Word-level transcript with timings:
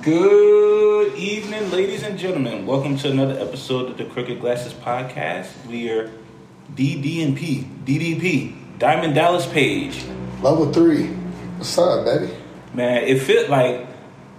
Good 0.00 1.16
evening, 1.16 1.72
ladies 1.72 2.04
and 2.04 2.16
gentlemen. 2.16 2.66
Welcome 2.66 2.96
to 2.98 3.10
another 3.10 3.36
episode 3.40 3.90
of 3.90 3.96
the 3.98 4.04
Crooked 4.04 4.40
Glasses 4.40 4.72
Podcast. 4.72 5.48
We 5.66 5.90
are 5.90 6.08
DDP, 6.76 7.84
DDP, 7.84 8.78
Diamond 8.78 9.16
Dallas 9.16 9.44
Page. 9.44 10.04
Level 10.40 10.72
three. 10.72 11.08
What's 11.08 11.76
up, 11.78 12.04
baby? 12.04 12.32
Man, 12.72 13.02
it 13.02 13.22
fit 13.22 13.50
like 13.50 13.88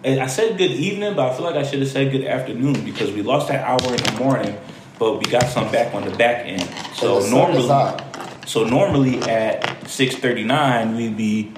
eh, 0.05 0.17
I 0.17 0.27
said 0.27 0.57
good 0.57 0.71
evening, 0.71 1.13
but 1.13 1.29
I 1.29 1.35
feel 1.35 1.45
like 1.45 1.55
I 1.55 1.63
should 1.63 1.79
have 1.79 1.89
said 1.89 2.13
good 2.13 2.23
afternoon 2.23 2.85
because 2.85 3.11
we 3.11 3.21
lost 3.21 3.49
that 3.49 3.65
hour 3.65 3.93
in 3.93 4.01
the 4.01 4.15
morning, 4.17 4.57
but 4.97 5.19
we 5.19 5.29
got 5.29 5.43
some 5.49 5.69
back 5.73 5.93
on 5.93 6.05
the 6.09 6.15
back 6.15 6.45
end. 6.45 6.69
So 6.95 7.19
the 7.19 7.27
sun 7.27 7.51
is 7.51 7.67
normally, 7.67 8.03
so 8.45 8.63
normally 8.63 9.21
at 9.23 9.89
six 9.89 10.15
thirty 10.15 10.45
nine 10.45 10.95
we'd 10.95 11.17
be, 11.17 11.51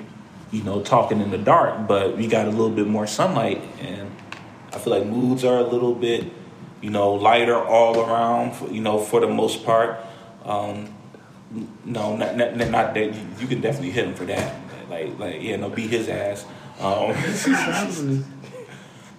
you 0.51 0.63
know, 0.63 0.81
talking 0.81 1.21
in 1.21 1.31
the 1.31 1.37
dark, 1.37 1.87
but 1.87 2.17
we 2.17 2.27
got 2.27 2.47
a 2.47 2.51
little 2.51 2.69
bit 2.69 2.87
more 2.87 3.07
sunlight, 3.07 3.61
and 3.79 4.11
I 4.73 4.77
feel 4.79 4.97
like 4.97 5.07
moods 5.07 5.43
are 5.43 5.57
a 5.57 5.63
little 5.63 5.93
bit, 5.93 6.31
you 6.81 6.89
know, 6.89 7.13
lighter 7.13 7.57
all 7.57 7.99
around. 7.99 8.53
For, 8.53 8.69
you 8.69 8.81
know, 8.81 8.99
for 8.99 9.19
the 9.19 9.27
most 9.27 9.65
part. 9.65 9.99
Um, 10.43 10.93
no, 11.85 12.15
not, 12.15 12.35
not, 12.35 12.55
not 12.55 12.93
that 12.93 13.13
you, 13.39 13.47
can 13.47 13.61
definitely 13.61 13.91
hit 13.91 14.05
him 14.05 14.13
for 14.13 14.25
that. 14.25 14.55
Like, 14.89 15.17
like 15.19 15.41
yeah, 15.41 15.55
no, 15.55 15.69
beat 15.69 15.89
his 15.89 16.09
ass. 16.09 16.45
Um, 16.79 17.15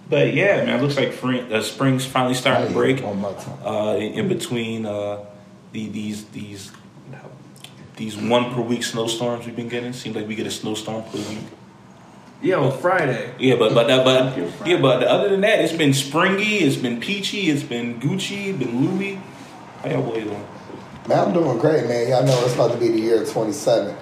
but 0.09 0.33
yeah, 0.33 0.63
man, 0.63 0.79
it 0.79 0.81
looks 0.81 0.95
like 0.95 1.13
spring, 1.13 1.51
uh, 1.51 1.61
spring's 1.61 2.05
finally 2.05 2.35
starting 2.35 2.67
to 2.67 2.73
break. 2.73 3.01
More 3.01 3.33
time. 3.33 3.65
Uh, 3.65 3.95
in, 3.95 4.13
in 4.13 4.27
between 4.27 4.85
uh, 4.85 5.25
the, 5.71 5.89
these 5.89 6.25
these 6.25 6.71
these 7.97 8.15
one 8.15 8.53
per 8.53 8.61
week 8.61 8.83
snowstorms 8.83 9.45
we've 9.45 9.55
been 9.55 9.67
getting, 9.69 9.91
seems 9.93 10.15
like 10.15 10.27
we 10.27 10.35
get 10.35 10.47
a 10.47 10.51
snowstorm 10.51 11.03
per 11.03 11.17
week. 11.17 11.39
Yeah, 12.41 12.57
on 12.57 12.77
Friday. 12.79 13.33
Yeah, 13.39 13.55
but 13.55 13.73
but 13.73 13.89
uh, 13.89 14.03
but 14.03 14.67
yeah, 14.67 14.79
but 14.79 15.03
other 15.03 15.29
than 15.29 15.41
that, 15.41 15.59
it's 15.59 15.73
been 15.73 15.93
springy, 15.93 16.57
it's 16.59 16.75
been 16.75 16.99
peachy, 16.99 17.49
it's 17.49 17.63
been 17.63 17.99
Gucci, 17.99 18.57
been 18.57 18.85
Louis. 18.85 19.19
How 19.81 19.89
y'all 19.89 20.03
boys 20.03 20.23
doing? 20.23 20.45
Man, 21.07 21.19
I'm 21.19 21.33
doing 21.33 21.57
great, 21.57 21.87
man. 21.87 22.07
Y'all 22.09 22.23
know 22.23 22.45
it's 22.45 22.53
about 22.53 22.73
to 22.73 22.77
be 22.77 22.89
the 22.89 22.99
year 22.99 23.25
27. 23.25 23.95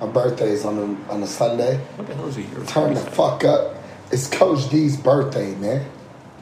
My 0.00 0.06
birthday's 0.06 0.64
on 0.64 0.76
a, 0.78 1.12
on 1.12 1.22
a 1.22 1.26
Sunday. 1.26 1.76
What 1.96 2.06
the 2.08 2.14
hell 2.14 2.26
is 2.28 2.36
a 2.36 2.42
year? 2.42 2.64
Turn 2.66 2.94
the 2.94 3.00
fuck 3.00 3.44
up. 3.44 3.76
It's 4.12 4.28
Coach 4.28 4.68
D's 4.70 4.96
birthday, 4.96 5.54
man. 5.56 5.86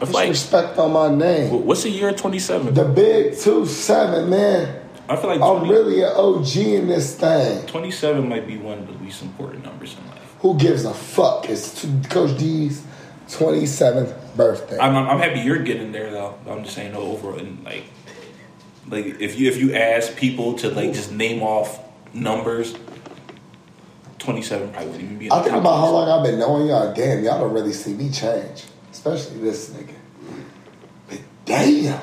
It's 0.01 0.11
Put 0.11 0.11
like- 0.11 0.29
respect 0.31 0.79
on 0.79 0.93
my 0.93 1.15
name. 1.15 1.65
What's 1.65 1.85
the 1.85 1.91
year 1.91 2.13
twenty 2.13 2.39
seven? 2.41 2.75
The 2.75 2.85
big 2.85 3.39
two 3.39 3.67
seven, 3.67 4.31
man. 4.31 4.83
I 5.09 5.17
feel 5.17 5.31
like 5.31 5.41
I'm 5.41 5.69
really 5.69 6.03
an 6.03 6.13
OG 6.15 6.57
in 6.57 6.89
this 6.89 7.17
thing. 7.17 7.67
27 7.67 8.29
might 8.29 8.47
be 8.47 8.57
one 8.57 8.79
of 8.79 8.87
the 8.87 9.05
least 9.05 9.23
important 9.23 9.65
numbers 9.65 9.97
in 9.97 10.07
life. 10.11 10.35
Who 10.41 10.59
gives 10.59 10.85
a 10.85 10.93
fuck? 10.93 11.49
It's 11.49 11.87
Coach 12.09 12.37
D's 12.39 12.85
27th 13.29 14.37
birthday. 14.37 14.79
I'm, 14.79 14.97
I'm, 14.97 15.19
happy 15.19 15.41
you're 15.41 15.63
getting 15.63 15.93
there 15.93 16.11
though. 16.11 16.37
I'm 16.49 16.63
just 16.63 16.75
saying 16.75 16.95
overall 16.95 17.39
and 17.39 17.65
like 17.65 17.85
like 18.89 19.21
if 19.21 19.39
you 19.39 19.49
if 19.49 19.57
you 19.59 19.75
ask 19.75 20.17
people 20.17 20.55
to 20.55 20.71
like 20.71 20.93
just 20.93 21.13
name 21.13 21.43
off 21.43 21.81
numbers, 22.15 22.77
27 24.19 24.71
probably 24.71 24.87
wouldn't 24.89 25.05
even 25.05 25.19
be. 25.19 25.31
I 25.31 25.43
think 25.43 25.57
about 25.57 25.79
how 25.79 25.91
long 25.91 26.09
I've 26.09 26.25
been 26.25 26.39
knowing 26.39 26.69
y'all. 26.69 26.95
Damn, 26.95 27.25
y'all 27.25 27.41
don't 27.41 27.53
really 27.53 27.73
see 27.73 27.95
me 27.95 28.11
change. 28.11 28.65
Especially 28.93 29.39
this 29.39 29.71
nigga. 29.71 29.95
But 31.09 31.21
damn. 31.45 32.01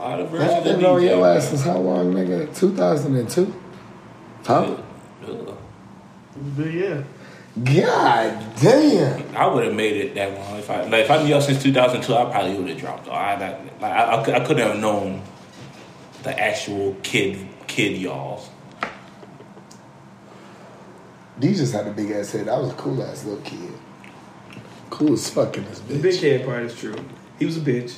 A 0.00 0.08
lot 0.08 0.20
of 0.20 0.34
I've 0.34 0.58
of 0.58 0.64
been 0.64 0.80
knowing 0.80 1.04
DJ, 1.04 1.10
your 1.10 1.20
man. 1.20 1.36
ass 1.36 1.48
since 1.48 1.62
how 1.62 1.76
long, 1.78 2.14
nigga? 2.14 2.56
2002? 2.56 3.54
Huh? 4.46 4.76
Ugh. 5.26 5.58
But 6.56 6.72
yeah. 6.72 7.02
God 7.62 8.44
damn. 8.60 9.36
I 9.36 9.46
would 9.46 9.64
have 9.66 9.74
made 9.74 9.96
it 9.96 10.14
that 10.14 10.32
long 10.38 10.58
if 10.58 10.70
I 10.70 10.84
like 10.84 11.04
if 11.04 11.10
I 11.10 11.22
knew 11.22 11.28
y'all 11.28 11.40
since 11.42 11.62
2002. 11.62 12.14
I 12.14 12.30
probably 12.30 12.54
would 12.54 12.68
have 12.68 12.78
dropped. 12.78 13.08
off. 13.08 13.14
I 13.14 13.36
that 13.36 13.60
like 13.82 13.92
I, 13.92 14.20
I, 14.20 14.24
could- 14.24 14.34
I 14.34 14.40
couldn't 14.46 14.66
have 14.66 14.78
known 14.78 15.22
the 16.22 16.38
actual 16.38 16.96
kid 17.02 17.46
kid 17.66 17.98
y'all. 18.00 18.42
D 21.38 21.54
just 21.54 21.72
had 21.74 21.86
a 21.86 21.90
big 21.90 22.10
ass 22.10 22.32
head. 22.32 22.48
I 22.48 22.58
was 22.58 22.70
a 22.70 22.74
cool 22.74 23.02
ass 23.02 23.24
little 23.24 23.42
kid. 23.42 23.72
Cool 24.90 25.12
as 25.14 25.28
fucking 25.30 25.64
this 25.64 25.80
The 25.80 25.98
big 25.98 26.14
bitch. 26.14 26.20
head 26.22 26.44
part 26.46 26.62
is 26.64 26.74
true. 26.78 26.94
He 27.40 27.46
was 27.46 27.56
a 27.56 27.60
bitch. 27.60 27.96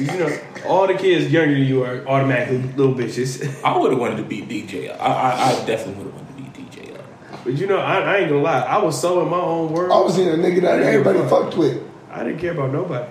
you 0.00 0.18
know, 0.18 0.38
all 0.66 0.88
the 0.88 0.94
kids 0.94 1.32
younger 1.32 1.54
than 1.54 1.62
you 1.62 1.84
are 1.84 2.06
automatically 2.08 2.58
little 2.76 2.92
bitches. 2.92 3.62
I 3.64 3.78
would 3.78 3.92
have 3.92 4.00
wanted 4.00 4.16
to 4.16 4.24
be 4.24 4.42
DJ. 4.42 4.90
I, 4.90 5.06
I, 5.06 5.50
I 5.50 5.64
definitely 5.64 6.02
would 6.02 6.12
have 6.12 6.20
wanted 6.20 6.54
to 6.54 6.60
be 6.60 6.66
DJ. 6.66 7.00
but 7.44 7.52
you 7.54 7.68
know, 7.68 7.78
I, 7.78 8.00
I 8.00 8.16
ain't 8.18 8.30
gonna 8.30 8.42
lie. 8.42 8.60
I 8.62 8.78
was 8.82 9.00
so 9.00 9.22
in 9.22 9.28
my 9.28 9.38
own 9.38 9.72
world. 9.72 9.92
I 9.92 10.00
was 10.00 10.18
in 10.18 10.28
a 10.28 10.32
nigga 10.32 10.60
that 10.62 10.82
everybody 10.82 11.20
fucked 11.28 11.56
with. 11.56 11.80
I 12.10 12.24
didn't 12.24 12.40
care 12.40 12.50
about 12.52 12.72
nobody. 12.72 13.08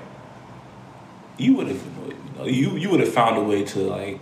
You 1.37 1.55
would 1.55 1.67
have, 1.67 1.81
you 2.05 2.13
know, 2.37 2.45
you 2.45 2.77
you 2.77 2.89
would 2.89 2.99
have 2.99 3.13
found 3.13 3.37
a 3.37 3.43
way 3.43 3.63
to 3.63 3.79
like, 3.79 4.19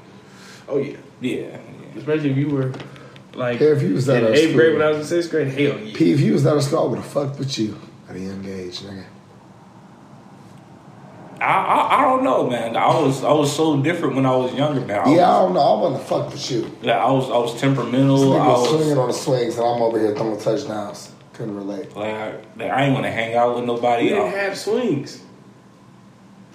Oh 0.68 0.78
yeah. 0.78 0.98
yeah, 1.22 1.38
yeah. 1.38 1.58
Especially 1.98 2.30
if 2.30 2.38
you 2.38 2.50
were 2.50 2.72
like 3.34 3.60
Yeah, 3.60 3.70
if 3.70 3.82
you 3.82 3.96
was 3.96 4.08
at 4.10 4.18
in 4.22 4.26
our 4.26 4.34
eighth 4.34 4.54
grade 4.54 4.74
when 4.74 4.84
I 4.84 4.90
was 4.90 5.00
in 5.00 5.06
sixth 5.06 5.32
grade. 5.32 5.48
Hell 5.48 5.80
yeah. 5.80 5.98
P, 5.98 6.12
if 6.12 6.20
you 6.20 6.34
was 6.34 6.46
out 6.46 6.58
of 6.58 6.64
school, 6.64 6.80
I 6.80 6.88
would 6.88 7.00
have 7.00 7.08
fucked 7.08 7.40
with 7.40 7.58
you 7.58 7.80
at 8.08 8.16
a 8.16 8.20
young 8.20 8.46
age, 8.46 8.82
nigga. 8.82 9.06
I, 11.46 11.62
I 11.62 12.00
I 12.00 12.02
don't 12.04 12.24
know, 12.24 12.50
man. 12.50 12.76
I 12.76 12.88
was 13.00 13.24
I 13.24 13.32
was 13.32 13.56
so 13.56 13.82
different 13.82 14.16
when 14.16 14.26
I 14.26 14.36
was 14.36 14.54
younger, 14.54 14.82
man. 14.82 15.02
I 15.08 15.16
Yeah, 15.16 15.30
I 15.30 15.42
was, 15.42 15.46
don't 15.46 15.54
know. 15.54 15.60
I 15.62 15.82
want 15.82 15.98
to 16.00 16.04
fuck 16.06 16.32
with 16.32 16.52
you. 16.52 16.72
Yeah, 16.82 17.04
I 17.04 17.12
was 17.12 17.26
I 17.30 17.38
was 17.38 17.60
temperamental. 17.60 18.34
I 18.34 18.38
nigga 18.38 18.48
was 18.48 18.60
was 18.72 18.80
swinging 18.80 18.98
on 18.98 19.08
the 19.10 19.14
swings, 19.14 19.58
and 19.58 19.66
I'm 19.66 19.82
over 19.82 20.00
here 20.00 20.16
throwing 20.16 20.40
touchdowns. 20.40 21.12
Couldn't 21.34 21.56
relate. 21.56 21.96
like 21.96 22.14
I, 22.14 22.32
like, 22.58 22.72
I 22.72 22.84
ain't 22.86 22.94
want 22.94 23.06
to 23.06 23.12
hang 23.12 23.36
out 23.36 23.56
with 23.56 23.62
We 23.62 23.68
nobody. 23.68 24.10
didn't 24.10 24.24
I, 24.24 24.38
have 24.38 24.58
swings. 24.58 25.22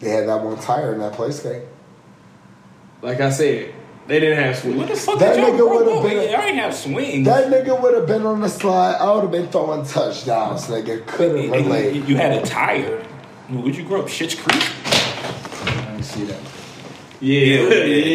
They 0.00 0.08
had 0.10 0.26
that 0.28 0.42
one 0.42 0.58
tire 0.58 0.94
in 0.94 1.00
that 1.00 1.12
place 1.12 1.40
game. 1.42 1.62
Like 3.02 3.20
I 3.20 3.30
said, 3.30 3.74
they 4.06 4.18
didn't 4.20 4.42
have 4.42 4.56
swings. 4.56 4.76
what 4.78 4.88
the 4.88 4.96
fuck? 4.96 5.18
That 5.18 5.36
did 5.36 5.46
y'all 5.46 5.52
nigga 5.52 5.70
would've 5.70 6.02
been 6.02 6.16
with? 6.18 6.30
a- 6.30 6.36
I 6.38 6.46
ain't 6.46 6.56
have 6.56 6.74
swings. 6.74 7.26
That 7.26 7.48
nigga 7.52 7.80
would 7.80 7.94
have 7.94 8.06
been 8.06 8.24
on 8.26 8.40
the 8.40 8.48
slide. 8.48 8.94
I 8.96 9.12
would 9.14 9.22
have 9.22 9.30
been 9.30 9.48
throwing 9.48 9.84
touchdowns, 9.86 10.66
nigga. 10.66 11.06
Couldn't 11.06 11.44
you, 11.44 11.52
relate. 11.52 12.04
you 12.08 12.16
had 12.16 12.32
a 12.32 12.42
tire. 12.46 13.04
Would 13.50 13.76
you 13.76 13.84
grow 13.84 14.00
up 14.02 14.08
Shit's 14.08 14.34
Creek? 14.34 14.62
I 16.20 16.26
see 16.26 16.32
that. 16.32 16.40
Yeah, 17.22 17.44
Yeah, 17.44 17.62
we 17.64 17.68
did. 17.70 18.06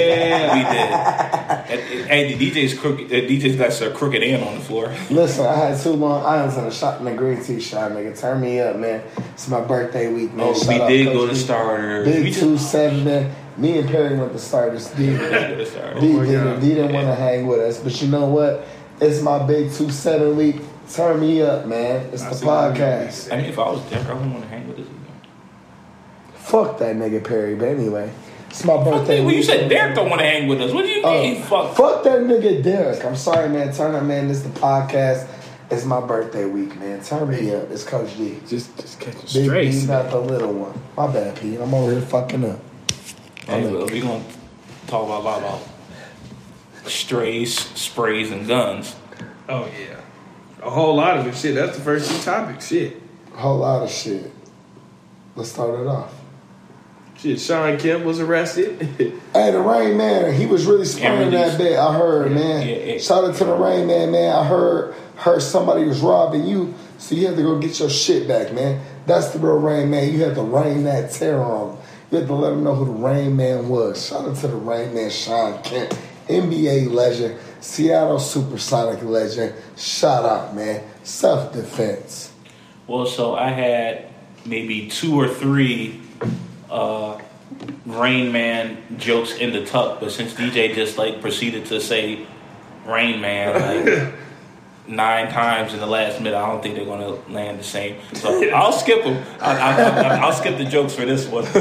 yeah. 0.00 0.54
we 0.54 0.60
did. 1.76 2.06
Hey, 2.06 2.34
the 2.34 2.50
DJ's 2.50 2.78
crooked. 2.78 3.06
Uh, 3.06 3.14
DJ's 3.28 3.56
got 3.56 3.80
a 3.80 3.94
crooked 3.94 4.22
ant 4.22 4.42
on 4.42 4.54
the 4.54 4.60
floor. 4.60 4.92
Listen, 5.10 5.46
I 5.46 5.54
had 5.54 5.80
two 5.80 5.90
long 5.90 6.24
irons 6.24 6.56
and 6.56 6.66
a 6.66 6.70
shot 6.72 6.98
in 6.98 7.04
the 7.06 7.14
green 7.14 7.42
tea 7.42 7.60
shot, 7.60 7.92
nigga. 7.92 8.18
Turn 8.18 8.40
me 8.40 8.60
up, 8.60 8.76
man. 8.76 9.02
It's 9.32 9.48
my 9.48 9.60
birthday 9.60 10.12
week, 10.12 10.32
man. 10.34 10.48
Oh, 10.48 10.54
Shout 10.54 10.88
we 10.88 10.96
did 10.96 11.12
go 11.12 11.26
to 11.26 11.32
D. 11.32 11.38
starters. 11.38 12.06
We 12.06 12.22
Big 12.24 12.34
two 12.34 12.58
seven, 12.58 13.04
man. 13.04 13.34
Me 13.56 13.78
and 13.78 13.88
Perry 13.88 14.16
went 14.18 14.32
to 14.32 14.38
starters. 14.38 14.88
D, 14.96 15.06
did 15.06 15.18
go 15.18 15.56
to 15.56 15.66
starters. 15.66 16.00
D, 16.02 16.10
Oh 16.12 16.16
my 16.18 16.24
didn't, 16.26 16.60
D 16.60 16.68
didn't 16.70 16.92
want 16.92 17.06
to 17.06 17.14
hang 17.14 17.46
with 17.46 17.60
us, 17.60 17.78
but 17.78 18.00
you 18.02 18.08
know 18.08 18.26
what? 18.26 18.66
It's 19.00 19.22
my 19.22 19.44
big 19.46 19.72
two 19.72 19.90
seven 19.90 20.36
week. 20.36 20.56
Turn 20.92 21.20
me 21.20 21.40
up, 21.40 21.66
man. 21.66 22.06
It's 22.12 22.22
I 22.22 22.28
the 22.30 22.34
see 22.34 22.46
what 22.46 22.76
you 22.76 22.82
podcast. 22.82 23.32
I 23.32 23.36
mean, 23.38 23.46
if 23.46 23.58
I 23.58 23.70
was 23.70 23.88
there, 23.90 24.00
I 24.00 24.12
wouldn't 24.12 24.32
want 24.32 24.42
to 24.44 24.48
hang 24.50 24.66
with 24.68 24.76
this. 24.76 24.86
Again. 26.48 26.50
Fuck 26.66 26.78
that 26.78 26.96
nigga 26.96 27.22
Perry, 27.24 27.54
but 27.54 27.68
anyway, 27.68 28.10
it's 28.48 28.64
my 28.64 28.82
birthday. 28.82 29.24
Well, 29.24 29.34
you 29.34 29.42
said 29.42 29.68
Derek 29.68 29.94
don't 29.94 30.08
want 30.10 30.20
to 30.20 30.26
hang 30.26 30.48
with 30.48 30.60
us. 30.60 30.72
What 30.72 30.82
do 30.82 30.88
you 30.88 31.02
Oh, 31.04 31.22
mean? 31.22 31.42
Fuck. 31.42 31.76
Fuck 31.76 32.04
that 32.04 32.20
nigga 32.20 32.62
Derek. 32.62 33.04
I'm 33.04 33.16
sorry, 33.16 33.48
man. 33.48 33.72
Turn 33.72 33.94
up, 33.94 34.04
man. 34.04 34.28
This 34.28 34.38
is 34.38 34.44
the 34.52 34.60
podcast. 34.60 35.28
It's 35.70 35.84
my 35.84 36.00
birthday 36.00 36.44
week, 36.44 36.78
man. 36.78 37.02
Turn 37.02 37.28
me 37.30 37.52
up. 37.54 37.70
It's 37.70 37.84
Coach 37.84 38.16
D. 38.16 38.38
Just, 38.46 38.76
just 38.76 39.00
catching 39.00 39.20
Big 39.22 39.44
strays. 39.46 39.82
D, 39.82 39.88
not 39.88 40.10
the 40.10 40.20
little 40.20 40.52
one. 40.52 40.78
My 40.96 41.12
bad, 41.12 41.36
Pete. 41.40 41.58
I'm 41.58 41.72
over 41.74 41.90
here 41.92 42.00
fucking 42.02 42.44
up. 42.44 42.60
Anyway, 43.48 43.84
we 43.92 44.00
gonna 44.00 44.22
talk 44.86 45.04
about 45.06 45.20
a 45.20 45.24
lot 45.24 45.38
about 45.38 45.60
strays, 46.90 47.58
sprays, 47.58 48.30
and 48.30 48.46
guns. 48.46 48.94
Oh 49.48 49.66
yeah, 49.78 50.00
a 50.62 50.70
whole 50.70 50.96
lot 50.96 51.18
of 51.18 51.26
it. 51.26 51.36
Shit, 51.36 51.54
that's 51.54 51.76
the 51.76 51.82
first 51.82 52.10
two 52.10 52.22
topics. 52.22 52.68
Shit, 52.68 52.96
A 53.34 53.36
whole 53.38 53.58
lot 53.58 53.82
of 53.82 53.90
shit. 53.90 54.30
Let's 55.36 55.50
start 55.50 55.78
it 55.80 55.86
off. 55.86 56.14
Shit. 57.24 57.40
Shawn 57.40 57.78
Kemp 57.78 58.04
was 58.04 58.20
arrested. 58.20 59.20
Hey, 59.34 59.50
the 59.50 59.58
Rain 59.60 59.96
Man, 59.96 60.32
he 60.32 60.46
was 60.46 60.64
really 60.64 60.84
spraying 60.84 61.32
that 61.32 61.58
bit. 61.58 61.76
I 61.76 61.92
heard, 61.92 62.30
Yeah, 62.30 62.38
man. 62.38 62.68
yeah, 62.68 62.76
yeah. 62.76 62.98
Shout 62.98 63.24
out 63.24 63.34
to 63.34 63.44
the 63.44 63.54
Rain 63.54 63.88
Man, 63.88 64.12
man. 64.12 64.32
I 64.32 64.44
heard 64.46 64.94
heard 65.16 65.42
somebody 65.42 65.84
was 65.84 66.00
robbing 66.00 66.46
you, 66.46 66.72
so 66.98 67.16
you 67.16 67.26
had 67.26 67.34
to 67.36 67.42
go 67.42 67.58
get 67.58 67.80
your 67.80 67.90
shit 67.90 68.28
back, 68.28 68.52
man. 68.52 68.80
That's 69.06 69.30
the 69.30 69.40
real 69.40 69.58
Rain 69.58 69.90
Man. 69.90 70.12
You 70.12 70.22
had 70.22 70.36
to 70.36 70.42
rain 70.42 70.84
that 70.84 71.10
terror 71.10 71.42
on 71.42 71.70
him. 71.76 71.82
You 72.12 72.18
had 72.18 72.28
to 72.28 72.34
let 72.34 72.52
him 72.52 72.62
know 72.62 72.76
who 72.76 72.84
the 72.84 72.92
Rain 72.92 73.34
Man 73.34 73.68
was. 73.68 74.06
Shout 74.06 74.24
out 74.28 74.36
to 74.36 74.46
the 74.46 74.54
Rain 74.56 74.94
Man, 74.94 75.10
Shawn 75.10 75.60
Kemp, 75.64 75.92
NBA 76.28 76.92
legend, 76.92 77.36
Seattle 77.60 78.20
Supersonic 78.20 79.02
legend. 79.02 79.52
Shout 79.76 80.24
out, 80.24 80.54
man. 80.54 80.80
Self 81.02 81.52
defense. 81.52 82.32
Well, 82.86 83.06
so 83.06 83.34
I 83.34 83.48
had 83.48 84.06
maybe 84.46 84.88
two 84.88 85.18
or 85.18 85.26
three 85.26 86.00
uh, 86.74 87.20
Rain 87.86 88.32
Man 88.32 88.82
jokes 88.98 89.36
in 89.36 89.52
the 89.52 89.64
tuck, 89.64 90.00
but 90.00 90.10
since 90.10 90.34
DJ 90.34 90.74
just 90.74 90.98
like 90.98 91.20
proceeded 91.20 91.66
to 91.66 91.80
say 91.80 92.26
Rain 92.84 93.20
Man, 93.20 93.86
like 93.86 94.14
nine 94.88 95.30
times 95.30 95.72
in 95.72 95.80
the 95.80 95.86
last 95.86 96.20
minute. 96.20 96.36
I 96.36 96.46
don't 96.46 96.62
think 96.62 96.74
they're 96.74 96.84
gonna 96.84 97.14
land 97.30 97.58
the 97.58 97.64
same. 97.64 98.00
So 98.14 98.50
I'll 98.50 98.72
skip 98.72 99.04
them. 99.04 99.24
I'll, 99.40 99.56
I'll, 99.56 99.92
I'll, 99.92 100.24
I'll 100.24 100.32
skip 100.32 100.58
the 100.58 100.64
jokes 100.64 100.94
for 100.94 101.04
this 101.04 101.26
one. 101.26 101.44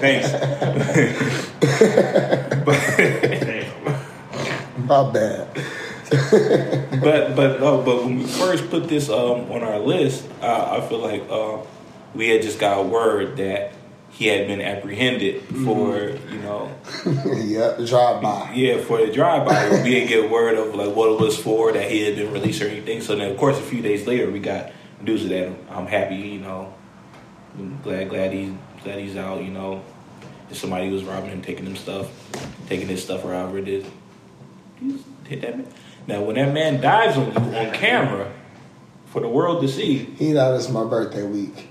Thanks. 0.00 0.32
My 4.78 5.10
bad. 5.10 5.48
but 7.02 7.34
but 7.34 7.60
uh, 7.60 7.82
but 7.82 8.04
when 8.04 8.18
we 8.18 8.26
first 8.26 8.70
put 8.70 8.88
this 8.88 9.08
um, 9.08 9.50
on 9.50 9.64
our 9.64 9.80
list, 9.80 10.24
uh, 10.40 10.78
I 10.78 10.88
feel 10.88 11.00
like 11.00 11.24
uh, 11.28 11.58
we 12.14 12.28
had 12.28 12.42
just 12.42 12.60
got 12.60 12.86
word 12.86 13.36
that 13.38 13.72
he 14.16 14.28
had 14.28 14.46
been 14.46 14.62
apprehended 14.62 15.42
for 15.42 15.88
mm-hmm. 15.88 16.32
you 16.32 16.40
know 16.40 16.74
yep, 17.44 17.76
drive 17.86 18.22
by. 18.22 18.50
yeah 18.54 18.80
for 18.80 19.04
the 19.04 19.12
drive 19.12 19.46
by. 19.46 19.68
we 19.82 19.90
didn't 19.90 20.08
get 20.08 20.30
word 20.30 20.56
of 20.56 20.74
like 20.74 20.96
what 20.96 21.10
it 21.10 21.20
was 21.20 21.36
for 21.36 21.70
that 21.72 21.90
he 21.90 22.02
had 22.02 22.16
been 22.16 22.32
released 22.32 22.62
or 22.62 22.68
anything. 22.68 23.02
So 23.02 23.14
then 23.14 23.30
of 23.30 23.36
course 23.36 23.58
a 23.58 23.62
few 23.62 23.82
days 23.82 24.06
later 24.06 24.30
we 24.30 24.38
got 24.38 24.72
news 25.02 25.24
of 25.24 25.28
that. 25.30 25.52
I'm 25.70 25.86
happy, 25.86 26.16
you 26.16 26.40
know, 26.40 26.72
I'm 27.58 27.78
glad 27.82 28.08
glad 28.08 28.32
he's 28.32 28.52
glad 28.82 28.98
he's 28.98 29.16
out. 29.16 29.44
You 29.44 29.50
know, 29.50 29.84
somebody 30.50 30.88
was 30.88 31.04
robbing 31.04 31.30
him, 31.30 31.42
taking 31.42 31.66
him 31.66 31.76
stuff, 31.76 32.10
taking 32.68 32.88
his 32.88 33.04
stuff 33.04 33.22
or 33.22 33.34
however 33.34 33.58
it 33.58 33.68
is. 33.68 33.86
Hit 35.26 35.42
that 35.42 35.58
man. 35.58 35.68
Now 36.06 36.22
when 36.22 36.36
that 36.36 36.54
man 36.54 36.80
dives 36.80 37.18
on 37.18 37.32
you 37.34 37.54
on 37.54 37.74
camera 37.74 38.32
for 39.06 39.20
the 39.20 39.28
world 39.28 39.60
to 39.60 39.68
see, 39.68 39.98
He 39.98 40.32
this 40.32 40.66
is 40.66 40.72
my 40.72 40.84
birthday 40.84 41.26
week. 41.26 41.68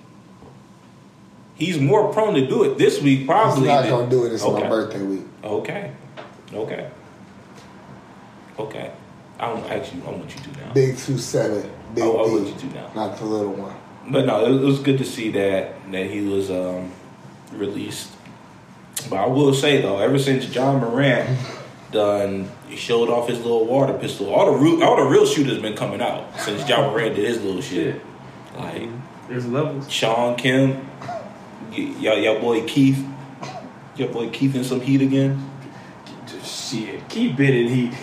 He's 1.56 1.80
more 1.80 2.12
prone 2.14 2.34
to 2.36 2.46
do 2.46 2.64
it 2.64 2.78
this 2.78 3.02
week 3.02 3.26
probably. 3.26 3.62
He's 3.62 3.68
not 3.68 3.88
gonna 3.90 4.10
do 4.10 4.26
it. 4.26 4.34
It's 4.34 4.44
okay. 4.44 4.64
my 4.64 4.70
birthday 4.70 5.02
week. 5.02 5.24
Okay. 5.44 5.92
Okay. 6.54 6.90
Okay. 8.60 8.92
I 9.40 9.50
don't 9.50 9.66
actually 9.70 10.02
I 10.04 10.12
want 10.12 10.34
you 10.36 10.42
to 10.42 10.60
now. 10.60 10.74
Big 10.74 10.98
two 10.98 11.18
seven. 11.18 11.70
Big 11.94 12.04
I, 12.04 12.08
I 12.08 12.26
B. 12.26 12.32
want 12.32 12.48
you 12.48 12.56
to 12.70 12.76
now. 12.76 12.92
Not 12.96 13.18
the 13.18 13.26
little 13.26 13.54
one. 13.54 13.76
But 14.08 14.26
no, 14.26 14.46
it, 14.46 14.52
it 14.62 14.66
was 14.66 14.80
good 14.80 14.98
to 15.00 15.06
see 15.06 15.32
that 15.32 15.74
that 15.92 16.10
he 16.10 16.22
was 16.22 16.50
um, 16.52 16.92
released. 17.54 18.12
But 19.10 19.18
I 19.18 19.26
will 19.28 19.54
say 19.54 19.82
though, 19.82 20.00
ever 20.00 20.20
since 20.20 20.54
Ja 20.54 20.78
Morant 20.78 21.38
done 21.92 22.50
he 22.68 22.76
showed 22.76 23.10
off 23.10 23.28
his 23.30 23.40
little 23.40 23.66
water 23.66 23.94
pistol, 23.94 24.34
all 24.34 24.52
the 24.52 24.58
real, 24.58 24.84
all 24.84 24.96
the 24.98 25.10
real 25.10 25.26
shooters 25.26 25.60
been 25.62 25.76
coming 25.76 26.02
out 26.02 26.38
since 26.40 26.68
Ja 26.68 26.90
Morant 26.90 27.16
did 27.16 27.26
his 27.28 27.42
little 27.42 27.62
shit. 27.62 28.02
Like 28.58 28.90
There's 29.28 29.46
levels. 29.46 29.92
Shawn 29.92 30.36
Kemp, 30.38 30.76
y- 30.76 30.82
y'all, 31.76 32.18
y'all 32.18 32.40
boy 32.40 32.66
Keith, 32.66 33.06
your 33.96 34.10
boy 34.10 34.30
Keith 34.30 34.56
in 34.56 34.64
some 34.64 34.82
heat 34.82 35.02
again. 35.02 35.50
Just 36.28 36.72
shit. 36.72 37.08
Keep 37.10 37.38
been 37.38 37.54
in 37.54 37.68
heat. 37.68 37.94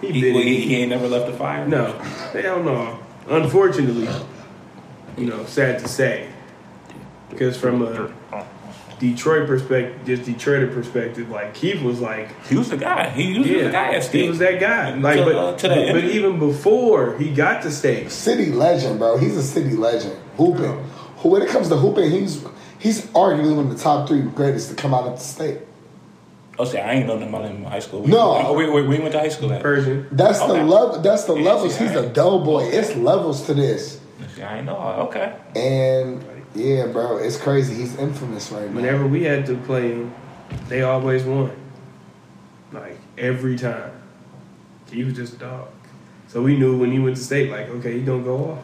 He, 0.00 0.12
He, 0.12 0.20
been 0.20 0.34
well, 0.34 0.42
in 0.42 0.48
he, 0.48 0.56
heat. 0.56 0.68
he 0.68 0.76
ain't 0.76 0.90
never 0.90 1.08
left 1.08 1.30
the 1.30 1.36
fire. 1.36 1.66
No, 1.66 1.92
hell 2.32 2.62
no. 2.62 2.98
Unfortunately, 3.28 4.08
you 5.16 5.26
know, 5.26 5.44
sad 5.44 5.80
to 5.80 5.88
say, 5.88 6.28
because 7.30 7.56
from 7.56 7.82
a 7.82 8.12
Detroit 8.98 9.46
perspective, 9.46 10.04
just 10.06 10.22
Detroiter 10.22 10.72
perspective, 10.72 11.30
like 11.30 11.54
Keith 11.54 11.82
was 11.82 12.00
like, 12.00 12.30
he 12.46 12.56
was 12.56 12.70
the 12.70 12.76
guy. 12.76 13.10
He 13.10 13.38
was 13.38 13.46
yeah, 13.48 13.64
the 13.64 13.70
guy 13.70 13.94
at 13.94 14.04
he 14.06 14.28
was 14.28 14.38
that 14.38 14.58
guy. 14.60 14.94
Like, 14.94 15.18
To, 15.18 15.24
but, 15.24 15.34
uh, 15.34 15.56
to 15.56 15.68
that 15.68 15.92
but, 15.92 16.00
but 16.00 16.04
even 16.04 16.38
before 16.38 17.16
he 17.18 17.32
got 17.32 17.62
to 17.62 17.70
state, 17.70 18.10
City 18.10 18.46
legend, 18.46 18.98
bro. 18.98 19.16
He's 19.18 19.36
a 19.36 19.42
city 19.42 19.74
legend. 19.76 20.16
Hooping. 20.36 20.84
Who 21.18 21.28
When 21.30 21.42
it 21.42 21.48
comes 21.48 21.68
to 21.68 21.76
hooping, 21.76 22.10
he's 22.10 22.44
he's 22.78 23.06
arguably 23.08 23.54
one 23.56 23.66
of 23.70 23.76
the 23.76 23.82
top 23.82 24.08
three 24.08 24.22
greatest 24.22 24.70
to 24.70 24.76
come 24.76 24.94
out 24.94 25.04
of 25.04 25.14
the 25.18 25.24
state. 25.24 25.58
Oh, 26.58 26.64
see, 26.64 26.78
I 26.78 26.94
ain't 26.94 27.06
know 27.06 27.14
nothing 27.14 27.28
about 27.28 27.44
him 27.44 27.56
in 27.58 27.64
high 27.64 27.78
school. 27.78 28.04
No. 28.06 28.34
oh, 28.46 28.52
wait, 28.52 28.72
wait, 28.72 28.86
we 28.88 28.98
went 28.98 29.12
to 29.12 29.18
high 29.20 29.28
school 29.28 29.52
at. 29.52 29.62
Pershing. 29.62 30.06
That's 30.10 30.40
Okay. 30.40 30.58
the 30.58 30.64
level. 30.64 31.00
That's 31.00 31.24
the 31.24 31.36
Yeah, 31.36 31.42
levels. 31.52 31.74
see, 31.76 31.84
He's 31.86 31.96
I- 31.96 32.00
a 32.04 32.08
doughboy. 32.08 32.64
It's 32.64 32.96
levels 32.96 33.46
to 33.46 33.54
this. 33.54 34.00
See, 34.34 34.42
I 34.42 34.60
know. 34.62 34.76
Okay. 35.08 35.32
And 35.54 36.24
yeah, 36.56 36.86
bro, 36.86 37.18
it's 37.18 37.36
crazy. 37.36 37.74
He's 37.74 37.96
infamous 37.96 38.50
right 38.50 38.68
now. 38.68 38.74
Whenever 38.74 39.06
we 39.06 39.22
had 39.22 39.46
to 39.46 39.56
play 39.56 39.92
him, 39.92 40.12
they 40.68 40.82
always 40.82 41.22
won. 41.22 41.52
Like 42.72 42.98
every 43.16 43.56
time, 43.56 43.92
he 44.90 45.04
was 45.04 45.14
just 45.14 45.34
a 45.34 45.36
dog. 45.38 45.68
So 46.26 46.42
we 46.42 46.56
knew 46.56 46.76
when 46.76 46.90
he 46.90 46.98
went 46.98 47.16
to 47.16 47.22
state, 47.22 47.50
like, 47.52 47.68
okay, 47.68 47.92
he 47.92 48.00
gonna 48.00 48.24
go 48.24 48.36
off. 48.52 48.58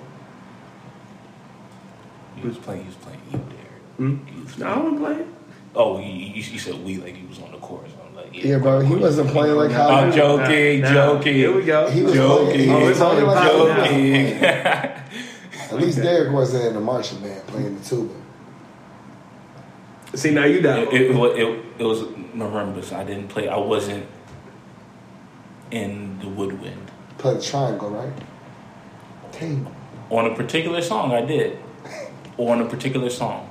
He 2.36 2.46
was 2.46 2.58
playing. 2.58 2.82
He 2.82 2.86
was 2.88 2.96
playing 2.96 3.20
you 3.32 3.38
there. 3.38 3.53
Hmm? 3.96 4.16
No, 4.58 4.66
I 4.66 4.78
wasn't 4.78 4.98
playing. 4.98 5.34
Oh, 5.76 5.98
you, 5.98 6.06
you, 6.06 6.34
you 6.42 6.58
said 6.58 6.74
we 6.84 6.98
like 6.98 7.14
he 7.16 7.26
was 7.26 7.38
on 7.40 7.52
the 7.52 7.58
court. 7.58 7.86
So 7.88 7.96
I'm 8.08 8.14
like, 8.16 8.34
yeah, 8.34 8.46
Yeah, 8.52 8.58
bro, 8.58 8.80
he 8.80 8.94
wasn't 8.94 9.30
playing 9.30 9.56
like 9.56 9.70
how. 9.72 9.88
I'm 9.88 10.12
joking, 10.12 10.80
Nah, 10.82 10.88
nah. 10.92 10.94
joking. 11.16 11.34
Here 11.34 11.54
we 11.54 11.64
go. 11.64 11.90
He 11.90 12.02
was 12.02 12.14
Joking. 12.14 12.46
playing. 12.50 12.70
Oh, 12.70 12.78
he 12.78 12.84
was 12.84 12.90
it's 12.92 13.00
on 13.00 13.24
like 13.24 13.34
now. 13.36 13.84
Joking. 13.84 14.42
At 14.44 15.80
least 15.80 15.98
Derek 15.98 16.32
wasn't 16.32 16.66
in 16.66 16.74
the 16.74 16.80
marching 16.80 17.20
band 17.20 17.46
playing 17.48 17.76
the 17.78 17.84
tuba. 17.84 18.14
See, 20.14 20.30
now 20.30 20.44
you 20.44 20.60
down. 20.60 20.78
it, 20.78 20.92
it, 20.92 21.14
wa- 21.14 21.26
it, 21.26 21.64
it 21.78 21.84
was 21.84 22.02
November, 22.34 22.80
so 22.82 22.96
I 22.96 23.02
didn't 23.04 23.28
play. 23.28 23.48
I 23.48 23.56
wasn't 23.56 24.06
in 25.72 26.18
the 26.20 26.28
woodwind. 26.28 26.90
Play 27.18 27.34
the 27.34 27.42
triangle, 27.42 27.90
right? 27.90 28.12
Tangle. 29.32 29.72
On 30.10 30.26
a 30.30 30.34
particular 30.36 30.80
song, 30.82 31.12
I 31.12 31.22
did. 31.22 31.58
On 32.38 32.60
a 32.60 32.66
particular 32.66 33.10
song. 33.10 33.50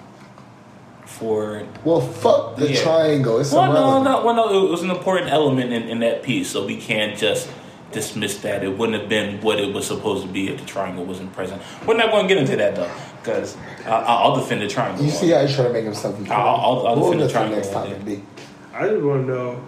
For 1.19 1.63
Well, 1.85 2.01
fuck 2.01 2.55
the 2.55 2.71
Yeah. 2.71 2.81
triangle. 2.81 3.39
It's 3.39 3.51
well, 3.51 3.67
no, 3.71 3.71
irrelevant. 3.71 4.05
no, 4.05 4.25
well, 4.25 4.35
no, 4.35 4.65
it 4.65 4.69
was 4.71 4.81
an 4.81 4.89
important 4.89 5.31
element 5.31 5.71
in, 5.71 5.83
in 5.83 5.99
that 5.99 6.23
piece, 6.23 6.49
so 6.49 6.65
we 6.65 6.75
can't 6.77 7.15
just 7.17 7.47
dismiss 7.91 8.37
that. 8.39 8.63
It 8.63 8.75
wouldn't 8.77 8.99
have 8.99 9.07
been 9.09 9.39
what 9.41 9.59
it 9.59 9.71
was 9.73 9.85
supposed 9.85 10.23
to 10.25 10.27
be 10.31 10.49
if 10.49 10.59
the 10.59 10.65
triangle 10.65 11.05
wasn't 11.05 11.31
present. 11.33 11.61
We're 11.85 11.97
not 11.97 12.09
going 12.09 12.27
to 12.27 12.33
get 12.33 12.41
into 12.41 12.55
that 12.57 12.75
though, 12.75 12.89
because 13.21 13.55
uh, 13.85 13.89
I'll 13.91 14.35
defend 14.35 14.61
the 14.63 14.67
triangle. 14.67 15.05
You 15.05 15.11
see 15.11 15.29
how 15.29 15.41
he's 15.45 15.53
trying 15.55 15.67
to 15.67 15.73
make 15.73 15.83
himself 15.85 16.17
important. 16.17 16.31
I'll- 16.45 16.55
I'll- 16.55 16.87
I'll 16.87 16.95
We'll 16.95 17.11
defend 17.11 17.21
the 17.29 17.31
triangle 17.31 17.57
next 17.57 17.71
one 17.73 17.87
topic, 17.89 18.05
day. 18.05 18.15
B. 18.15 18.23
I 18.73 18.87
just 18.89 19.03
want 19.03 19.27
to 19.27 19.33
know 19.33 19.59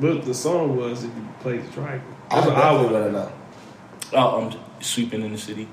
what 0.00 0.24
the 0.24 0.34
song 0.34 0.76
was 0.76 1.04
if 1.04 1.10
you 1.14 1.28
played 1.40 1.64
the 1.64 1.72
triangle. 1.72 2.08
I 2.32 2.34
That's 2.34 2.46
what 2.48 2.56
I 2.56 2.60
definitely 2.60 2.82
want 2.82 2.92
want 2.92 3.04
to 3.04 3.10
to 4.10 4.16
know. 4.16 4.20
know. 4.20 4.50
Uh, 4.50 4.56
I'm 4.56 4.82
sweeping 4.82 5.22
in 5.22 5.30
the 5.32 5.38
city. 5.38 5.68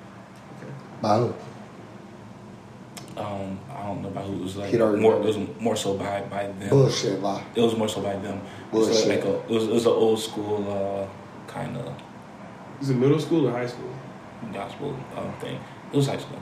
By 1.01 1.17
who? 1.17 1.33
Um, 3.21 3.59
I 3.69 3.83
don't 3.87 4.01
know 4.01 4.07
about 4.09 4.25
who 4.25 4.33
it 4.35 4.41
was 4.41 4.55
like. 4.57 4.69
He'd 4.71 4.79
More, 4.79 5.15
it 5.15 5.23
was 5.25 5.37
more 5.59 5.75
so 5.75 5.93
by 5.97 6.21
by 6.29 6.47
them. 6.47 6.69
Bullshit 6.69 7.21
lie. 7.21 7.43
It 7.55 7.61
was 7.61 7.75
more 7.77 7.87
so 7.89 8.01
by 8.01 8.15
them. 8.17 8.37
It 8.71 8.73
was 8.73 8.87
Bullshit. 8.87 9.07
like 9.09 9.25
a, 9.25 9.39
it 9.43 9.49
was 9.49 9.63
it 9.65 9.73
was 9.73 9.85
an 9.85 9.91
old 9.91 10.19
school 10.19 10.57
uh, 10.69 11.51
kind 11.51 11.75
of 11.77 11.93
Is 12.81 12.89
it 12.89 12.95
middle 12.95 13.19
school 13.19 13.47
or 13.47 13.51
high 13.51 13.67
school? 13.67 13.93
gospel 14.53 14.97
um, 15.15 15.31
thing. 15.39 15.59
It 15.93 15.95
was 15.97 16.07
high 16.07 16.17
school. 16.17 16.39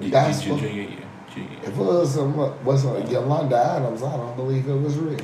Ju- 0.00 0.10
Gospel? 0.10 0.56
ju- 0.56 0.62
Junior 0.68 0.82
year. 0.82 0.98
Junior 1.32 1.50
year. 1.50 1.60
If 1.62 1.68
it 1.68 1.76
was 1.76 2.18
um, 2.18 2.64
wasn't 2.64 3.08
Yolanda 3.10 3.56
Adams, 3.56 4.02
I 4.02 4.16
don't 4.16 4.36
believe 4.36 4.68
it 4.68 4.74
was 4.74 4.96
real. 4.98 5.20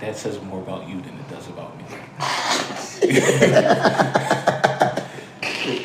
That 0.00 0.16
says 0.16 0.40
more 0.42 0.60
about 0.62 0.88
you 0.88 1.00
than 1.02 1.14
it 1.14 1.28
does 1.28 1.46
about 1.48 1.76
me. 1.76 1.84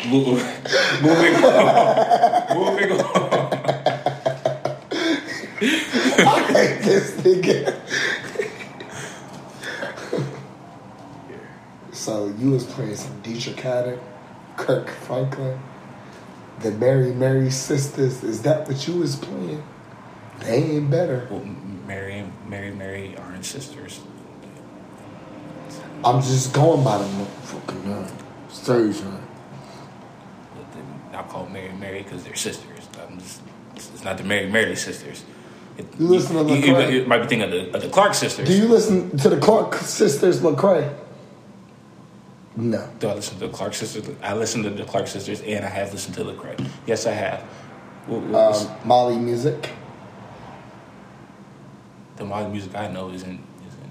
Moving 0.09 1.35
on. 1.35 2.55
Moving 2.55 2.91
on. 2.91 3.45
I 6.17 6.39
hate 6.47 6.81
this 6.83 7.11
nigga. 7.17 7.75
so 11.91 12.33
you 12.39 12.51
was 12.51 12.63
playing 12.65 12.95
some 12.95 13.21
Deitrick 13.21 13.59
Haddon, 13.59 13.99
Kirk 14.55 14.89
Franklin, 14.89 15.59
the 16.61 16.71
Mary 16.71 17.13
Mary 17.13 17.51
sisters. 17.51 18.23
Is 18.23 18.43
that 18.43 18.65
what 18.67 18.87
you 18.87 18.99
was 18.99 19.17
playing? 19.17 19.61
They 20.39 20.55
ain't 20.63 20.89
better. 20.91 21.27
Well, 21.29 21.43
Mary 21.87 22.19
and 22.19 22.31
Mary 22.49 22.71
Mary 22.71 23.15
aren't 23.17 23.45
sisters. 23.45 24.01
I'm 26.03 26.21
just 26.21 26.53
going 26.53 26.83
by 26.83 26.97
the 26.99 27.03
motherfucking 27.05 27.85
uh, 27.85 27.87
man. 27.89 29.23
But 30.55 30.73
they're 30.73 30.83
not 31.11 31.29
called 31.29 31.51
Mary 31.51 31.69
and 31.69 31.79
Mary 31.79 32.03
because 32.03 32.23
they're 32.23 32.35
sisters. 32.35 32.87
I'm 33.07 33.19
just, 33.19 33.41
it's 33.75 34.03
not 34.03 34.17
the 34.17 34.23
Mary 34.23 34.47
Mary 34.49 34.75
sisters. 34.75 35.23
It, 35.77 35.87
You 35.99 36.07
listen 36.07 36.35
to 36.35 36.53
you, 36.55 36.77
you, 36.77 37.01
you 37.01 37.05
might 37.07 37.19
be 37.21 37.27
thinking 37.27 37.41
of 37.43 37.51
the, 37.51 37.75
of 37.75 37.81
the 37.81 37.89
Clark 37.89 38.13
sisters. 38.13 38.47
Do 38.47 38.55
you 38.55 38.67
listen 38.67 39.17
to 39.17 39.29
the 39.29 39.37
Clark 39.37 39.75
sisters, 39.75 40.39
Lecrae? 40.41 40.95
No. 42.55 42.89
Do 42.99 43.09
I 43.09 43.15
listen 43.15 43.37
to 43.39 43.47
the 43.47 43.53
Clark 43.53 43.73
sisters? 43.73 44.07
I 44.21 44.33
listen 44.33 44.63
to 44.63 44.69
the 44.69 44.85
Clark 44.85 45.07
sisters, 45.07 45.41
and 45.41 45.65
I 45.65 45.69
have 45.69 45.91
listened 45.91 46.15
to 46.15 46.23
Lecrae. 46.23 46.65
Yes, 46.87 47.05
I 47.05 47.11
have. 47.11 47.41
What, 48.07 48.21
what 48.21 48.55
Um, 48.55 48.87
Molly 48.87 49.17
Music. 49.17 49.69
The 52.17 52.25
modern 52.25 52.51
music 52.51 52.75
I 52.75 52.87
know 52.87 53.09
isn't 53.09 53.39
isn't. 53.67 53.89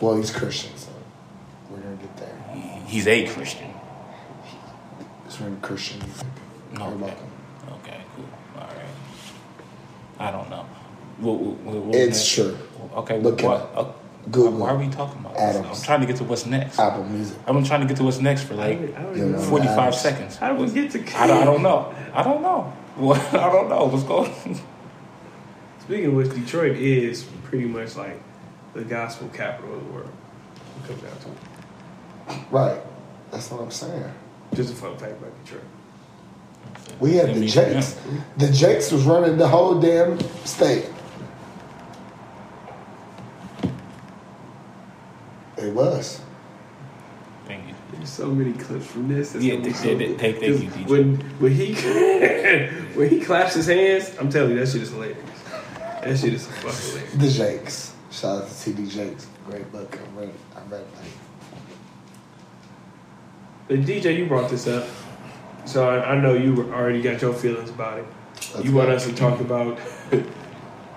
Well, 0.00 0.16
he's 0.16 0.30
Christian, 0.30 0.76
so 0.76 0.90
we're 1.70 1.78
gonna 1.78 1.96
get 1.96 2.16
there. 2.16 2.44
he- 2.54 2.60
He's 2.86 3.06
a 3.06 3.26
Christian. 3.28 3.70
It's 5.26 5.36
from 5.36 5.60
Christian 5.60 5.98
music. 6.00 6.26
No, 6.72 6.78
You're 6.84 6.94
okay. 6.94 7.02
welcome. 7.04 7.30
Okay, 7.82 8.00
cool. 8.14 8.24
All 8.56 8.66
right. 8.68 10.28
I 10.28 10.30
don't 10.30 10.48
know. 10.50 10.64
What, 11.18 11.38
what, 11.40 11.56
what, 11.58 11.74
what 11.86 11.94
It's 11.96 12.18
was 12.18 12.32
true. 12.32 12.58
Okay. 12.96 13.18
Look 13.20 13.42
what? 13.42 13.60
up. 13.60 13.72
oh, 13.76 13.94
Good 14.30 14.52
Why 14.54 14.70
are 14.70 14.76
we 14.76 14.88
talking 14.88 15.20
about 15.20 15.36
Adams. 15.36 15.68
this? 15.68 15.78
I'm 15.80 15.84
trying 15.84 16.00
to 16.00 16.06
get 16.06 16.16
to 16.16 16.24
what's 16.24 16.46
next. 16.46 16.78
Apple 16.80 17.04
Music. 17.04 17.36
I've 17.46 17.54
been 17.54 17.64
trying 17.64 17.80
to 17.82 17.86
get 17.86 17.96
to 17.98 18.02
what's 18.04 18.18
next 18.18 18.42
for 18.44 18.54
like 18.54 18.78
I 18.78 18.80
don't, 18.86 18.96
I 18.96 19.02
don't 19.02 19.12
You 19.16 19.18
even 19.22 19.32
know. 19.32 19.38
know. 19.38 19.44
45 19.48 19.78
Adams. 19.78 20.00
seconds. 20.00 20.36
How 20.36 20.52
did 20.52 20.60
we 20.60 20.72
get 20.72 20.90
to? 20.92 21.18
I 21.18 21.26
don't, 21.26 21.42
I 21.42 21.44
don't 21.44 21.62
know. 21.62 21.94
I 22.12 22.22
don't 22.22 22.42
know. 22.42 22.72
What? 22.96 23.20
I 23.34 23.52
don't 23.52 23.68
know. 23.68 23.84
What's 23.86 24.04
going 24.04 24.30
on? 24.30 24.60
Speaking 25.86 26.06
of 26.06 26.12
which, 26.14 26.30
Detroit 26.34 26.76
is 26.76 27.24
pretty 27.44 27.66
much 27.66 27.96
like 27.96 28.20
the 28.74 28.82
gospel 28.84 29.28
capital 29.28 29.74
of 29.76 29.84
the 29.86 29.92
world. 29.92 30.10
It 30.82 30.88
comes 30.88 31.02
down 31.02 31.12
to 31.18 31.28
it. 32.34 32.38
Right. 32.50 32.80
That's 33.30 33.50
what 33.50 33.60
I'm 33.62 33.70
saying. 33.70 34.12
Just 34.54 34.72
a 34.72 34.76
fun 34.76 34.96
fact 34.98 35.12
about 35.12 35.32
Detroit. 35.44 35.62
We 37.00 37.14
had 37.14 37.34
the 37.34 37.46
Jakes. 37.46 37.98
The 38.36 38.50
Jakes 38.50 38.90
was 38.90 39.04
running 39.04 39.36
the 39.36 39.46
whole 39.48 39.80
damn 39.80 40.18
state. 40.44 40.86
It 45.58 45.72
was. 45.72 46.20
Thank 47.46 47.68
you. 47.68 47.74
There's 47.92 48.10
so 48.10 48.26
many 48.26 48.52
clips 48.54 48.86
from 48.86 49.08
this. 49.08 49.34
It's 49.34 49.44
Yeah, 49.44 49.54
gonna 49.54 49.64
be 49.64 49.70
they- 49.70 49.76
so 49.78 49.84
they- 49.84 49.94
they- 49.94 50.14
thank 50.14 50.42
you, 50.42 50.52
'Cause 50.54 50.62
DJ. 50.62 50.88
When 50.88 51.16
when 51.38 51.52
he 51.52 51.74
when 52.94 53.08
he 53.08 53.20
claps 53.20 53.54
his 53.54 53.66
hands, 53.66 54.10
I'm 54.18 54.28
telling 54.30 54.52
you 54.52 54.58
that 54.60 54.68
shit 54.68 54.82
is 54.82 54.90
hilarious. 54.90 55.18
That 56.06 56.18
shit 56.18 56.34
is 56.34 56.46
fucking 56.46 56.70
hilarious. 56.70 57.14
The 57.14 57.30
Jakes. 57.30 57.94
Shout 58.10 58.42
out 58.42 58.48
to 58.48 58.54
TD 58.54 58.90
Jakes. 58.90 59.26
Great 59.48 59.70
book. 59.72 59.98
I 59.98 60.20
read 60.20 60.28
it. 60.28 60.34
I 60.56 60.60
read 60.70 60.80
it. 60.80 60.86
But 63.68 63.80
DJ, 63.80 64.16
you 64.16 64.26
brought 64.26 64.48
this 64.48 64.66
up, 64.68 64.86
so 65.64 65.88
I, 65.88 66.12
I 66.12 66.20
know 66.20 66.34
you 66.34 66.72
already 66.72 67.02
got 67.02 67.20
your 67.20 67.34
feelings 67.34 67.70
about 67.70 67.98
it. 67.98 68.06
Let's 68.54 68.64
you 68.64 68.72
want 68.72 68.90
us 68.90 69.06
to 69.06 69.14
talk 69.14 69.40
about 69.40 69.78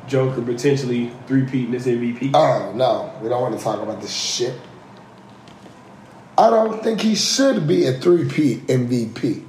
Joker 0.07 0.41
potentially 0.41 1.11
three-peating 1.27 1.71
this 1.71 1.85
MVP? 1.85 2.31
Oh 2.33 2.71
no, 2.75 3.13
we 3.21 3.29
don't 3.29 3.41
want 3.41 3.57
to 3.57 3.63
talk 3.63 3.81
about 3.81 4.01
this 4.01 4.13
shit. 4.13 4.59
I 6.37 6.49
don't 6.49 6.83
think 6.83 7.01
he 7.01 7.15
should 7.15 7.67
be 7.67 7.85
a 7.87 7.93
three-peat 7.93 8.67
MVP. 8.67 9.45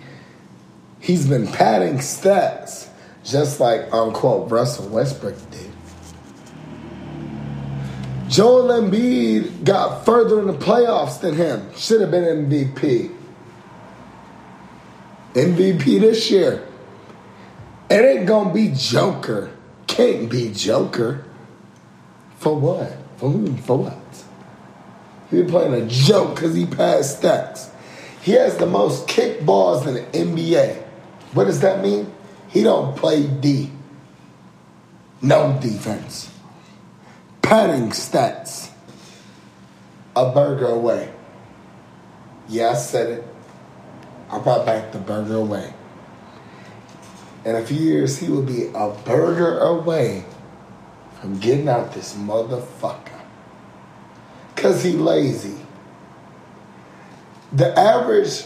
He's 0.99 1.27
been 1.27 1.47
padding 1.47 1.99
stats 1.99 2.90
just 3.25 3.61
like 3.61 3.93
unquote 3.93 4.51
Russell 4.51 4.89
Westbrook 4.89 5.37
did. 5.51 5.71
Joel 8.29 8.69
Embiid 8.69 9.65
got 9.65 10.05
further 10.05 10.39
in 10.41 10.47
the 10.47 10.53
playoffs 10.53 11.21
than 11.21 11.35
him. 11.35 11.69
Should 11.77 12.01
have 12.01 12.13
been 12.13 12.49
MVP. 12.49 13.13
MVP 15.35 16.01
this 16.01 16.31
year. 16.31 16.67
It 17.91 18.05
ain't 18.05 18.27
gonna 18.27 18.55
be 18.55 18.73
Joker. 18.77 19.51
Can't 19.89 20.31
be 20.31 20.53
Joker. 20.53 21.25
For 22.39 22.59
what? 22.59 22.97
For 23.17 23.31
who? 23.31 23.57
For 23.57 23.79
what? 23.79 23.99
He 25.31 25.43
been 25.43 25.51
playing 25.51 25.75
a 25.75 25.87
joke 25.87 26.37
because 26.37 26.55
he 26.55 26.67
passed 26.67 27.21
stats. 27.21 27.69
He 28.23 28.33
has 28.33 28.57
the 28.57 28.67
most 28.67 29.09
kick 29.09 29.45
balls 29.45 29.87
in 29.87 29.95
the 29.95 30.03
NBA. 30.03 30.77
What 31.33 31.45
does 31.45 31.61
that 31.61 31.83
mean? 31.83 32.13
He 32.51 32.63
don't 32.63 32.97
play 32.97 33.27
D. 33.27 33.71
No 35.23 35.59
defense. 35.61 36.31
Padding 37.43 37.91
stats. 37.91 38.71
A 40.17 40.33
burger 40.33 40.67
away. 40.67 41.13
Yeah, 42.49 42.71
I 42.71 42.75
said 42.75 43.11
it. 43.11 43.25
I 44.31 44.39
brought 44.39 44.67
back 44.67 44.93
the 44.93 44.99
burger 44.99 45.37
away. 45.37 45.73
In 47.45 47.55
a 47.57 47.65
few 47.65 47.79
years, 47.79 48.19
he 48.19 48.29
will 48.29 48.43
be 48.43 48.67
a 48.75 48.91
burger 49.05 49.59
away 49.59 50.25
from 51.21 51.39
getting 51.39 51.69
out 51.69 51.93
this 51.93 52.15
motherfucker. 52.15 53.21
Cause 54.57 54.83
he 54.83 54.93
lazy. 54.93 55.57
The 57.53 57.77
average 57.79 58.45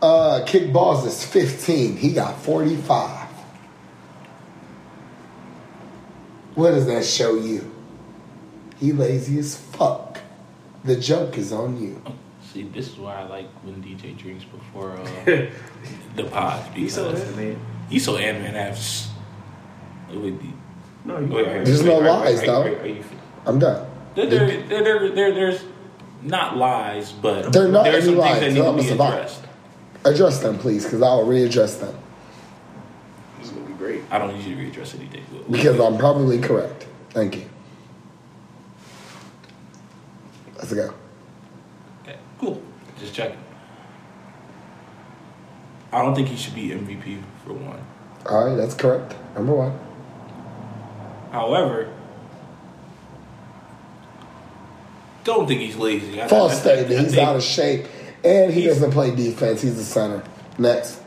uh, 0.00 0.44
kick 0.46 0.72
balls 0.72 1.04
is 1.06 1.24
15. 1.24 1.96
He 1.96 2.12
got 2.12 2.40
45. 2.40 3.13
What 6.54 6.70
does 6.70 6.86
that 6.86 7.04
show 7.04 7.34
you? 7.36 7.70
He 8.78 8.92
lazy 8.92 9.38
as 9.38 9.56
fuck. 9.56 10.20
The 10.84 10.96
joke 10.96 11.38
is 11.38 11.52
on 11.52 11.80
you. 11.82 12.00
See, 12.52 12.62
this 12.62 12.88
is 12.88 12.96
why 12.96 13.16
I 13.16 13.22
like 13.24 13.48
when 13.64 13.82
DJ 13.82 14.16
drinks 14.16 14.44
before 14.44 14.92
uh, 14.92 15.04
the 16.16 16.24
pod 16.30 16.62
He's 16.74 16.94
because 16.96 17.22
so 17.22 17.36
man. 17.36 17.58
he's 17.88 18.04
so 18.04 18.16
animated. 18.16 18.54
That's 18.54 19.08
it 20.12 20.16
would 20.18 20.38
be. 20.40 20.52
No, 21.04 21.18
you 21.18 21.26
Wait, 21.26 21.46
right. 21.46 21.64
There's 21.64 21.82
no 21.82 22.00
are- 22.00 22.02
lies, 22.20 22.42
are- 22.42 22.46
though. 22.46 22.62
are- 22.62 22.78
are 22.80 22.86
you- 22.86 23.04
I'm 23.46 23.58
done. 23.58 23.86
There, 24.14 24.26
there, 24.26 24.46
there, 24.46 24.84
there, 24.84 25.10
there- 25.10 25.34
there's 25.34 25.64
not 26.22 26.56
lies, 26.56 27.12
but 27.12 27.52
They're 27.52 27.68
not 27.68 27.86
any 27.86 28.02
some 28.02 28.16
lies. 28.16 28.38
things 28.38 28.54
that 28.54 28.62
They're 28.62 28.72
need 28.72 28.82
to 28.82 28.84
be 28.84 28.90
almost 28.90 28.90
a 28.90 28.94
lie. 28.94 29.14
addressed. 29.16 29.40
Address 30.04 30.38
them, 30.40 30.58
please, 30.58 30.84
because 30.84 31.02
I'll 31.02 31.24
readdress 31.26 31.80
them. 31.80 31.94
This 33.38 33.48
is 33.48 33.52
gonna 33.52 33.66
be 33.66 33.72
great. 33.74 33.92
I 34.10 34.18
don't 34.18 34.34
need 34.36 34.44
you 34.44 34.54
to 34.56 34.62
readdress 34.80 34.94
anything. 34.98 35.24
but- 35.32 35.50
Because 35.50 35.78
I'm 35.80 35.98
probably 35.98 36.38
correct. 36.40 36.86
Thank 37.10 37.36
you. 37.36 37.44
Let's 40.56 40.72
go. 40.72 40.94
Okay, 42.02 42.16
cool. 42.38 42.60
Just 43.00 43.14
checking. 43.14 43.38
I 45.92 46.02
don't 46.02 46.14
think 46.14 46.28
he 46.28 46.36
should 46.36 46.54
be 46.54 46.70
MVP 46.70 47.20
for 47.44 47.52
one. 47.52 47.84
All 48.26 48.46
right, 48.48 48.56
that's 48.56 48.74
correct. 48.74 49.14
Number 49.34 49.54
one. 49.54 49.78
However, 51.30 51.88
don't 55.24 55.46
think 55.46 55.60
he's 55.60 55.76
lazy. 55.76 56.20
I- 56.20 56.28
False 56.28 56.52
I- 56.52 56.54
I- 56.56 56.58
statement. 56.60 57.00
He's 57.00 57.14
think- 57.14 57.26
out 57.28 57.36
of 57.36 57.42
shape, 57.42 57.86
and 58.24 58.52
he 58.52 58.62
He's- 58.62 58.74
doesn't 58.74 58.90
play 58.92 59.14
defense. 59.14 59.62
He's 59.62 59.78
a 59.78 59.84
center. 59.84 60.22
Next. 60.58 61.00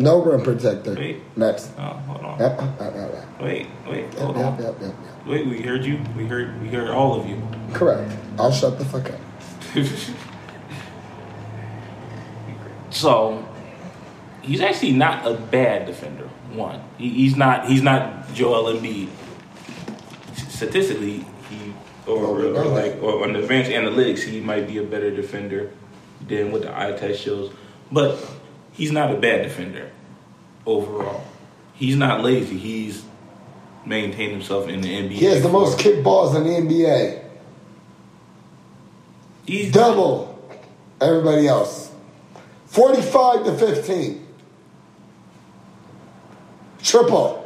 No 0.00 0.22
rim 0.22 0.42
protector. 0.42 0.94
Wait. 0.94 1.20
Next. 1.36 1.72
Oh, 1.76 1.82
hold 1.82 2.24
on. 2.24 2.38
Yep, 2.40 2.58
yep, 2.58 2.80
yep, 2.80 2.94
yep. 3.12 3.40
Wait, 3.42 3.66
wait, 3.86 4.14
hold 4.14 4.36
yep, 4.36 4.46
on. 4.46 4.62
yep, 4.62 4.74
yep, 4.80 4.94
Wait, 5.26 5.46
we 5.46 5.60
heard 5.60 5.84
you. 5.84 6.00
We 6.16 6.26
heard. 6.26 6.60
We 6.62 6.68
heard 6.68 6.88
all 6.88 7.20
of 7.20 7.28
you. 7.28 7.40
Correct. 7.74 8.10
I'll 8.38 8.50
shut 8.50 8.78
the 8.78 8.84
fuck 8.86 9.10
up. 9.10 9.20
so 12.90 13.46
he's 14.40 14.62
actually 14.62 14.92
not 14.92 15.26
a 15.26 15.34
bad 15.34 15.84
defender. 15.86 16.28
One, 16.52 16.80
he, 16.96 17.10
he's 17.10 17.36
not. 17.36 17.66
He's 17.66 17.82
not 17.82 18.32
Joel 18.32 18.72
Embiid. 18.72 19.08
Statistically, 20.48 21.26
he 21.50 21.74
or, 22.06 22.18
Well, 22.20 22.34
we 22.36 22.46
or, 22.46 22.64
like 22.64 22.92
that. 22.94 23.00
or 23.00 23.22
on 23.24 23.36
advanced 23.36 23.70
analytics, 23.70 24.20
he 24.20 24.40
might 24.40 24.66
be 24.66 24.78
a 24.78 24.82
better 24.82 25.10
defender 25.14 25.70
than 26.26 26.52
what 26.52 26.62
the 26.62 26.74
eye 26.78 26.92
test 26.92 27.20
shows. 27.20 27.52
But 27.92 28.18
he's 28.80 28.90
not 28.90 29.10
a 29.10 29.14
bad 29.14 29.42
defender 29.42 29.90
overall. 30.64 31.22
He's 31.74 31.96
not 31.96 32.22
lazy. 32.22 32.56
He's 32.56 33.04
maintained 33.84 34.32
himself 34.32 34.68
in 34.68 34.80
the 34.80 34.88
NBA. 34.88 35.10
He 35.10 35.24
has 35.26 35.42
the 35.42 35.50
most 35.50 35.76
for- 35.76 35.82
kick 35.82 36.02
balls 36.02 36.34
in 36.34 36.44
the 36.44 36.50
NBA. 36.50 37.22
He's 39.44 39.70
Double 39.70 40.38
everybody 40.98 41.46
else. 41.46 41.92
45 42.68 43.44
to 43.44 43.58
15. 43.58 44.26
Triple. 46.82 47.36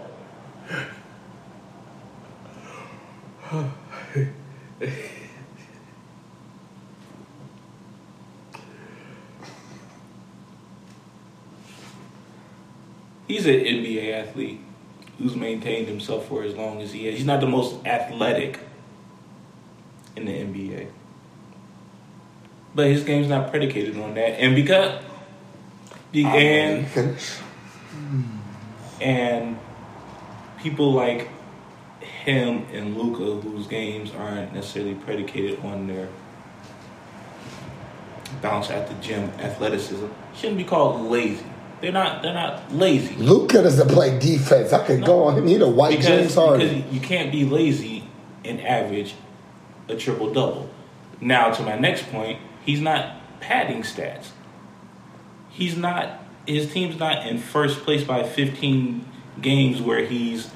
he's 13.27 13.47
an 13.47 13.55
NBA 13.55 14.13
athlete 14.13 14.61
who's 15.19 15.37
maintained 15.37 15.89
himself 15.89 16.27
for 16.27 16.43
as 16.43 16.55
long 16.55 16.81
as 16.81 16.93
he 16.93 17.07
has. 17.07 17.17
He's 17.17 17.27
not 17.27 17.41
the 17.41 17.47
most 17.47 17.85
athletic 17.87 18.59
in 20.17 20.27
the 20.27 20.33
NBA. 20.33 20.89
But 22.75 22.87
his 22.87 23.05
game's 23.05 23.29
not 23.29 23.51
predicated 23.51 23.97
on 23.97 24.15
that. 24.15 24.41
And 24.41 24.55
because 24.57 25.01
be- 26.11 26.25
and 26.25 26.87
and 29.01 29.59
people 30.59 30.93
like 30.93 31.29
him 32.01 32.67
and 32.73 32.97
Luka 32.97 33.41
whose 33.47 33.67
games 33.67 34.11
aren't 34.13 34.55
necessarily 34.55 34.95
predicated 34.95 35.61
on 35.65 35.87
their 35.87 36.09
bounce 38.41 38.71
at 38.71 38.89
the 38.89 38.95
gym 38.95 39.31
athleticism 39.39 40.07
shouldn't 40.35 40.59
be 40.59 40.65
called 40.65 41.03
lazy. 41.03 41.45
They're 41.81 41.93
not 41.93 42.23
they're 42.23 42.35
not 42.35 42.73
lazy. 42.73 43.15
Luka 43.17 43.63
doesn't 43.63 43.89
play 43.89 44.19
defense. 44.19 44.73
I 44.73 44.85
could 44.87 45.05
go 45.05 45.25
on 45.25 45.37
him. 45.37 45.47
He 45.47 45.57
a 45.57 45.69
white 45.69 45.91
because, 45.91 46.07
James 46.07 46.35
Harden. 46.35 46.69
because 46.69 46.93
you 46.95 47.01
can't 47.01 47.31
be 47.31 47.45
lazy 47.45 48.09
and 48.45 48.61
average 48.61 49.15
a 49.89 49.97
triple 49.97 50.33
double. 50.33 50.71
Now 51.21 51.51
to 51.51 51.63
my 51.63 51.79
next 51.79 52.11
point, 52.11 52.41
he's 52.65 52.81
not 52.81 53.17
padding 53.41 53.83
stats. 53.83 54.29
He's 55.51 55.77
not 55.77 56.21
his 56.47 56.73
team's 56.73 56.99
not 56.99 57.27
in 57.27 57.39
first 57.39 57.81
place 57.81 58.05
by 58.05 58.23
15 58.23 59.07
games 59.41 59.81
where 59.81 60.05
he's 60.05 60.51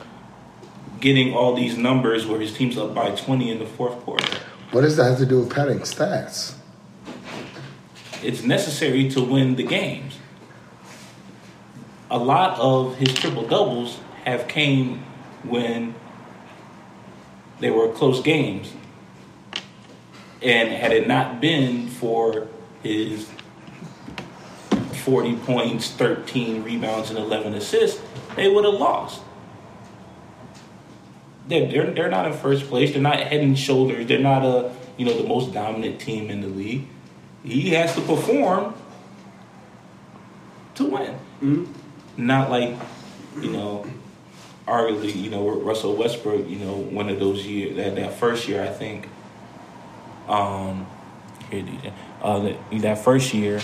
getting 1.01 1.35
all 1.35 1.55
these 1.55 1.77
numbers 1.77 2.27
where 2.27 2.41
his 2.41 2.53
team's 2.53 2.77
up 2.77 2.95
by 2.95 3.11
20 3.11 3.51
in 3.51 3.59
the 3.59 3.67
fourth 3.67 3.99
quarter. 4.01 4.27
What 4.71 4.83
does 4.83 4.97
that 4.97 5.05
have 5.05 5.19
to 5.19 5.27
do 5.27 5.41
with 5.41 5.51
padding 5.51 5.81
stats? 5.81 6.55
It's 8.23 8.43
necessary 8.43 9.09
to 9.11 9.23
win 9.23 9.57
the 9.57 9.63
games. 9.63 10.08
A 12.11 12.19
lot 12.19 12.59
of 12.59 12.97
his 12.97 13.13
triple 13.15 13.47
doubles 13.47 14.01
have 14.25 14.49
came 14.49 15.05
when 15.43 15.95
they 17.61 17.71
were 17.71 17.89
close 17.93 18.23
games. 18.23 18.73
And 20.41 20.71
had 20.71 20.93
it 20.93 21.09
not 21.09 21.41
been 21.41 21.89
for 21.89 22.47
his 22.83 23.29
40 25.05 25.37
points, 25.37 25.91
13 25.91 26.63
rebounds, 26.63 27.11
and 27.11 27.19
11 27.19 27.55
assists, 27.55 28.01
they 28.37 28.49
would 28.49 28.65
have 28.65 28.75
lost. 28.75 29.23
They're, 31.49 31.69
they're, 31.69 31.91
they're 31.91 32.11
not 32.11 32.27
in 32.27 32.35
first 32.35 32.69
place. 32.69 32.93
They're 32.93 33.03
not 33.03 33.19
head 33.19 33.41
and 33.41 33.59
shoulders. 33.59 34.07
They're 34.07 34.19
not 34.19 34.45
a 34.45 34.73
you 34.99 35.07
know 35.07 35.17
the 35.17 35.27
most 35.27 35.55
dominant 35.55 36.01
team 36.01 36.29
in 36.29 36.43
the 36.43 36.49
league. 36.49 36.87
He 37.43 37.71
has 37.71 37.95
to 37.95 38.01
perform 38.03 38.75
to 40.75 40.85
win. 40.85 41.19
Mhm. 41.41 41.69
Not 42.19 42.51
like 42.51 42.77
you 43.41 43.51
know, 43.51 43.87
arguably 44.67 45.15
you 45.15 45.31
know 45.31 45.49
Russell 45.49 45.95
Westbrook. 45.95 46.49
You 46.49 46.59
know 46.59 46.77
one 46.77 47.09
of 47.09 47.21
those 47.21 47.47
years 47.47 47.77
that 47.77 47.95
that 47.95 48.15
first 48.15 48.49
year 48.49 48.63
I 48.63 48.69
think. 48.69 49.09
Um, 50.29 50.87
here 51.51 51.63
DJ. 51.63 51.93
Uh, 52.21 52.41
that, 52.41 52.81
that 52.83 52.99
first 52.99 53.33
year 53.33 53.61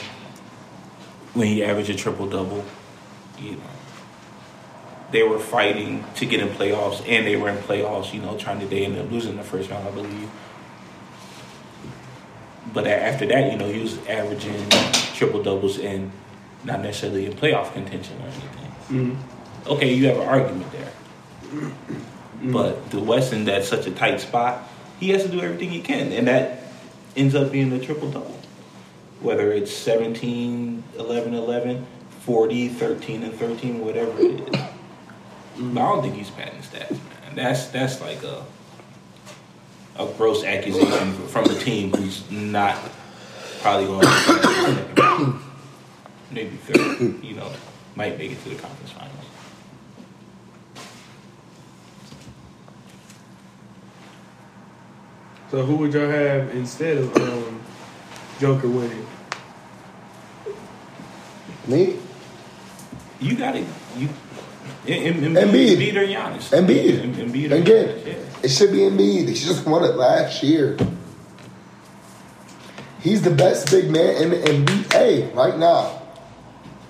when 1.34 1.48
he 1.48 1.64
averaged 1.64 1.90
a 1.90 1.94
triple 1.94 2.28
double, 2.28 2.64
you 3.38 3.50
know, 3.50 3.62
they 5.10 5.24
were 5.24 5.40
fighting 5.40 6.04
to 6.14 6.24
get 6.24 6.40
in 6.40 6.48
playoffs, 6.48 7.06
and 7.08 7.26
they 7.26 7.34
were 7.34 7.48
in 7.48 7.56
playoffs. 7.56 8.14
You 8.14 8.22
know, 8.22 8.38
trying 8.38 8.60
to 8.60 8.66
they 8.66 8.84
ended 8.84 9.04
up 9.04 9.10
losing 9.10 9.36
the 9.36 9.42
first 9.42 9.68
round, 9.68 9.86
I 9.86 9.90
believe. 9.90 10.30
But 12.72 12.86
after 12.86 13.26
that, 13.26 13.52
you 13.52 13.58
know, 13.58 13.68
he 13.68 13.80
was 13.80 13.98
averaging 14.06 14.68
triple 15.14 15.42
doubles 15.42 15.78
and 15.78 16.12
not 16.64 16.80
necessarily 16.82 17.26
in 17.26 17.32
playoff 17.32 17.72
contention 17.72 18.16
or 18.20 18.26
anything. 18.26 19.16
Mhm. 19.16 19.70
Okay, 19.70 19.92
you 19.94 20.06
have 20.06 20.18
an 20.18 20.28
argument 20.28 20.66
there. 20.72 21.70
But 22.42 22.90
the 22.90 23.00
Weston, 23.00 23.44
that's 23.44 23.68
such 23.68 23.86
a 23.86 23.90
tight 23.90 24.20
spot, 24.20 24.68
he 25.00 25.10
has 25.10 25.22
to 25.22 25.28
do 25.28 25.40
everything 25.40 25.70
he 25.70 25.80
can, 25.80 26.12
and 26.12 26.26
that 26.28 26.62
ends 27.16 27.34
up 27.34 27.50
being 27.52 27.72
a 27.72 27.78
triple 27.78 28.10
double. 28.10 28.38
Whether 29.20 29.52
it's 29.52 29.72
17, 29.72 30.82
11, 30.98 31.34
11, 31.34 31.86
40, 32.20 32.68
13, 32.68 33.22
and 33.22 33.34
13, 33.34 33.84
whatever 33.84 34.20
it 34.20 34.40
is. 34.40 34.60
But 35.56 35.80
I 35.80 35.88
don't 35.88 36.02
think 36.02 36.16
he's 36.16 36.30
padding 36.30 36.60
stats, 36.60 36.90
man. 36.90 37.34
That's 37.36 37.66
that's 37.66 38.00
like 38.00 38.22
a 38.22 38.42
a 39.96 40.06
gross 40.18 40.42
accusation 40.44 41.12
from 41.28 41.44
the 41.44 41.54
team 41.54 41.92
who's 41.92 42.28
not 42.30 42.76
probably 43.62 43.86
going 43.86 44.00
to 44.00 44.88
maybe 46.34 46.56
third, 46.56 47.22
you 47.24 47.34
know, 47.34 47.50
might 47.96 48.18
make 48.18 48.32
it 48.32 48.42
to 48.42 48.48
the 48.50 48.56
conference 48.56 48.90
finals. 48.92 49.10
So 55.50 55.62
who 55.64 55.76
would 55.76 55.92
y'all 55.92 56.08
have 56.10 56.50
instead 56.54 56.98
of 56.98 57.16
um, 57.16 57.60
Joker 58.40 58.68
winning? 58.68 59.06
Me? 61.66 61.96
You 63.20 63.36
got 63.36 63.56
it. 63.56 63.64
You 63.96 64.08
Em- 64.86 65.24
Em- 65.24 65.34
Embiid. 65.34 65.76
Embiid 65.76 65.94
or 65.96 66.06
Giannis. 66.06 66.50
Embiid. 66.50 67.14
Embiid 67.14 67.50
or 67.52 67.54
Again, 67.54 67.88
Giannis, 67.88 68.06
yeah. 68.06 68.14
it 68.42 68.48
should 68.48 68.72
be 68.72 68.78
Embiid. 68.78 69.28
He 69.28 69.34
just 69.34 69.64
won 69.66 69.84
it 69.84 69.94
last 69.96 70.42
year. 70.42 70.76
He's 73.00 73.22
the 73.22 73.30
best 73.30 73.70
big 73.70 73.90
man 73.90 74.22
in 74.22 74.30
the 74.30 74.36
NBA 74.36 75.34
right 75.34 75.56
now. 75.58 76.02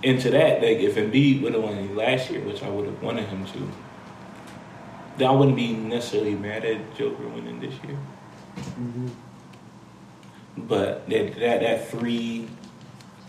And 0.04 0.20
to 0.20 0.30
that, 0.30 0.60
like 0.60 0.78
if 0.78 0.96
Embiid 0.96 1.40
would 1.40 1.54
have 1.54 1.62
won 1.62 1.96
last 1.96 2.30
year, 2.30 2.42
which 2.42 2.62
I 2.62 2.68
would 2.68 2.84
have 2.84 3.02
wanted 3.02 3.26
him 3.26 3.46
to, 3.46 3.70
then 5.16 5.28
I 5.28 5.30
wouldn't 5.30 5.56
be 5.56 5.72
necessarily 5.72 6.34
mad 6.34 6.62
at 6.66 6.94
Joker 6.94 7.26
winning 7.26 7.58
this 7.58 7.72
year. 7.82 7.96
Mm-hmm. 8.56 9.08
But 10.58 11.08
that, 11.08 11.34
that 11.36 11.60
that 11.60 11.88
three 11.88 12.48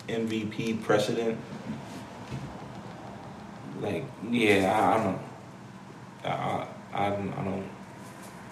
MVP 0.09 0.83
precedent, 0.83 1.39
like 3.79 4.03
yeah, 4.29 4.69
I, 4.69 4.99
I 4.99 5.03
don't, 5.03 5.19
I, 6.25 6.67
I 6.93 7.05
I 7.05 7.09
don't 7.09 7.33
I 7.33 7.43
don't 7.45 7.69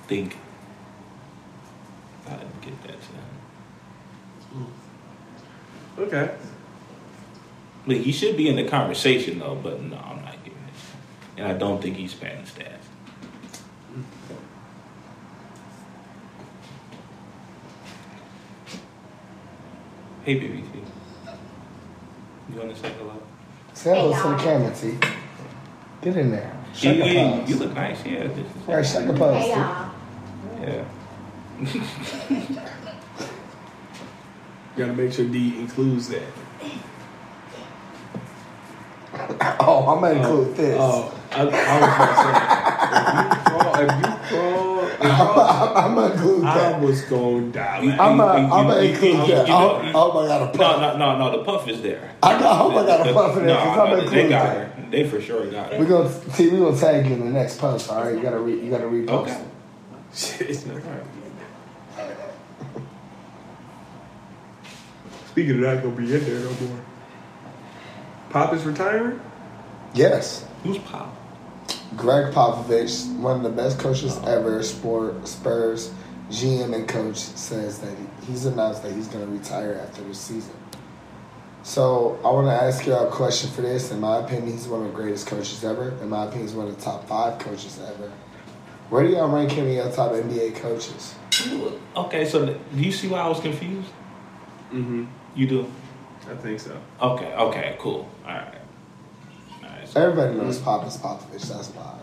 think 0.07 0.38
I'd 2.27 2.62
get 2.62 2.83
that 2.83 2.97
to 3.01 3.07
him. 4.55 4.67
Okay. 5.99 6.31
But 7.86 7.98
he 7.98 8.12
should 8.12 8.38
be 8.38 8.48
in 8.48 8.56
the 8.56 8.63
conversation 8.63 9.39
though. 9.39 9.56
But 9.62 9.82
no, 9.82 9.98
I'm 9.98 10.22
not 10.24 10.43
giving 10.43 10.60
it. 10.60 10.74
And 11.38 11.48
I 11.48 11.54
don't 11.54 11.82
think 11.82 11.98
he's 11.98 12.13
padding 12.13 12.46
stats. 12.46 12.69
Hey, 20.24 20.39
BBC. 20.39 20.65
You 22.52 22.60
want 22.60 22.74
to 22.74 22.82
say 22.82 22.91
hello? 22.98 23.22
Say 23.74 23.96
hello 23.96 24.13
to 24.22 24.30
the 24.30 24.38
camera, 24.38 24.74
T. 24.76 24.98
Get 26.02 26.17
in 26.17 26.32
there. 26.32 26.56
Yeah, 26.65 26.74
Shake 26.74 27.02
a 27.02 27.13
yeah, 27.13 27.39
pose. 27.39 27.50
you 27.50 27.56
look 27.58 27.74
nice. 27.74 28.06
Yeah, 28.06 28.28
this 28.28 28.38
is 28.38 28.46
All 28.67 28.76
right, 28.76 28.86
shake 28.86 29.08
a 29.08 29.13
pose. 29.13 29.41
Hey 29.43 29.50
y'all. 29.50 29.91
yeah. 30.62 30.86
You 34.76 34.86
gotta 34.88 34.93
make 34.93 35.13
sure 35.13 35.26
D 35.26 35.60
includes 35.60 36.08
that. 36.10 36.24
Oh, 39.65 39.86
I'm 39.88 40.02
gonna 40.02 40.15
include 40.19 40.47
oh, 40.47 40.54
this. 40.54 40.78
Oh, 40.80 41.19
I, 41.32 41.41
I 41.41 41.43
was 41.45 41.54
gonna 41.97 42.15
say, 43.78 43.84
if 43.84 43.91
you 44.02 44.12
crawl, 44.28 44.80
if 44.86 44.91
you 44.91 45.08
crawl, 45.08 45.39
I'm, 45.39 45.78
I'm 45.78 45.95
gonna 45.95 46.13
include 46.13 46.43
I 46.45 46.58
that. 46.58 46.82
was 46.82 47.02
going 47.04 47.52
down. 47.52 47.78
I'm 47.78 47.84
you- 47.84 47.91
gonna, 47.97 48.17
you- 48.41 48.54
I'm 48.54 48.67
gonna 48.67 48.82
you- 48.84 48.89
include 48.91 49.13
you- 49.13 49.36
that. 49.36 49.47
you 49.47 49.54
I 49.54 49.60
know- 49.60 49.69
hope, 49.69 49.84
I 49.84 49.91
hope 49.91 50.15
I 50.15 50.28
got 50.28 50.41
a 50.41 50.45
No, 50.45 50.52
puff. 50.52 50.82
no, 50.82 50.97
no, 50.97 51.17
no. 51.17 51.32
no, 51.32 51.38
The 51.38 51.43
puff 51.43 51.67
is 51.67 51.82
there. 51.82 52.12
I 52.23 52.39
got- 52.39 52.43
I 52.43 52.58
hope 52.58 52.73
I 52.73 52.86
got 52.86 53.08
a 53.08 53.13
puff 53.13 53.38
in 53.38 53.45
there, 53.45 53.56
'cause 53.58 53.67
I'm 53.67 53.78
No, 53.78 53.84
gonna 53.84 53.95
they 53.97 54.04
include 54.04 54.30
got 54.30 54.43
that. 54.45 54.56
her. 54.58 54.86
They 54.89 55.04
for 55.10 55.21
sure 55.21 55.45
got 55.47 55.73
her. 55.73 55.80
We're 55.80 55.86
gonna 55.86 56.10
see. 56.34 56.49
We're 56.49 56.60
gonna 56.65 56.78
tag 56.80 57.06
you 57.08 57.13
in 57.13 57.19
the 57.26 57.32
next 57.32 57.60
post. 57.60 57.89
All 57.91 58.04
right, 58.04 58.15
you 58.15 58.21
gotta 58.21 58.39
re, 58.39 58.60
you 58.60 58.69
gotta 58.71 58.86
repost. 58.86 59.10
Okay. 59.10 59.32
it. 59.32 59.47
Shit, 60.17 60.49
it's. 60.49 60.65
Speaking 65.32 65.56
of 65.56 65.62
that, 65.62 65.82
gonna 65.84 65.95
be 65.95 66.13
in 66.13 66.23
there 66.26 66.39
no 66.39 66.49
more. 66.67 66.80
Pop 68.34 68.52
is 68.52 68.65
retiring. 68.65 69.22
Yes, 69.93 70.43
Who's 70.63 70.80
pop? 70.80 71.15
Gregg 71.96 72.34
Popovich, 72.34 73.15
one 73.19 73.38
of 73.38 73.43
the 73.43 73.50
best 73.50 73.78
coaches 73.78 74.17
ever. 74.26 74.63
Sport 74.63 75.28
Spurs 75.28 75.91
GM 76.32 76.74
and 76.74 76.88
coach 76.88 77.17
says 77.17 77.78
that 77.78 77.96
he's 78.26 78.48
announced 78.48 78.82
that 78.82 78.91
he's 78.93 79.08
gonna 79.08 79.28
retire 79.28 79.80
after 79.88 80.02
the 80.02 80.15
season. 80.15 80.56
So 81.62 82.19
I 82.26 82.32
want 82.32 82.48
to 82.48 82.54
ask 82.54 82.88
you 82.88 82.96
a 82.96 83.08
question 83.12 83.52
for 83.52 83.62
this. 83.62 83.91
In 83.91 84.00
my 84.00 84.17
opinion, 84.17 84.52
he's 84.52 84.67
one 84.67 84.82
of 84.82 84.88
the 84.88 84.93
greatest 84.93 85.28
coaches 85.28 85.63
ever. 85.63 85.89
In 86.02 86.10
my 86.10 86.24
opinion, 86.24 86.48
he's 86.48 86.56
one 86.56 86.67
of 86.67 86.76
the 86.76 86.82
top 86.82 87.08
five 87.08 87.38
coaches 87.38 87.80
ever. 87.88 88.12
Where 88.89 89.04
do 89.04 89.10
y'all 89.10 89.30
rank 89.30 89.52
him 89.52 89.67
in 89.67 89.76
your 89.76 89.91
top 89.91 90.12
NBA 90.12 90.56
coaches? 90.56 91.13
Okay, 91.96 92.26
so 92.26 92.48
do 92.48 92.60
you 92.74 92.91
see 92.91 93.08
why 93.08 93.19
I 93.19 93.28
was 93.28 93.39
confused? 93.39 93.89
Mm-hmm. 94.72 95.06
You 95.36 95.48
do. 95.48 95.72
I 96.29 96.36
think 96.36 96.59
so. 96.59 96.79
Okay. 97.01 97.33
Okay. 97.33 97.75
Cool. 97.79 98.09
All 98.25 98.31
right. 98.31 98.57
All 99.63 99.69
right. 99.69 99.88
So, 99.88 100.01
Everybody 100.01 100.36
knows 100.38 100.59
Pop 100.59 100.86
is 100.88 100.97
Popovich. 100.97 101.47
That's 101.49 101.69
why. 101.69 101.99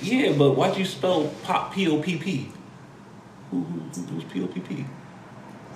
yeah, 0.00 0.32
but 0.32 0.52
why'd 0.52 0.76
you 0.76 0.84
spell 0.84 1.28
pop 1.42 1.74
P 1.74 1.88
O 1.88 2.00
P 2.00 2.16
P? 2.16 2.48
Who, 3.50 3.62
who, 3.62 3.80
who's 4.02 4.24
P 4.24 4.42
O 4.42 4.46
P 4.46 4.60
P? 4.60 4.84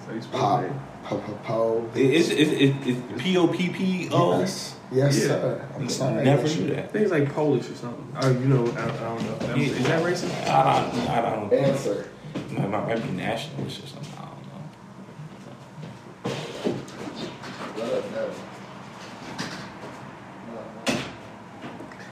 So 0.06 0.12
you 0.14 0.22
supposed 0.22 0.40
Pop, 0.42 0.60
to 0.62 0.68
Pop, 1.04 1.26
Pop, 1.26 1.44
Pop. 1.44 1.96
Is 1.96 2.30
is 2.30 2.52
is 2.52 2.96
P 3.18 3.36
O 3.36 3.48
P 3.48 3.68
P 3.70 4.08
O? 4.12 4.38
Yes, 4.40 4.76
yes, 4.92 5.18
Yeah. 5.18 5.26
sir. 5.26 5.68
I'm 5.76 5.88
sorry. 5.88 6.24
Never 6.24 6.42
Yes, 6.46 6.56
knew 6.58 6.66
I 6.66 6.70
that. 6.76 6.92
think 6.92 7.02
it's 7.02 7.12
like 7.12 7.34
Polish 7.34 7.68
or 7.68 7.74
something. 7.74 8.16
Oh, 8.20 8.30
you 8.30 8.38
know, 8.46 8.64
I, 8.76 8.84
I 8.84 8.86
don't 8.88 9.22
know. 9.24 9.38
That- 9.38 9.58
Is 9.58 9.86
that 9.86 10.02
racist? 10.04 10.48
I 10.48 10.90
don't. 10.90 11.08
I 11.10 11.20
don't. 11.22 11.52
Answer. 11.52 12.08
Might, 12.50 12.70
might 12.70 12.86
might 12.86 13.02
be 13.02 13.10
nationalist 13.10 13.82
or 13.84 13.86
something. 13.88 14.12
I 14.18 14.24
don't 14.24 14.46
know. 14.46 14.62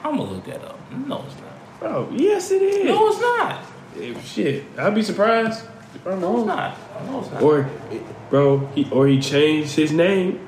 I'm 0.09 0.17
gonna 0.17 0.31
look 0.31 0.45
that 0.45 0.63
up. 0.63 0.79
No, 0.91 1.23
it's 1.25 1.35
not. 1.35 1.79
Bro, 1.79 2.09
yes, 2.13 2.51
it 2.51 2.61
is. 2.61 2.85
No, 2.85 3.07
it's 3.09 3.19
not. 3.19 3.61
Eh, 3.99 4.19
shit, 4.21 4.63
I'd 4.77 4.95
be 4.95 5.01
surprised 5.03 5.65
if 5.95 6.05
I'm 6.07 6.19
No, 6.21 6.37
it's 6.39 6.47
not. 6.47 6.77
No, 7.05 7.19
it's 7.19 7.31
not. 7.31 7.41
Or, 7.43 7.69
bro, 8.29 8.65
he 8.75 8.87
or 8.91 9.07
he 9.07 9.19
changed 9.19 9.75
his 9.75 9.91
name. 9.91 10.39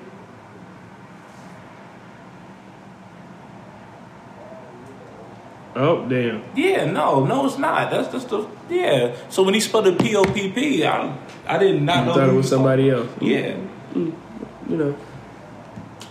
Oh 5.75 6.07
damn! 6.09 6.43
Yeah, 6.55 6.85
no, 6.85 7.25
no, 7.25 7.45
it's 7.45 7.57
not. 7.57 7.91
That's 7.91 8.11
just 8.11 8.29
the 8.29 8.47
yeah. 8.69 9.15
So 9.29 9.43
when 9.43 9.53
he 9.53 9.59
spelled 9.59 9.85
the 9.85 9.93
P 9.93 10.15
O 10.15 10.23
P 10.23 10.51
P, 10.51 10.83
I 10.85 11.15
I 11.47 11.57
did 11.57 11.81
not 11.81 11.97
I 11.97 12.05
know 12.05 12.13
thought 12.15 12.29
it 12.29 12.33
was 12.33 12.49
somebody 12.49 12.89
talking- 12.89 13.07
else. 13.07 13.17
Yeah, 13.21 13.55
You 13.95 14.77
know, 14.77 14.95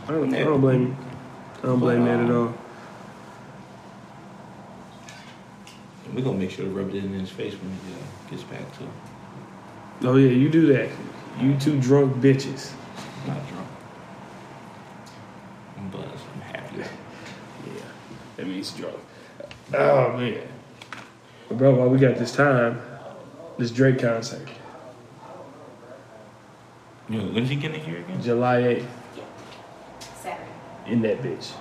I 0.06 0.12
don't, 0.12 0.34
I 0.34 0.44
don't 0.44 0.60
blame 0.60 0.82
you. 0.86 0.96
I 1.62 1.66
don't 1.66 1.80
blame 1.80 2.04
that 2.04 2.20
at 2.20 2.30
all. 2.30 2.54
We're 6.14 6.22
gonna 6.24 6.38
make 6.38 6.50
sure 6.50 6.64
to 6.64 6.70
rub 6.70 6.88
it 6.90 6.96
in 6.96 7.12
his 7.12 7.30
face 7.30 7.54
when 7.54 7.70
he 7.70 7.94
uh, 7.94 8.30
gets 8.30 8.42
back 8.44 8.78
to. 8.78 10.08
Oh 10.08 10.16
yeah, 10.16 10.30
you 10.30 10.48
do 10.48 10.66
that. 10.72 10.88
You 11.40 11.56
two 11.58 11.78
drunk 11.80 12.16
bitches. 12.16 12.72
I'm 13.22 13.34
not 13.34 13.48
drunk. 13.48 13.68
I'm 15.76 15.88
buzzed. 15.90 16.24
I'm 16.34 16.40
happy. 16.42 16.76
Yeah, 17.66 17.82
that 18.36 18.46
means 18.46 18.70
drunk. 18.72 18.96
Oh 19.74 20.16
man, 20.16 20.40
but 21.48 21.58
bro, 21.58 21.74
while 21.74 21.88
we 21.88 21.98
got 21.98 22.16
this 22.16 22.32
time, 22.32 22.80
this 23.58 23.70
Drake 23.70 23.98
concert, 23.98 24.48
You 27.10 27.18
know, 27.20 27.24
when's 27.32 27.48
he 27.50 27.56
getting 27.56 27.80
here 27.80 27.98
again? 27.98 28.22
July 28.22 28.58
eighth, 28.58 28.88
Saturday. 30.22 30.48
in 30.86 31.02
that 31.02 31.20
bitch. 31.20 31.52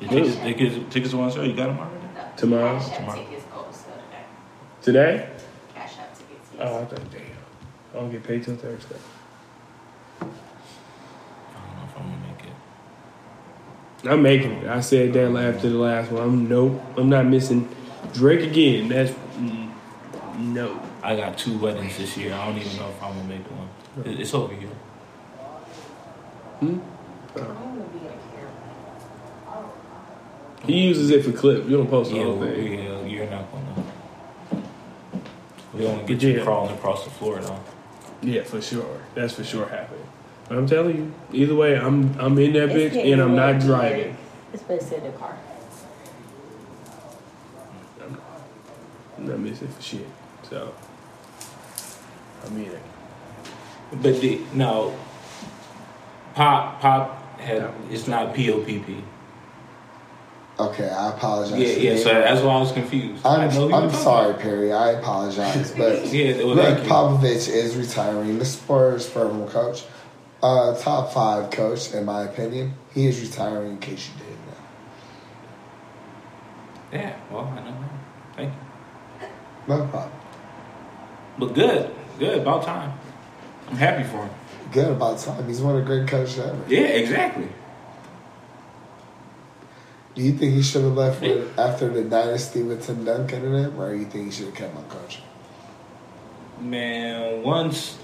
The 0.00 0.08
tickets, 0.08 0.36
tickets, 0.36 0.76
tickets 0.92 1.14
are 1.14 1.22
on 1.22 1.30
sale. 1.32 1.46
You 1.46 1.56
got 1.56 1.68
them 1.68 1.78
already? 1.78 2.03
No, 2.34 2.40
Tomorrow? 2.40 2.78
Cash 2.78 2.88
App 2.90 2.96
Tomorrow. 2.98 3.18
tickets 3.24 3.44
go 3.52 3.62
to 3.62 3.72
sale 3.72 3.94
today. 3.94 4.24
Today? 4.82 5.28
Cash 5.74 5.98
App 5.98 6.18
tickets. 6.18 6.48
Yes. 6.58 6.60
Oh, 6.68 6.78
I 6.80 6.84
thought, 6.84 7.10
damn. 7.10 7.20
I 7.22 7.96
don't 7.96 8.10
get 8.10 8.24
paid 8.24 8.42
till 8.44 8.56
Thursday. 8.56 8.96
I 10.20 10.24
don't 10.24 10.30
know 11.76 11.84
if 11.88 11.96
I'm 11.96 12.02
gonna 12.02 12.26
make 12.26 12.44
it. 12.44 14.08
I'm 14.10 14.22
making 14.22 14.52
it. 14.52 14.68
I 14.68 14.80
said 14.80 15.12
that 15.14 15.34
after 15.54 15.68
the 15.70 15.78
last 15.78 16.10
one. 16.10 16.22
I'm 16.22 16.48
nope. 16.48 16.82
I'm 16.96 17.08
not 17.08 17.26
missing 17.26 17.68
Drake 18.12 18.40
again. 18.50 18.88
That's 18.88 19.12
mm, 19.38 19.70
no. 20.38 20.80
I 21.02 21.16
got 21.16 21.38
two 21.38 21.56
weddings 21.58 21.96
this 21.98 22.16
year. 22.16 22.34
I 22.34 22.46
don't 22.46 22.58
even 22.58 22.76
know 22.78 22.88
if 22.88 23.02
I'm 23.02 23.14
gonna 23.14 23.28
make 23.28 23.46
one. 23.50 23.68
It- 24.04 24.20
It's 24.20 24.34
over 24.34 24.52
here. 24.54 24.68
Hmm? 26.60 26.66
I'm 26.66 26.80
gonna 27.34 27.84
be 27.92 27.98
in 27.98 28.04
here. 28.04 28.48
He 30.66 30.80
uses 30.86 31.10
it 31.10 31.24
for 31.24 31.32
clip. 31.32 31.64
You 31.68 31.76
don't 31.78 31.90
post 31.90 32.10
the 32.10 32.16
Yeah, 32.16 32.24
whole 32.24 32.36
we- 32.36 32.46
thing. 32.48 32.78
yeah, 32.78 33.02
you're 33.04 33.26
not 33.30 33.44
gonna. 33.52 33.86
We 35.74 35.80
don't 35.82 35.92
wanna 35.96 36.06
get 36.06 36.18
But 36.18 36.22
you 36.22 36.36
yeah. 36.38 36.42
crawling 36.44 36.74
across 36.74 37.04
the 37.04 37.10
floor 37.10 37.38
though. 37.40 37.58
Yeah, 38.22 38.42
for 38.44 38.60
sure. 38.62 39.00
That's 39.14 39.34
for 39.34 39.44
sure 39.44 39.66
happening. 39.66 40.06
But 40.48 40.58
I'm 40.58 40.66
telling 40.66 40.96
you, 40.96 41.12
either 41.32 41.54
way, 41.54 41.76
I'm 41.76 42.18
I'm 42.18 42.38
in 42.38 42.52
that 42.54 42.70
bitch 42.70 42.76
It's 42.86 42.94
getting 42.94 43.12
and 43.14 43.22
I'm 43.22 43.34
not 43.36 43.60
driving. 43.60 43.98
Jerry. 43.98 44.16
It's 44.54 44.62
best 44.62 44.92
in 44.92 45.02
the 45.02 45.10
car. 45.10 45.36
I'm 49.18 49.26
not 49.28 49.38
missing 49.38 49.68
for 49.68 49.82
shit. 49.82 50.06
So 50.48 50.72
I'm 52.46 52.56
in 52.56 52.64
it. 52.70 52.82
But 54.02 54.20
the 54.20 54.40
no. 54.52 54.94
Pop 56.34 56.80
pop 56.80 57.38
had 57.38 57.70
it's 57.90 58.08
not 58.08 58.34
P 58.34 58.50
O 58.50 58.60
P 58.60 58.78
P. 58.80 59.02
Okay, 60.58 60.88
I 60.88 61.08
apologize. 61.10 61.58
Yeah, 61.58 61.92
yeah. 61.92 61.96
So 61.98 62.10
that's 62.10 62.40
why 62.40 62.54
I 62.54 62.60
was 62.60 62.70
confused. 62.70 63.26
I 63.26 63.48
know 63.48 63.66
I'm, 63.66 63.74
I'm 63.74 63.90
sorry, 63.90 64.30
about. 64.30 64.40
Perry. 64.40 64.72
I 64.72 64.92
apologize, 64.92 65.72
but 65.76 66.06
Yeah, 66.12 66.44
well. 66.44 66.56
Popovich 66.84 67.48
is 67.48 67.74
retiring. 67.76 68.38
The 68.38 68.44
Spurs 68.44 69.08
former 69.08 69.48
coach, 69.48 69.84
uh, 70.42 70.76
top 70.76 71.12
five 71.12 71.50
coach 71.50 71.92
in 71.92 72.04
my 72.04 72.22
opinion. 72.22 72.74
He 72.92 73.06
is 73.06 73.20
retiring. 73.20 73.72
In 73.72 73.78
case 73.78 74.08
you 74.08 74.14
didn't 74.24 74.46
know. 74.46 74.52
Yeah, 76.92 77.16
well, 77.32 77.46
I 77.46 77.60
know. 77.60 77.72
that. 77.80 78.36
Thank 78.36 78.52
you. 78.54 79.26
No 79.66 79.86
problem. 79.86 80.12
But 81.36 81.54
good, 81.54 81.90
good. 82.20 82.38
About 82.38 82.62
time. 82.62 82.96
I'm 83.70 83.76
happy 83.76 84.04
for 84.04 84.18
him. 84.18 84.30
Good 84.70 84.92
about 84.92 85.18
time. 85.18 85.48
He's 85.48 85.60
one 85.60 85.74
of 85.76 85.84
the 85.84 85.86
great 85.86 86.08
coaches 86.08 86.38
ever. 86.38 86.62
Yeah, 86.68 86.80
exactly. 86.80 87.48
Do 90.14 90.22
you 90.22 90.32
think 90.32 90.54
he 90.54 90.62
should 90.62 90.82
have 90.82 90.92
left 90.92 91.20
with, 91.20 91.58
after 91.58 91.88
the 91.88 92.04
dynasty 92.04 92.62
with 92.62 92.86
Tim 92.86 93.04
Duncan 93.04 93.44
and 93.44 93.66
him, 93.66 93.80
or 93.80 93.94
you 93.94 94.04
think 94.04 94.26
he 94.26 94.30
should 94.30 94.46
have 94.46 94.54
kept 94.54 94.76
on 94.76 94.84
coaching? 94.84 95.24
Man, 96.60 97.42
once 97.42 97.98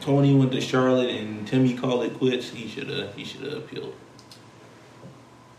Tony 0.00 0.34
went 0.34 0.50
to 0.52 0.60
Charlotte 0.60 1.10
and 1.10 1.46
Timmy 1.46 1.74
called 1.74 2.04
it 2.04 2.14
quits, 2.18 2.50
he 2.50 2.68
should 2.68 2.90
have 2.90 3.14
he 3.14 3.24
should 3.24 3.42
have 3.42 3.54
appealed. 3.54 3.94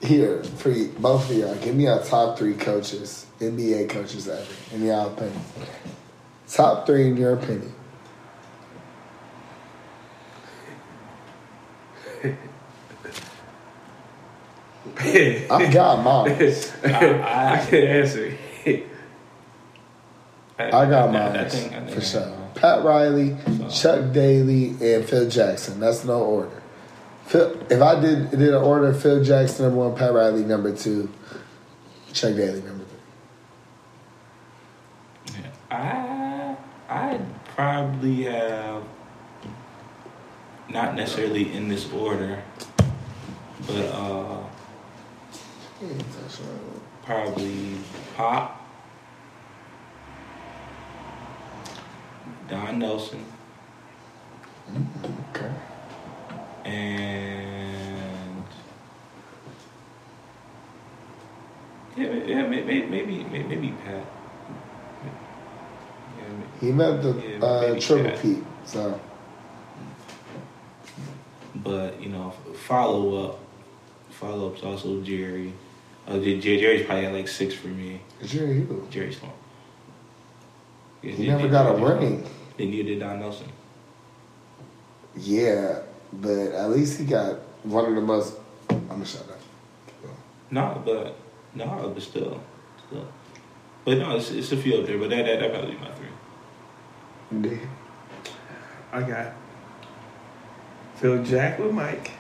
Here, 0.02 0.44
for 0.44 0.70
you, 0.70 0.90
both 1.00 1.30
of 1.30 1.38
y'all, 1.38 1.56
give 1.56 1.76
me 1.76 1.88
our 1.88 2.04
top 2.04 2.38
three 2.38 2.54
coaches, 2.54 3.26
NBA 3.40 3.90
coaches 3.90 4.28
ever, 4.28 4.46
in 4.74 4.86
your 4.86 5.08
opinion. 5.08 5.42
Top 6.48 6.86
three 6.86 7.08
in 7.08 7.18
your 7.18 7.34
opinion. 7.34 7.74
I 15.00 15.70
got 15.74 16.04
mine. 16.04 16.32
I, 16.84 17.62
I 17.62 17.66
can 17.66 17.84
answer. 17.84 18.38
I 20.60 20.86
got 20.90 21.12
mine 21.12 21.36
I 21.38 21.48
think- 21.50 21.74
I 21.74 21.80
think- 21.82 21.92
for 21.92 22.02
sure. 22.02 22.34
Pat 22.56 22.84
Riley, 22.84 23.38
Chuck 23.70 24.12
Daly, 24.14 24.70
and 24.82 25.06
Phil 25.06 25.30
Jackson. 25.30 25.80
That's 25.80 26.04
no 26.04 26.24
order. 26.24 26.62
Phil, 27.28 27.56
if 27.70 27.80
I 27.82 28.00
did 28.00 28.32
did 28.32 28.42
an 28.50 28.56
order, 28.56 28.94
Phil 28.96 29.24
Jackson 29.24 29.66
number 29.66 29.80
one, 29.82 29.96
Pat 29.96 30.12
Riley 30.14 30.44
number 30.44 30.76
two, 30.76 31.12
Chuck 32.14 32.34
Daly 32.36 32.62
number 32.64 32.84
three. 32.86 32.98
I 35.70 36.56
I'd 36.90 37.22
probably 37.56 38.24
have 38.24 38.84
not 40.70 40.96
necessarily 40.96 41.54
in 41.54 41.68
this 41.68 41.92
order, 41.92 42.42
but 43.68 43.86
uh 43.94 44.38
probably 47.06 47.76
Pop, 48.16 48.66
Don 52.50 52.80
Nelson, 52.80 53.24
Okay. 55.32 55.52
and 56.66 58.44
yeah, 61.96 62.14
yeah, 62.26 62.48
maybe 62.48 62.84
maybe 62.84 63.24
maybe, 63.24 63.44
maybe 63.44 63.74
Pat. 63.86 64.06
He 66.60 66.72
met 66.72 67.04
the 67.04 67.14
Yeah, 67.14 67.46
uh, 67.46 67.80
triple. 67.80 68.18
P. 68.20 68.44
So 68.66 69.00
But 71.56 72.02
you 72.02 72.10
know, 72.10 72.32
follow 72.66 73.26
up, 73.26 73.40
follow 74.10 74.48
ups 74.50 74.64
also 74.64 75.02
Jerry. 75.02 75.54
Uh, 76.08 76.20
Jer- 76.20 76.40
Jerry's 76.40 76.86
probably 76.86 77.06
at 77.06 77.14
like 77.14 77.28
six 77.28 77.54
for 77.54 77.68
me. 77.68 78.02
Jerry 78.24 78.54
Hughes. 78.62 78.88
Jerry 78.90 79.14
Small. 79.14 79.34
Yeah, 81.02 81.12
He 81.12 81.26
Jer- 81.26 81.32
never 81.32 81.44
Jer- 81.44 81.50
got 81.50 81.76
a 81.76 81.80
Jerry 81.80 81.98
ring. 82.00 82.30
Then 82.58 82.74
you 82.74 82.84
did 82.84 83.00
Don 83.00 83.20
Nelson. 83.20 83.48
Yeah, 85.16 85.80
but 86.14 86.30
at 86.54 86.70
least 86.70 87.00
he 87.00 87.06
got 87.06 87.36
one 87.64 87.86
of 87.86 87.96
the 87.96 88.02
most. 88.02 88.36
I'm 88.70 88.88
gonna 88.88 89.06
shut 89.06 89.22
up. 89.30 89.40
No, 90.50 90.82
but 90.86 91.16
no, 91.56 91.92
but 91.94 92.02
still, 92.02 92.42
still. 92.88 93.08
But 93.84 93.98
no, 93.98 94.16
it's, 94.16 94.32
it's 94.32 94.52
a 94.54 94.58
few 94.58 94.78
up 94.80 94.86
there. 94.86 94.98
But 94.98 95.10
that 95.10 95.26
that 95.26 95.40
that 95.42 95.52
probably 95.52 95.72
be 95.74 95.78
my 95.80 95.92
three. 95.92 96.08
Indeed. 97.32 97.60
I 98.94 99.02
got 99.04 99.34
Phil 100.96 101.22
Jack 101.24 101.60
with 101.60 101.74
Mike, 101.74 102.12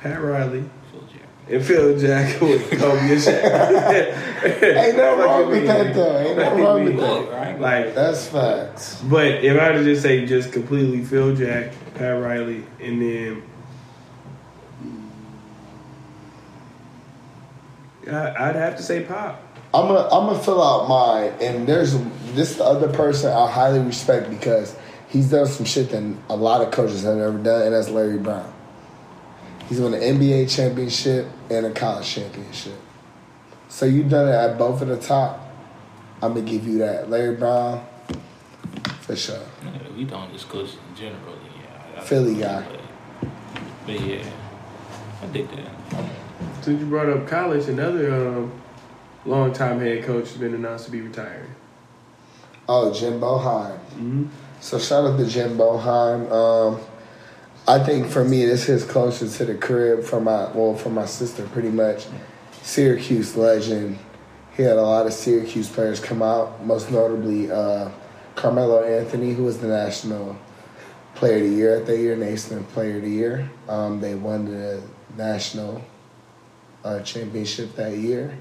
Pat 0.00 0.20
Riley, 0.22 0.64
Phil 0.90 1.02
Jack. 1.12 1.28
And 1.50 1.62
Phil 1.64 1.98
Jack 1.98 2.40
with 2.40 2.70
Kobe 2.70 2.98
and 3.00 3.10
Shaq. 3.20 4.62
Ain't 4.62 4.96
nothing 4.96 5.18
wrong 5.20 5.48
with 5.50 5.60
me. 5.60 5.66
that 5.66 5.94
though. 5.94 6.18
Ain't 6.18 6.38
nothing 6.38 6.62
wrong 6.62 6.84
with 6.84 6.96
that. 6.98 7.30
right? 7.32 7.60
Like, 7.60 7.94
That's 7.94 8.26
facts. 8.28 9.00
but 9.02 9.26
if 9.44 9.60
I 9.60 9.64
had 9.64 9.72
to 9.72 9.84
just 9.84 10.02
say 10.02 10.24
just 10.26 10.52
completely 10.52 11.04
Phil 11.04 11.34
Jack, 11.36 11.72
Pat 11.94 12.20
Riley, 12.22 12.64
and 12.80 13.00
then 13.02 13.42
I- 18.10 18.48
I'd 18.48 18.56
have 18.56 18.76
to 18.76 18.82
say 18.82 19.00
Pop. 19.02 19.40
I'm 19.72 19.88
gonna 19.88 20.08
I'm 20.10 20.26
gonna 20.28 20.38
fill 20.38 20.62
out 20.62 20.88
mine, 20.88 21.32
and 21.40 21.66
there's 21.66 21.96
this 22.34 22.60
other 22.60 22.88
person 22.92 23.32
I 23.32 23.50
highly 23.50 23.80
respect 23.80 24.30
because 24.30 24.76
he's 25.08 25.30
done 25.30 25.46
some 25.46 25.66
shit 25.66 25.90
that 25.90 26.02
a 26.28 26.36
lot 26.36 26.60
of 26.62 26.70
coaches 26.70 27.02
have 27.02 27.16
never 27.16 27.38
done, 27.38 27.62
and 27.62 27.74
that's 27.74 27.88
Larry 27.88 28.18
Brown. 28.18 28.52
He's 29.68 29.80
won 29.80 29.94
an 29.94 30.00
NBA 30.00 30.54
championship 30.54 31.26
and 31.50 31.66
a 31.66 31.70
college 31.72 32.06
championship. 32.06 32.74
So 33.68 33.86
you've 33.86 34.08
done 34.08 34.28
it 34.28 34.32
at 34.32 34.58
both 34.58 34.82
of 34.82 34.88
the 34.88 34.96
top. 34.98 35.40
I'm 36.22 36.34
gonna 36.34 36.42
give 36.46 36.66
you 36.66 36.78
that, 36.78 37.10
Larry 37.10 37.36
Brown, 37.36 37.84
for 39.00 39.16
sure. 39.16 39.38
Yeah, 39.64 39.70
we 39.96 40.04
don't 40.04 40.32
just 40.32 40.48
coach 40.48 40.70
generally. 40.96 41.38
Yeah, 41.60 41.96
I- 41.96 42.00
I- 42.00 42.04
Philly 42.04 42.34
guy. 42.36 42.64
But, 43.20 43.30
but 43.86 44.00
yeah, 44.00 44.24
I 45.22 45.26
dig 45.26 45.48
that. 45.50 46.04
Since 46.62 46.80
you 46.80 46.86
brought 46.86 47.08
up 47.08 47.26
college, 47.26 47.68
another 47.68 48.12
um, 48.14 48.52
longtime 49.26 49.80
head 49.80 50.04
coach 50.04 50.28
has 50.28 50.36
been 50.38 50.54
announced 50.54 50.86
to 50.86 50.90
be 50.90 51.00
retiring. 51.02 51.50
Oh, 52.68 52.92
Jim 52.94 53.20
Boeheim. 53.20 53.72
Mm-hmm. 53.76 54.24
So 54.60 54.78
shout 54.78 55.04
out 55.04 55.18
to 55.18 55.26
Jim 55.26 55.58
Boheim. 55.58 56.30
Um, 56.32 56.80
I 57.66 57.78
think 57.78 58.08
for 58.08 58.22
me, 58.22 58.44
this 58.44 58.68
is 58.68 58.84
closer 58.84 59.26
to 59.26 59.44
the 59.46 59.54
crib 59.54 60.04
for 60.04 60.20
my 60.20 60.50
well 60.52 60.74
for 60.74 60.90
my 60.90 61.06
sister, 61.06 61.46
pretty 61.46 61.70
much. 61.70 62.06
Syracuse 62.60 63.36
legend. 63.36 63.98
He 64.54 64.62
had 64.62 64.76
a 64.76 64.82
lot 64.82 65.06
of 65.06 65.14
Syracuse 65.14 65.68
players 65.68 65.98
come 65.98 66.22
out, 66.22 66.64
most 66.64 66.90
notably 66.90 67.50
uh, 67.50 67.90
Carmelo 68.34 68.84
Anthony, 68.84 69.32
who 69.32 69.44
was 69.44 69.58
the 69.58 69.68
national 69.68 70.36
player 71.14 71.36
of 71.36 71.50
the 71.50 71.56
year 71.56 71.76
at 71.76 71.86
that 71.86 71.98
year, 71.98 72.16
Naismith 72.16 72.68
Player 72.72 72.96
of 72.96 73.02
the 73.02 73.10
Year. 73.10 73.50
Um, 73.68 74.00
they 74.00 74.14
won 74.14 74.44
the 74.44 74.82
national 75.16 75.82
uh, 76.84 77.00
championship 77.00 77.74
that 77.76 77.96
year. 77.96 78.36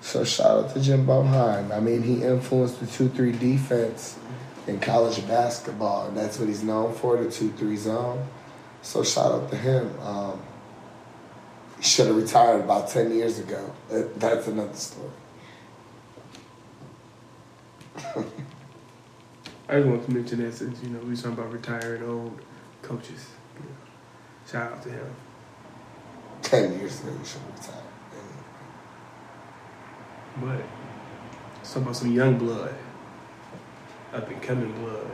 So 0.00 0.24
shout 0.24 0.64
out 0.64 0.74
to 0.74 0.80
Jim 0.80 1.06
Boeheim. 1.06 1.76
I 1.76 1.80
mean, 1.80 2.02
he 2.02 2.22
influenced 2.22 2.80
the 2.80 2.86
two-three 2.86 3.32
defense 3.32 4.18
in 4.66 4.80
college 4.80 5.26
basketball, 5.28 6.08
and 6.08 6.16
that's 6.16 6.38
what 6.38 6.48
he's 6.48 6.62
known 6.62 6.94
for, 6.94 7.22
the 7.22 7.30
two-three 7.30 7.76
zone. 7.76 8.26
So 8.86 9.02
shout 9.02 9.32
out 9.32 9.50
to 9.50 9.56
him. 9.56 9.90
Um, 10.00 10.40
he 11.78 11.82
should 11.82 12.06
have 12.06 12.14
retired 12.16 12.60
about 12.60 12.88
ten 12.88 13.12
years 13.12 13.40
ago. 13.40 13.72
That- 13.90 14.20
That's 14.20 14.46
another 14.46 14.74
story. 14.74 15.10
I 19.68 19.72
just 19.72 19.88
want 19.88 20.04
to 20.06 20.12
mention 20.12 20.38
that 20.44 20.54
since 20.54 20.80
you 20.84 20.90
know 20.90 21.00
we 21.00 21.10
was 21.10 21.20
talking 21.22 21.36
about 21.36 21.52
retiring 21.52 22.04
old 22.04 22.40
coaches. 22.82 23.26
You 23.56 23.64
know, 23.64 23.74
shout 24.48 24.72
out 24.74 24.82
to 24.84 24.90
him. 24.90 25.06
Ten 26.42 26.78
years 26.78 27.00
ago, 27.02 27.10
he 27.18 27.24
should 27.26 27.40
have 27.40 27.58
retired. 27.58 27.82
But 30.40 30.64
let's 31.56 31.72
talk 31.74 31.82
about 31.82 31.96
some 31.96 32.12
young 32.12 32.38
blood, 32.38 32.72
up 34.12 34.28
and 34.28 34.40
coming 34.40 34.70
blood. 34.80 35.10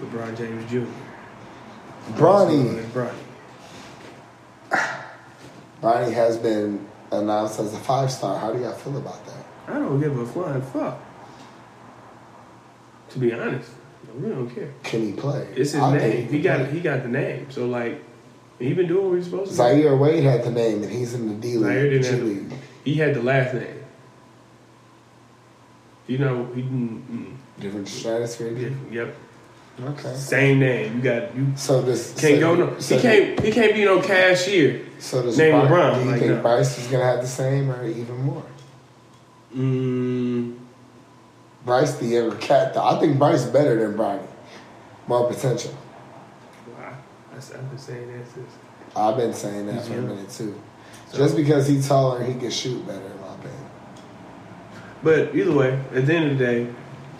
LeBron 0.00 0.38
James 0.38 0.70
Jr. 0.70 0.86
And 2.06 2.14
Bronny, 2.16 2.82
Bronny. 2.90 3.14
Bronny 5.82 6.12
has 6.12 6.36
been 6.36 6.86
announced 7.10 7.58
as 7.58 7.72
a 7.74 7.78
five-star. 7.78 8.38
How 8.38 8.52
do 8.52 8.60
y'all 8.60 8.72
feel 8.72 8.96
about 8.98 9.24
that? 9.26 9.44
I 9.68 9.78
don't 9.78 10.00
give 10.00 10.16
a 10.18 10.26
flying 10.26 10.60
fuck. 10.62 10.98
To 13.10 13.18
be 13.18 13.32
honest, 13.32 13.70
I 14.06 14.18
really 14.20 14.34
don't 14.34 14.50
care. 14.54 14.72
Can 14.84 15.02
he 15.06 15.12
play? 15.12 15.46
It's 15.56 15.72
his 15.72 15.76
I 15.76 15.96
name. 15.96 16.24
can 16.26 16.32
He 16.34 16.40
got 16.42 16.58
play. 16.60 16.70
he 16.70 16.80
got 16.80 17.02
the 17.02 17.08
name. 17.08 17.50
So 17.50 17.66
like, 17.66 18.02
he 18.58 18.72
been 18.74 18.86
doing 18.88 19.08
what 19.08 19.16
he's 19.16 19.24
supposed 19.24 19.50
to. 19.50 19.56
do. 19.56 19.56
Zaire 19.56 19.96
Wade 19.96 20.22
had 20.22 20.44
the 20.44 20.50
name, 20.50 20.82
and 20.82 20.92
he's 20.92 21.14
in 21.14 21.28
the 21.28 21.34
D 21.34 21.56
league. 21.56 22.02
G 22.02 22.10
League. 22.12 22.52
He 22.84 22.94
had 22.94 23.14
the 23.14 23.22
last 23.22 23.54
name. 23.54 23.82
You 26.06 26.18
know 26.18 26.46
he 26.54 26.62
didn't. 26.62 27.38
Different 27.58 27.88
stratosphere. 27.88 28.50
Mm, 28.52 28.92
yeah, 28.92 29.02
yep. 29.04 29.16
Okay. 29.82 30.14
Same 30.14 30.58
name. 30.60 30.96
You 30.96 31.02
got 31.02 31.34
you 31.34 31.52
So 31.56 31.80
this 31.80 32.08
can't 32.20 32.40
so, 32.40 32.40
go 32.40 32.54
no. 32.54 32.78
So, 32.80 32.96
he 32.96 33.00
can't. 33.02 33.40
He 33.40 33.50
can't 33.50 33.74
be 33.74 33.84
no 33.84 34.02
cashier. 34.02 34.86
So 34.98 35.22
does 35.22 35.38
name 35.38 35.52
Bryce, 35.52 35.70
LeBron, 35.70 35.94
Do 35.94 36.00
you 36.04 36.10
like 36.10 36.20
think 36.20 36.32
that. 36.32 36.42
Bryce 36.42 36.78
is 36.78 36.86
gonna 36.88 37.04
have 37.04 37.20
the 37.22 37.26
same 37.26 37.70
or 37.70 37.86
even 37.86 38.18
more? 38.22 38.44
Mm, 39.56 40.56
Bryce, 41.64 41.94
the 41.96 42.06
younger 42.06 42.36
cat, 42.36 42.74
though. 42.74 42.84
I 42.84 43.00
think 43.00 43.18
Bryce 43.18 43.44
better 43.46 43.76
than 43.76 43.96
Bronny. 43.98 44.26
More 45.06 45.26
potential. 45.28 45.74
wow. 46.78 46.94
I've 47.32 47.70
been 47.70 47.78
saying 47.78 48.18
that 48.18 48.26
since. 48.32 48.52
I've 48.94 49.16
been 49.16 49.32
saying 49.32 49.66
that 49.66 49.84
for 49.84 49.94
a 49.94 50.02
minute 50.02 50.30
too. 50.30 50.60
So- 51.10 51.16
Just 51.18 51.36
because 51.36 51.66
he's 51.66 51.88
taller, 51.88 52.22
he 52.22 52.34
can 52.34 52.50
shoot 52.50 52.86
better, 52.86 52.98
in 53.04 53.20
my 53.20 53.34
opinion. 53.34 53.70
But 55.02 55.34
either 55.34 55.52
way, 55.52 55.80
at 55.94 56.06
the 56.06 56.14
end 56.14 56.32
of 56.32 56.38
the 56.38 56.44
day, 56.44 56.66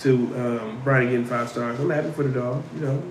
to 0.01 0.15
um, 0.15 0.83
Bronny 0.83 1.11
getting 1.11 1.25
five 1.25 1.49
stars, 1.49 1.79
I'm 1.79 1.91
happy 1.91 2.11
for 2.11 2.23
the 2.23 2.41
dog. 2.41 2.63
You 2.75 2.81
know, 2.81 3.03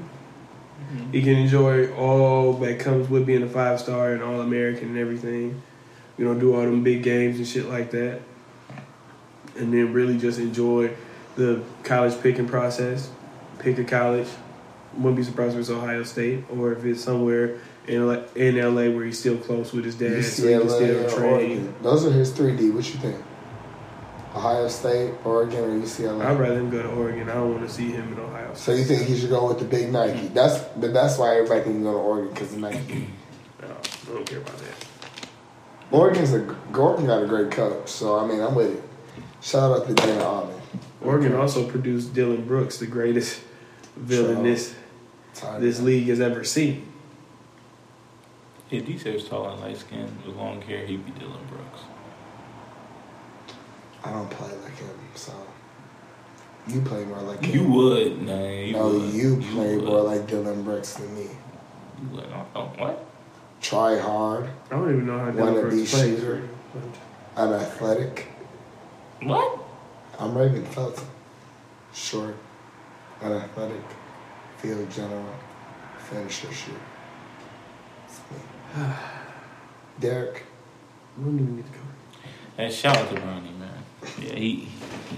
he 1.12 1.22
can 1.22 1.36
enjoy 1.36 1.94
all 1.94 2.54
that 2.54 2.80
comes 2.80 3.10
with 3.10 3.26
being 3.26 3.44
a 3.44 3.50
five 3.50 3.80
star 3.80 4.14
and 4.14 4.24
all 4.24 4.42
American 4.42 4.90
and 4.90 4.98
everything. 4.98 5.62
You 6.18 6.26
know, 6.26 6.34
do 6.38 6.56
all 6.56 6.62
them 6.62 6.84
big 6.84 7.04
games 7.04 7.38
and 7.38 7.48
shit 7.48 7.68
like 7.68 7.92
that, 7.92 8.22
and 9.56 9.74
then 9.74 9.94
really 9.94 10.18
just 10.18 10.40
enjoy 10.40 10.92
the 11.36 11.64
college 11.84 12.20
picking 12.22 12.48
process. 12.48 13.10
Pick 13.60 13.78
a 13.78 13.84
college. 13.84 14.28
Wouldn't 14.96 15.18
be 15.18 15.24
surprised 15.24 15.54
if 15.54 15.62
it's 15.62 15.70
Ohio 15.70 16.04
State 16.04 16.46
or 16.50 16.74
if 16.74 16.84
it's 16.84 17.04
somewhere 17.04 17.60
in 17.88 18.08
LA, 18.08 18.24
in 18.36 18.58
LA 18.58 18.90
where 18.96 19.06
he's 19.06 19.20
still 19.20 19.38
close 19.38 19.72
with 19.72 19.86
his 19.86 19.96
dad, 19.96 20.24
so 20.26 20.48
he 20.48 20.58
can 20.58 20.70
still 20.70 21.10
train. 21.10 21.32
Oregon. 21.32 21.76
Those 21.84 22.06
are 22.06 22.12
his 22.12 22.32
three 22.32 22.58
D. 22.58 22.72
What 22.72 22.86
you 22.92 23.00
think? 23.00 23.16
Ohio 24.36 24.68
State, 24.68 25.14
Oregon, 25.26 25.64
or 25.64 25.70
UCLA? 25.70 26.24
I'd 26.26 26.40
rather 26.40 26.60
him 26.60 26.70
go 26.70 26.84
to 26.84 26.90
Oregon. 26.90 27.30
I 27.30 27.36
don't 27.36 27.56
want 27.56 27.68
to 27.68 27.74
see 27.74 27.92
him 27.92 28.14
in 28.14 28.20
Ohio. 28.20 28.54
so 28.54 28.72
you 28.74 28.84
think 28.84 29.04
he 29.08 29.18
should 29.18 29.30
go 29.30 29.48
with 29.48 29.60
the 29.60 29.66
big 29.66 29.92
Nike? 29.92 30.20
Mm-hmm. 30.20 30.34
That's 30.34 30.60
but 30.78 30.94
that's 30.94 31.18
why 31.18 31.36
everybody 31.38 31.64
can 31.64 31.84
go 31.84 31.94
to 31.94 31.98
Oregon 31.98 32.34
because 32.34 32.54
of 32.54 32.60
Nike. 32.60 33.08
No, 33.62 33.68
I 33.68 34.16
don't 34.16 34.26
care 34.26 34.38
about 34.40 34.58
that. 34.58 34.88
Oregon's 35.92 36.34
a 36.34 36.56
Oregon 36.74 37.08
got 37.08 37.24
a 37.24 37.28
great 37.28 37.52
coach, 37.52 37.90
so 37.90 38.18
I 38.18 38.26
mean 38.26 38.40
I'm 38.40 38.56
with 38.56 38.78
it. 38.78 38.84
Shout 39.42 39.78
out 39.82 39.88
to 39.88 39.94
Dana 39.94 40.24
Altman. 40.24 40.62
Oregon 41.02 41.36
also 41.36 41.68
produced 41.68 42.14
Dillon 42.14 42.46
Brooks, 42.46 42.78
the 42.78 42.88
greatest 42.88 43.42
villain 43.98 44.38
Sure. 44.38 44.44
this 44.44 44.76
this 45.60 45.80
league 45.82 46.08
has 46.08 46.22
ever 46.22 46.44
seen. 46.44 46.90
If 48.72 48.86
D 48.86 49.12
was 49.12 49.28
tall 49.28 49.50
and 49.50 49.62
light 49.62 49.78
skinned 49.78 50.24
with 50.26 50.36
long 50.36 50.62
hair, 50.62 50.86
he'd 50.86 51.04
be 51.06 51.12
Dillon 51.20 51.46
Brooks. 51.50 51.82
I 54.04 54.12
don't 54.12 54.30
play 54.30 54.50
like 54.64 54.78
him, 54.78 54.90
so 55.16 55.34
you 56.68 56.82
play 56.82 57.04
more 57.06 57.22
like 57.22 57.44
him. 57.44 57.54
You 57.56 57.72
would, 57.72 58.22
nah, 58.22 58.48
you 58.50 58.74
no, 58.74 58.90
would. 58.90 59.14
you 59.14 59.38
play 59.52 59.76
would. 59.76 59.86
more 59.86 60.02
like 60.04 60.28
Dillon 60.28 60.64
Brooks 60.64 60.94
than 60.94 61.14
me. 61.16 61.24
You 62.02 62.10
would. 62.16 62.26
Oh, 62.34 62.46
oh, 62.56 62.72
what? 62.78 63.06
Try 63.62 63.98
hard, 64.00 64.50
I 64.72 64.76
don't 64.76 64.90
even 64.90 65.06
know 65.06 65.20
how 65.20 65.26
Wanna 65.32 65.52
Dylan 65.52 65.70
be 65.70 65.76
Brooks 65.78 65.92
plays. 65.92 66.20
shooter. 66.20 66.50
I'm 67.36 67.54
athletic. 67.54 68.28
What? 69.22 69.60
I'm 70.18 70.38
Raymond 70.38 70.68
Felton. 70.70 71.06
Short, 71.94 72.36
unathletic, 73.22 73.82
field 74.58 74.90
general, 74.92 75.26
finisher 75.98 76.52
shoot. 76.54 76.76
It's 78.08 78.20
me. 78.32 78.84
Derek, 80.00 80.44
We 81.18 81.26
don't 81.26 81.36
even 81.40 81.56
need 81.58 81.66
to 81.66 81.72
go. 81.72 81.78
And 82.58 82.72
shout 82.74 82.96
out 82.98 83.10
to 83.10 83.20
Ronnie, 83.20 83.52
man. 83.52 83.59
Yeah, 84.22 84.36
he 84.36 84.68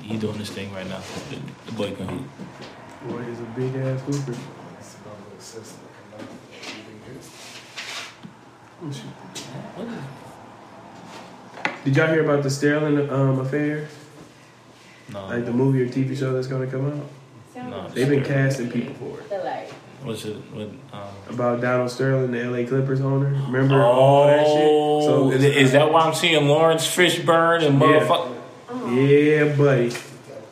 he, 0.04 0.18
doing 0.18 0.38
this 0.38 0.50
thing 0.50 0.74
right 0.74 0.88
now. 0.88 1.02
The, 1.30 1.38
the 1.66 1.72
boy 1.74 1.92
can 1.96 2.08
hoop. 2.08 2.28
Boy 3.08 3.20
is 3.20 3.40
a 3.40 3.44
big 3.44 3.76
ass 3.78 4.02
hooper. 4.02 4.36
Oh, 8.84 8.92
shoot. 8.92 9.04
What 9.76 9.88
is? 9.88 9.94
Did 11.84 11.96
y'all 11.96 12.08
hear 12.08 12.24
about 12.24 12.44
the 12.44 12.50
Sterling 12.50 13.10
um, 13.10 13.40
affair? 13.40 13.88
No. 15.12 15.26
Like 15.28 15.46
the 15.46 15.52
movie 15.52 15.82
or 15.82 15.88
TV 15.88 16.18
show 16.18 16.34
that's 16.34 16.48
gonna 16.48 16.68
come 16.68 16.88
out? 16.88 17.70
No. 17.70 17.90
They've 17.90 18.10
been 18.10 18.24
casting 18.24 18.70
people 18.72 18.94
for 18.96 19.20
it. 19.20 19.30
What's 20.04 20.26
it? 20.26 20.36
What? 20.36 20.70
Um, 20.94 21.10
About 21.30 21.62
Donald 21.62 21.92
Sterling, 21.92 22.32
the 22.32 22.44
LA 22.44 22.68
Clippers 22.68 23.02
owner. 23.02 23.28
Remember 23.28 23.84
all 23.84 24.28
that 24.28 24.48
shit? 24.48 24.56
So 24.56 25.32
is, 25.32 25.44
is 25.44 25.72
that 25.74 25.92
why 25.92 26.02
I'm 26.02 26.14
seeing 26.16 26.48
Laurence 26.48 26.88
Fishburne 26.88 27.64
and 27.64 27.80
motherfucker? 27.80 28.34
Yeah, 28.34 28.41
buddy. 29.58 29.94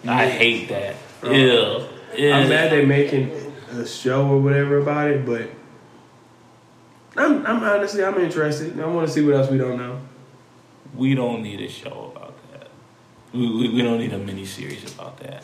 I 0.07 0.29
hate 0.29 0.69
that. 0.69 0.95
Ew. 1.23 1.87
Ew. 2.17 2.31
I'm 2.31 2.49
mad 2.49 2.71
they're 2.71 2.85
making 2.85 3.31
a 3.71 3.85
show 3.85 4.27
or 4.27 4.39
whatever 4.39 4.77
about 4.77 5.09
it, 5.09 5.25
but 5.25 5.49
I'm, 7.15 7.45
I'm 7.45 7.63
honestly 7.63 8.03
I'm 8.03 8.17
interested. 8.17 8.79
I 8.79 8.85
want 8.87 9.07
to 9.07 9.13
see 9.13 9.25
what 9.25 9.35
else 9.35 9.49
we 9.49 9.57
don't 9.57 9.77
know. 9.77 9.99
We 10.95 11.15
don't 11.15 11.43
need 11.43 11.61
a 11.61 11.69
show 11.69 12.13
about 12.15 12.35
that. 12.51 12.69
We, 13.33 13.47
we, 13.47 13.69
we 13.75 13.81
don't 13.81 13.99
need 13.99 14.13
a 14.13 14.17
mini 14.17 14.45
series 14.45 14.93
about 14.93 15.19
that. 15.19 15.43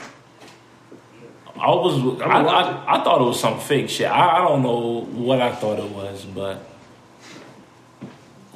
I 1.55 1.69
was 1.69 2.21
I, 2.21 2.25
I, 2.25 2.99
I 2.99 3.03
thought 3.03 3.21
it 3.21 3.25
was 3.25 3.39
some 3.39 3.60
fake 3.60 3.89
shit. 3.89 4.10
I, 4.10 4.38
I 4.38 4.47
don't 4.47 4.62
know 4.62 5.05
what 5.05 5.41
I 5.41 5.53
thought 5.55 5.79
it 5.79 5.89
was, 5.89 6.25
but 6.25 6.62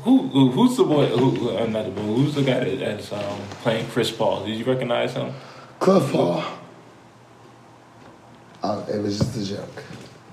who, 0.04 0.28
who 0.30 0.52
who's 0.52 0.78
the 0.78 0.84
boy? 0.84 1.08
Who, 1.08 1.50
uh, 1.50 1.66
not 1.66 1.86
the 1.86 1.92
boy. 1.92 2.02
Who's 2.02 2.36
the 2.36 2.44
guy 2.44 2.64
that, 2.64 2.80
that's 2.80 3.12
um, 3.12 3.40
playing 3.62 3.88
Chris 3.88 4.12
Paul? 4.12 4.46
Did 4.46 4.56
you 4.56 4.66
recognize 4.66 5.14
him? 5.14 5.34
Cliff 5.80 6.12
Paul. 6.12 6.44
Uh, 8.62 8.86
it 8.92 9.00
was 9.00 9.20
just 9.20 9.38
a 9.38 9.56
joke. 9.56 9.84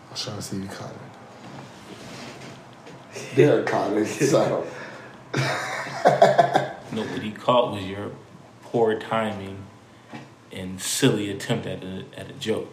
I 0.08 0.12
was 0.12 0.24
trying 0.24 0.36
to 0.36 0.42
see 0.42 0.56
if 0.56 0.62
you 0.64 0.68
caught 0.68 0.90
it. 0.90 0.96
Derek 3.36 3.66
caught 3.66 3.92
it, 3.92 4.06
so. 4.30 4.66
No, 6.92 7.02
what 7.02 7.22
he 7.22 7.30
caught 7.30 7.72
was 7.72 7.84
your 7.84 8.10
poor 8.62 8.98
timing 8.98 9.58
and 10.52 10.80
silly 10.80 11.30
attempt 11.30 11.66
at 11.66 11.82
a 11.84 12.04
at 12.16 12.30
a 12.30 12.32
joke. 12.34 12.72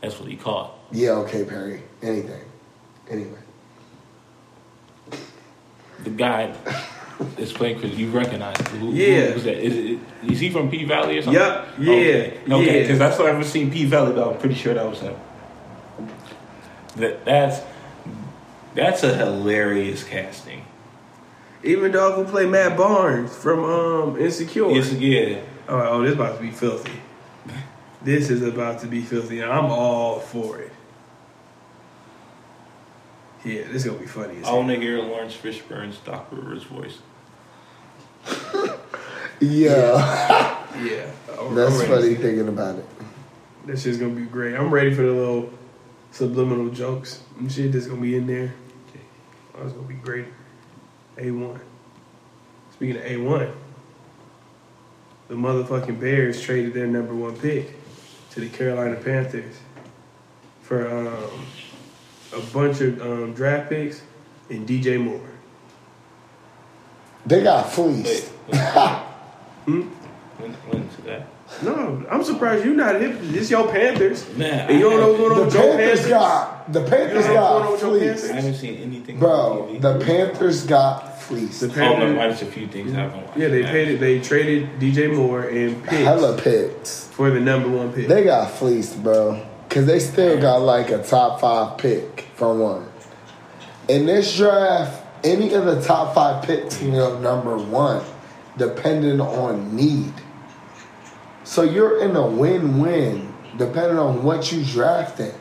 That's 0.00 0.18
what 0.18 0.28
he 0.28 0.36
caught. 0.36 0.78
Yeah, 0.90 1.10
okay, 1.12 1.44
Perry. 1.44 1.82
Anything. 2.02 2.42
Anyway. 3.08 3.38
The 6.04 6.10
guy 6.10 6.54
is 7.38 7.52
playing 7.52 7.78
for 7.78 7.86
you 7.86 8.10
recognize 8.10 8.56
who, 8.68 8.92
Yeah. 8.92 9.26
who, 9.26 9.32
who's 9.34 9.44
that? 9.44 9.56
Is, 9.58 9.74
it, 9.76 9.98
is 10.30 10.40
he 10.40 10.50
from 10.50 10.70
P 10.70 10.84
Valley 10.84 11.18
or 11.18 11.22
something? 11.22 11.40
Yup, 11.40 11.68
yeah, 11.78 11.92
Okay, 11.92 12.38
okay, 12.50 12.76
yeah. 12.76 12.82
because 12.82 13.00
I 13.00 13.10
still 13.12 13.26
haven't 13.26 13.44
seen 13.44 13.70
P 13.70 13.84
Valley, 13.84 14.12
but 14.12 14.28
I'm 14.32 14.38
pretty 14.38 14.54
sure 14.56 14.74
that 14.74 14.84
was 14.88 15.00
him. 15.00 15.14
That 16.96 17.24
that's 17.24 17.60
that's 18.74 19.02
a 19.02 19.14
hilarious 19.14 20.04
casting. 20.04 20.64
Even 21.64 21.92
dog 21.92 22.14
who 22.16 22.24
play 22.30 22.46
Matt 22.46 22.76
Barnes 22.76 23.34
from 23.36 23.64
um 23.64 24.18
Insecure. 24.18 24.70
Yes, 24.72 24.92
yeah, 24.92 25.40
Oh, 25.68 25.80
oh, 25.80 26.02
this 26.02 26.14
about 26.14 26.36
to 26.36 26.42
be 26.42 26.50
filthy. 26.50 26.92
This 28.02 28.30
is 28.30 28.42
about 28.42 28.80
to 28.80 28.88
be 28.88 29.00
filthy, 29.00 29.40
and 29.40 29.52
I'm 29.52 29.66
all 29.66 30.18
for 30.18 30.58
it. 30.58 30.72
Yeah, 33.44 33.62
this 33.64 33.76
is 33.76 33.84
gonna 33.86 33.98
be 33.98 34.06
funny. 34.06 34.38
As 34.38 34.46
I 34.46 34.52
want 34.52 34.68
to 34.68 34.76
hear 34.76 34.98
Laurence 35.00 35.34
Fishburne's 35.34 35.98
Doc 35.98 36.28
Rivers 36.30 36.62
voice. 36.64 36.98
Yeah, 39.40 40.64
Yeah, 40.84 41.10
I'm- 41.38 41.54
that's 41.54 41.80
I'm 41.80 41.86
funny 41.88 42.14
thinking 42.14 42.48
about 42.48 42.78
it. 42.78 42.84
This 43.66 43.82
shit's 43.82 43.98
gonna 43.98 44.14
be 44.14 44.22
great. 44.26 44.54
I'm 44.54 44.70
ready 44.72 44.94
for 44.94 45.02
the 45.02 45.12
little 45.12 45.50
subliminal 46.12 46.68
jokes 46.70 47.22
and 47.38 47.50
shit 47.50 47.72
that's 47.72 47.86
gonna 47.86 48.00
be 48.00 48.16
in 48.16 48.26
there. 48.26 48.52
Oh, 49.58 49.64
it's 49.64 49.72
gonna 49.72 49.86
be 49.88 49.94
great. 49.94 50.26
A1. 51.18 51.58
Speaking 52.72 52.96
of 52.96 53.02
A1, 53.02 53.52
the 55.28 55.34
motherfucking 55.34 56.00
Bears 56.00 56.40
traded 56.40 56.74
their 56.74 56.86
number 56.86 57.14
one 57.14 57.36
pick 57.36 57.76
to 58.30 58.40
the 58.40 58.48
Carolina 58.48 58.96
Panthers 58.96 59.54
for 60.62 60.88
um, 60.90 61.46
a 62.34 62.40
bunch 62.52 62.80
of 62.80 63.00
um, 63.02 63.34
draft 63.34 63.68
picks 63.70 64.02
and 64.50 64.66
DJ 64.68 65.02
Moore. 65.02 65.20
They 67.26 67.42
got 67.42 67.70
fleeced. 67.72 68.30
Hmm? 69.64 69.82
when, 70.38 70.52
when's 70.54 70.96
that? 71.04 71.28
No, 71.62 72.04
I'm 72.10 72.24
surprised 72.24 72.64
you're 72.64 72.74
not 72.74 73.00
hip. 73.00 73.16
It's 73.22 73.48
your 73.48 73.70
Panthers. 73.70 74.28
Man, 74.36 74.68
And 74.68 74.76
you 74.80 74.90
don't 74.90 74.98
know 74.98 75.08
what's 75.12 75.18
going 75.20 75.32
on 75.32 75.38
The 75.38 75.44
with 75.44 75.54
your 75.54 75.62
Panthers 75.62 76.00
Panthers? 76.00 76.08
got 76.10 76.72
the 76.72 76.80
You 76.80 76.86
Panthers 76.88 77.26
know 77.28 77.34
what's 77.70 77.82
going 77.82 77.94
on 77.94 78.00
got 78.08 78.18
fleeced, 78.18 78.30
I 78.30 78.34
haven't 78.34 78.54
seen 78.54 78.74
anything. 78.82 79.18
bro. 79.20 79.30
on 79.62 79.68
TV. 79.68 79.80
The 79.80 80.04
Panthers 80.04 80.66
got 80.66 81.22
fleeced. 81.22 81.60
The 81.60 81.66
Oh, 81.66 81.68
no, 81.68 81.74
Panthers. 81.76 82.16
there's 82.40 82.42
a 82.42 82.46
few 82.46 82.66
things 82.66 82.92
I 82.92 82.96
haven't 83.02 83.24
watched. 83.24 83.38
Yeah, 83.38 83.48
they 83.48 83.62
paid 83.62 83.88
it. 83.88 84.00
They 84.00 84.18
traded 84.20 84.80
DJ 84.80 85.14
Moore 85.14 85.44
and 85.44 85.80
picks 85.84 86.02
Hella 86.02 86.36
picks. 86.42 87.04
for 87.06 87.30
the 87.30 87.38
number 87.38 87.68
one 87.68 87.92
pick. 87.92 88.08
They 88.08 88.24
got 88.24 88.50
fleeced, 88.50 89.00
bro. 89.00 89.46
Cause 89.72 89.86
they 89.86 90.00
still 90.00 90.38
got 90.38 90.58
like 90.58 90.90
a 90.90 91.02
top 91.02 91.40
five 91.40 91.78
pick 91.78 92.26
from 92.34 92.58
one. 92.58 92.86
In 93.88 94.04
this 94.04 94.36
draft, 94.36 95.02
any 95.24 95.54
of 95.54 95.64
the 95.64 95.80
top 95.80 96.14
five 96.14 96.44
picks, 96.44 96.82
you 96.82 96.90
know, 96.90 97.18
number 97.20 97.56
one, 97.56 98.04
depending 98.58 99.18
on 99.18 99.74
need. 99.74 100.12
So 101.44 101.62
you're 101.62 102.02
in 102.02 102.14
a 102.16 102.26
win-win, 102.26 103.32
depending 103.56 103.98
on 103.98 104.22
what 104.22 104.52
you 104.52 104.62
drafted. 104.62 105.34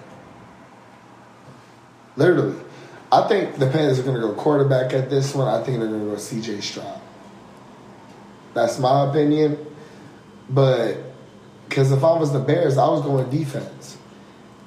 Literally, 2.15 2.57
I 3.11 3.27
think 3.27 3.57
the 3.57 3.67
Panthers 3.67 3.99
are 3.99 4.03
going 4.03 4.15
to 4.15 4.21
go 4.21 4.33
quarterback 4.33 4.93
at 4.93 5.09
this 5.09 5.35
one. 5.35 5.49
I 5.49 5.61
think 5.61 5.79
they're 5.79 5.89
going 5.89 6.05
to 6.05 6.11
go 6.11 6.15
C.J. 6.15 6.61
Stroud. 6.61 7.01
That's 8.53 8.79
my 8.79 9.09
opinion, 9.09 9.57
but 10.49 10.95
because 11.67 11.91
if 11.91 12.01
I 12.05 12.17
was 12.17 12.31
the 12.31 12.39
Bears, 12.39 12.77
I 12.77 12.87
was 12.87 13.01
going 13.01 13.29
defense. 13.29 13.97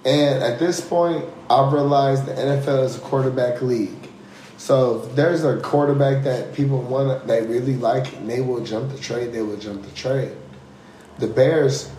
And 0.05 0.43
at 0.43 0.59
this 0.59 0.81
point, 0.81 1.25
I've 1.49 1.73
realized 1.73 2.27
the 2.27 2.33
NFL 2.33 2.85
is 2.85 2.97
a 2.97 3.01
quarterback 3.01 3.63
league. 3.63 4.11
So 4.59 5.03
if 5.03 5.17
there's 5.17 5.45
a 5.45 5.61
quarterback 5.61 6.25
that 6.25 6.55
people 6.55 6.81
want, 6.83 7.27
they 7.27 7.43
really 7.43 7.75
like, 7.77 8.15
and 8.15 8.29
they 8.29 8.41
will 8.41 8.65
jump 8.65 8.93
the 8.93 8.99
trade, 8.99 9.33
they 9.33 9.43
will 9.43 9.57
jump 9.57 9.83
the 9.83 9.91
trade. 9.93 10.33
The 11.19 11.27
Bears 11.27 11.91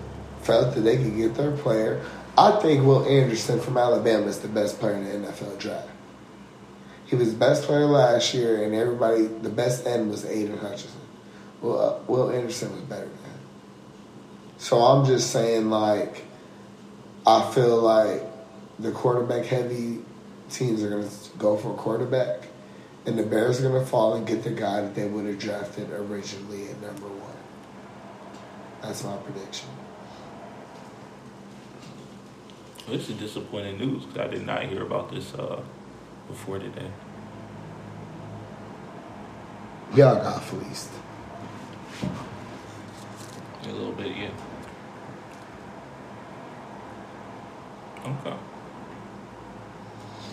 felt 0.41 0.75
that 0.75 0.81
they 0.81 0.97
could 0.97 1.15
get 1.15 1.35
their 1.35 1.51
player. 1.51 2.03
I 2.37 2.51
think 2.59 2.85
Will 2.85 3.05
Anderson 3.07 3.59
from 3.59 3.77
Alabama 3.77 4.27
is 4.27 4.39
the 4.39 4.47
best 4.47 4.79
player 4.79 4.93
in 4.93 5.21
the 5.21 5.27
NFL 5.27 5.57
draft. 5.59 5.89
He 7.05 7.15
was 7.15 7.33
the 7.33 7.37
best 7.37 7.63
player 7.63 7.85
last 7.85 8.33
year, 8.33 8.63
and 8.63 8.73
everybody, 8.73 9.27
the 9.27 9.49
best 9.49 9.85
end 9.85 10.09
was 10.09 10.25
Aidan 10.25 10.57
Hutchinson. 10.57 11.01
Well, 11.61 11.79
uh, 11.79 12.03
Will 12.07 12.31
Anderson 12.31 12.71
was 12.71 12.81
better 12.81 13.05
than 13.05 13.11
him. 13.11 13.39
So 14.57 14.79
I'm 14.79 15.05
just 15.05 15.31
saying, 15.31 15.69
like, 15.69 16.23
I 17.27 17.51
feel 17.51 17.77
like 17.77 18.21
the 18.77 18.91
quarterback 18.91 19.45
heavy 19.45 19.99
teams 20.49 20.83
are 20.83 20.89
going 20.89 21.09
to 21.09 21.37
go 21.37 21.57
for 21.57 21.73
a 21.73 21.75
quarterback, 21.75 22.47
and 23.05 23.17
the 23.17 23.23
Bears 23.23 23.59
are 23.59 23.69
going 23.69 23.83
to 23.83 23.89
fall 23.89 24.13
and 24.13 24.27
get 24.27 24.43
the 24.43 24.51
guy 24.51 24.81
that 24.81 24.93
they 24.93 25.07
would 25.07 25.25
have 25.25 25.39
drafted 25.39 25.89
originally 25.89 26.69
at 26.69 26.81
number 26.81 27.07
one. 27.07 27.35
That's 28.81 29.03
my 29.03 29.17
prediction. 29.17 29.69
This 32.87 33.09
is 33.09 33.17
disappointing 33.17 33.79
news 33.79 34.05
because 34.05 34.19
I 34.19 34.27
did 34.27 34.45
not 34.45 34.63
hear 34.65 34.83
about 34.83 35.09
this 35.09 35.33
uh, 35.33 35.59
before 36.27 36.59
today. 36.59 36.91
Y'all 39.95 40.15
got 40.15 40.43
fleeced. 40.43 40.91
A 43.63 43.67
little 43.67 43.93
bit, 43.93 44.15
yeah. 44.15 44.29
Okay. 48.05 48.37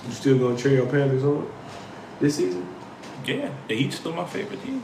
You 0.06 0.12
still 0.12 0.38
gonna 0.38 0.56
trade 0.56 0.74
your 0.74 0.86
Panthers 0.86 1.24
on 1.24 1.50
this 2.20 2.36
season? 2.36 2.66
Yeah, 3.24 3.50
the 3.68 3.74
Heat's 3.76 3.96
still 3.96 4.12
my 4.12 4.26
favorite 4.26 4.62
team. 4.62 4.82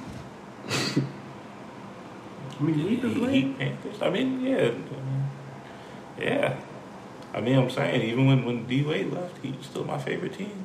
I 2.58 2.62
mean, 2.62 2.84
we 2.84 2.96
been 2.96 3.10
Heat, 3.10 3.18
playing. 3.18 3.32
Heat 3.32 3.58
Panthers. 3.58 4.02
I 4.02 4.10
mean, 4.10 4.40
yeah, 4.40 4.56
I 4.56 4.70
mean, 4.70 5.30
yeah. 6.18 6.56
I 7.34 7.40
mean, 7.40 7.58
I'm 7.58 7.70
saying 7.70 8.02
even 8.02 8.26
when 8.26 8.44
when 8.44 8.66
D 8.66 8.82
Wade 8.82 9.12
left, 9.12 9.38
Heat's 9.44 9.66
still 9.66 9.84
my 9.84 9.98
favorite 9.98 10.34
team. 10.34 10.64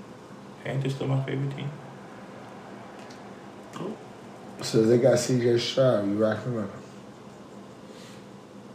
Panthers 0.63 0.95
still 0.95 1.07
my 1.07 1.23
favorite 1.23 1.55
team. 1.55 1.69
So 4.61 4.83
they 4.83 4.97
got 4.97 5.15
CJ 5.15 5.59
Stroud. 5.59 6.07
You 6.07 6.13
rocking 6.13 6.55
with 6.55 6.63
him? 6.63 6.81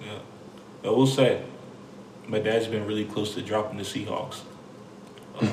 Yeah. 0.02 0.18
I 0.84 0.90
will 0.90 1.06
say, 1.06 1.42
my 2.28 2.38
dad's 2.38 2.66
been 2.66 2.86
really 2.86 3.04
close 3.04 3.34
to 3.34 3.42
dropping 3.42 3.78
the 3.78 3.84
Seahawks. 3.84 4.40
Um, 5.40 5.48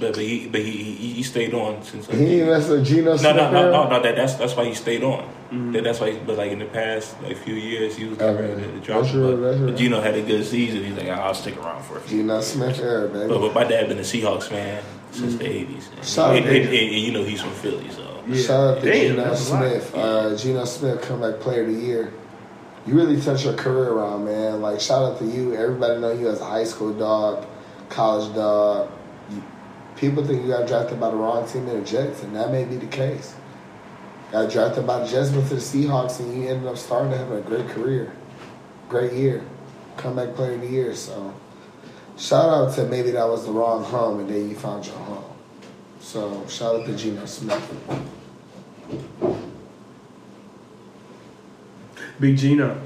but 0.00 0.14
but 0.14 0.22
he 0.22 0.46
but 0.46 0.60
he, 0.60 0.70
he 0.70 1.12
he 1.14 1.22
stayed 1.22 1.52
on 1.54 1.82
since. 1.82 2.08
like, 2.08 2.18
He 2.18 2.40
ain't 2.40 2.48
mess 2.48 2.68
with 2.68 2.86
Geno 2.86 3.10
No, 3.12 3.16
Smith. 3.16 3.36
no, 3.36 3.50
no, 3.50 3.70
no, 3.72 3.88
no. 3.88 4.02
That, 4.02 4.14
that's 4.16 4.34
that's 4.34 4.54
why 4.56 4.64
he 4.66 4.74
stayed 4.74 5.02
on. 5.02 5.28
That, 5.72 5.82
that's 5.82 5.98
why. 5.98 6.12
He, 6.12 6.18
but 6.18 6.36
like 6.38 6.52
in 6.52 6.58
the 6.60 6.66
past, 6.66 7.20
like 7.22 7.36
few 7.38 7.54
years, 7.54 7.96
he 7.96 8.04
was 8.04 8.16
getting 8.18 8.36
Okay. 8.36 8.54
ready 8.54 8.62
to 8.62 8.80
drop. 8.80 9.02
That's 9.02 9.14
it, 9.14 9.18
but, 9.20 9.36
that's 9.40 9.58
but 9.58 9.66
real. 9.66 9.76
Geno 9.76 10.00
had 10.00 10.14
a 10.14 10.22
good 10.22 10.44
season. 10.44 10.84
He's 10.84 10.96
like, 10.96 11.08
I'll 11.08 11.34
stick 11.34 11.56
around 11.56 11.82
for 11.84 11.96
a 11.98 12.00
few. 12.02 12.18
Geno 12.18 12.40
Smith 12.42 12.78
era, 12.80 13.08
baby. 13.08 13.28
But, 13.28 13.40
but 13.40 13.54
my 13.54 13.64
dad 13.64 13.88
been 13.88 13.98
a 13.98 14.02
Seahawks 14.02 14.44
fan 14.44 14.82
since 15.10 15.36
the 15.36 15.46
eighties, 15.48 15.88
and, 15.96 16.04
Shout 16.04 16.30
out 16.30 16.36
and, 16.36 16.46
and, 16.46 16.56
and, 16.56 16.74
and 16.74 17.00
you 17.02 17.12
know 17.12 17.24
he's 17.24 17.40
from 17.40 17.52
Philly, 17.54 17.90
so 17.90 18.22
Yeah. 18.28 18.42
Shout 18.42 18.76
out 18.76 18.82
to 18.84 18.92
Geno 18.92 19.24
that's 19.24 19.48
a 19.50 19.52
lot. 19.54 19.60
Smith. 19.62 19.94
Uh, 19.96 20.36
Geno 20.36 20.64
Smith, 20.66 21.02
comeback 21.02 21.40
player 21.40 21.62
of 21.62 21.68
the 21.74 21.80
year. 21.80 22.12
You 22.88 22.94
really 22.94 23.20
touched 23.20 23.44
your 23.44 23.52
career 23.52 23.90
around, 23.90 24.24
man. 24.24 24.62
Like 24.62 24.80
shout 24.80 25.12
out 25.12 25.18
to 25.18 25.26
you. 25.26 25.54
Everybody 25.54 26.00
know 26.00 26.10
you 26.10 26.30
as 26.30 26.40
a 26.40 26.46
high 26.46 26.64
school 26.64 26.94
dog, 26.94 27.46
college 27.90 28.34
dog. 28.34 28.90
You, 29.30 29.42
people 29.96 30.24
think 30.24 30.42
you 30.42 30.48
got 30.48 30.66
drafted 30.66 30.98
by 30.98 31.10
the 31.10 31.16
wrong 31.16 31.46
team 31.46 31.68
in 31.68 31.80
the 31.80 31.84
Jets, 31.84 32.22
and 32.22 32.34
that 32.34 32.50
may 32.50 32.64
be 32.64 32.76
the 32.76 32.86
case. 32.86 33.34
Got 34.32 34.50
drafted 34.50 34.86
by 34.86 35.00
the 35.00 35.06
Jets, 35.06 35.28
went 35.32 35.48
to 35.48 35.56
the 35.56 35.60
Seahawks, 35.60 36.18
and 36.20 36.34
you 36.34 36.48
ended 36.48 36.66
up 36.66 36.78
starting 36.78 37.10
to 37.10 37.18
have 37.18 37.30
a 37.30 37.42
great 37.42 37.68
career, 37.68 38.10
great 38.88 39.12
year, 39.12 39.44
comeback 39.98 40.34
player 40.34 40.54
of 40.54 40.62
the 40.62 40.68
year. 40.68 40.94
So, 40.94 41.34
shout 42.16 42.48
out 42.48 42.74
to 42.76 42.84
maybe 42.84 43.10
that 43.10 43.28
was 43.28 43.44
the 43.44 43.52
wrong 43.52 43.84
home, 43.84 44.20
and 44.20 44.30
then 44.30 44.48
you 44.48 44.56
found 44.56 44.86
your 44.86 44.96
home. 44.96 45.24
So, 46.00 46.46
shout 46.46 46.76
out 46.76 46.86
to 46.86 46.96
Geno 46.96 47.26
Smith. 47.26 47.70
Big 52.20 52.36
Geno. 52.36 52.80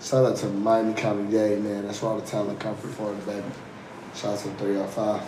Shout 0.00 0.24
out 0.24 0.36
to 0.38 0.46
Miami 0.46 0.94
County 0.94 1.30
Day, 1.30 1.56
man. 1.56 1.86
That's 1.86 2.02
where 2.02 2.12
all 2.12 2.18
the 2.18 2.26
talent 2.26 2.60
come 2.60 2.76
from 2.76 2.90
Florida, 2.92 3.20
baby. 3.24 3.44
Shout 4.14 4.34
out 4.34 4.38
to 4.40 4.48
305. 4.50 5.22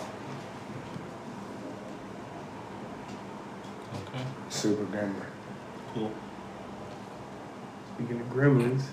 okay, 3.93 4.23
Super 4.49 4.83
Grammar. 4.85 5.27
cool. 5.93 6.11
Speaking 7.95 8.19
of 8.21 8.27
gremlins, 8.27 8.83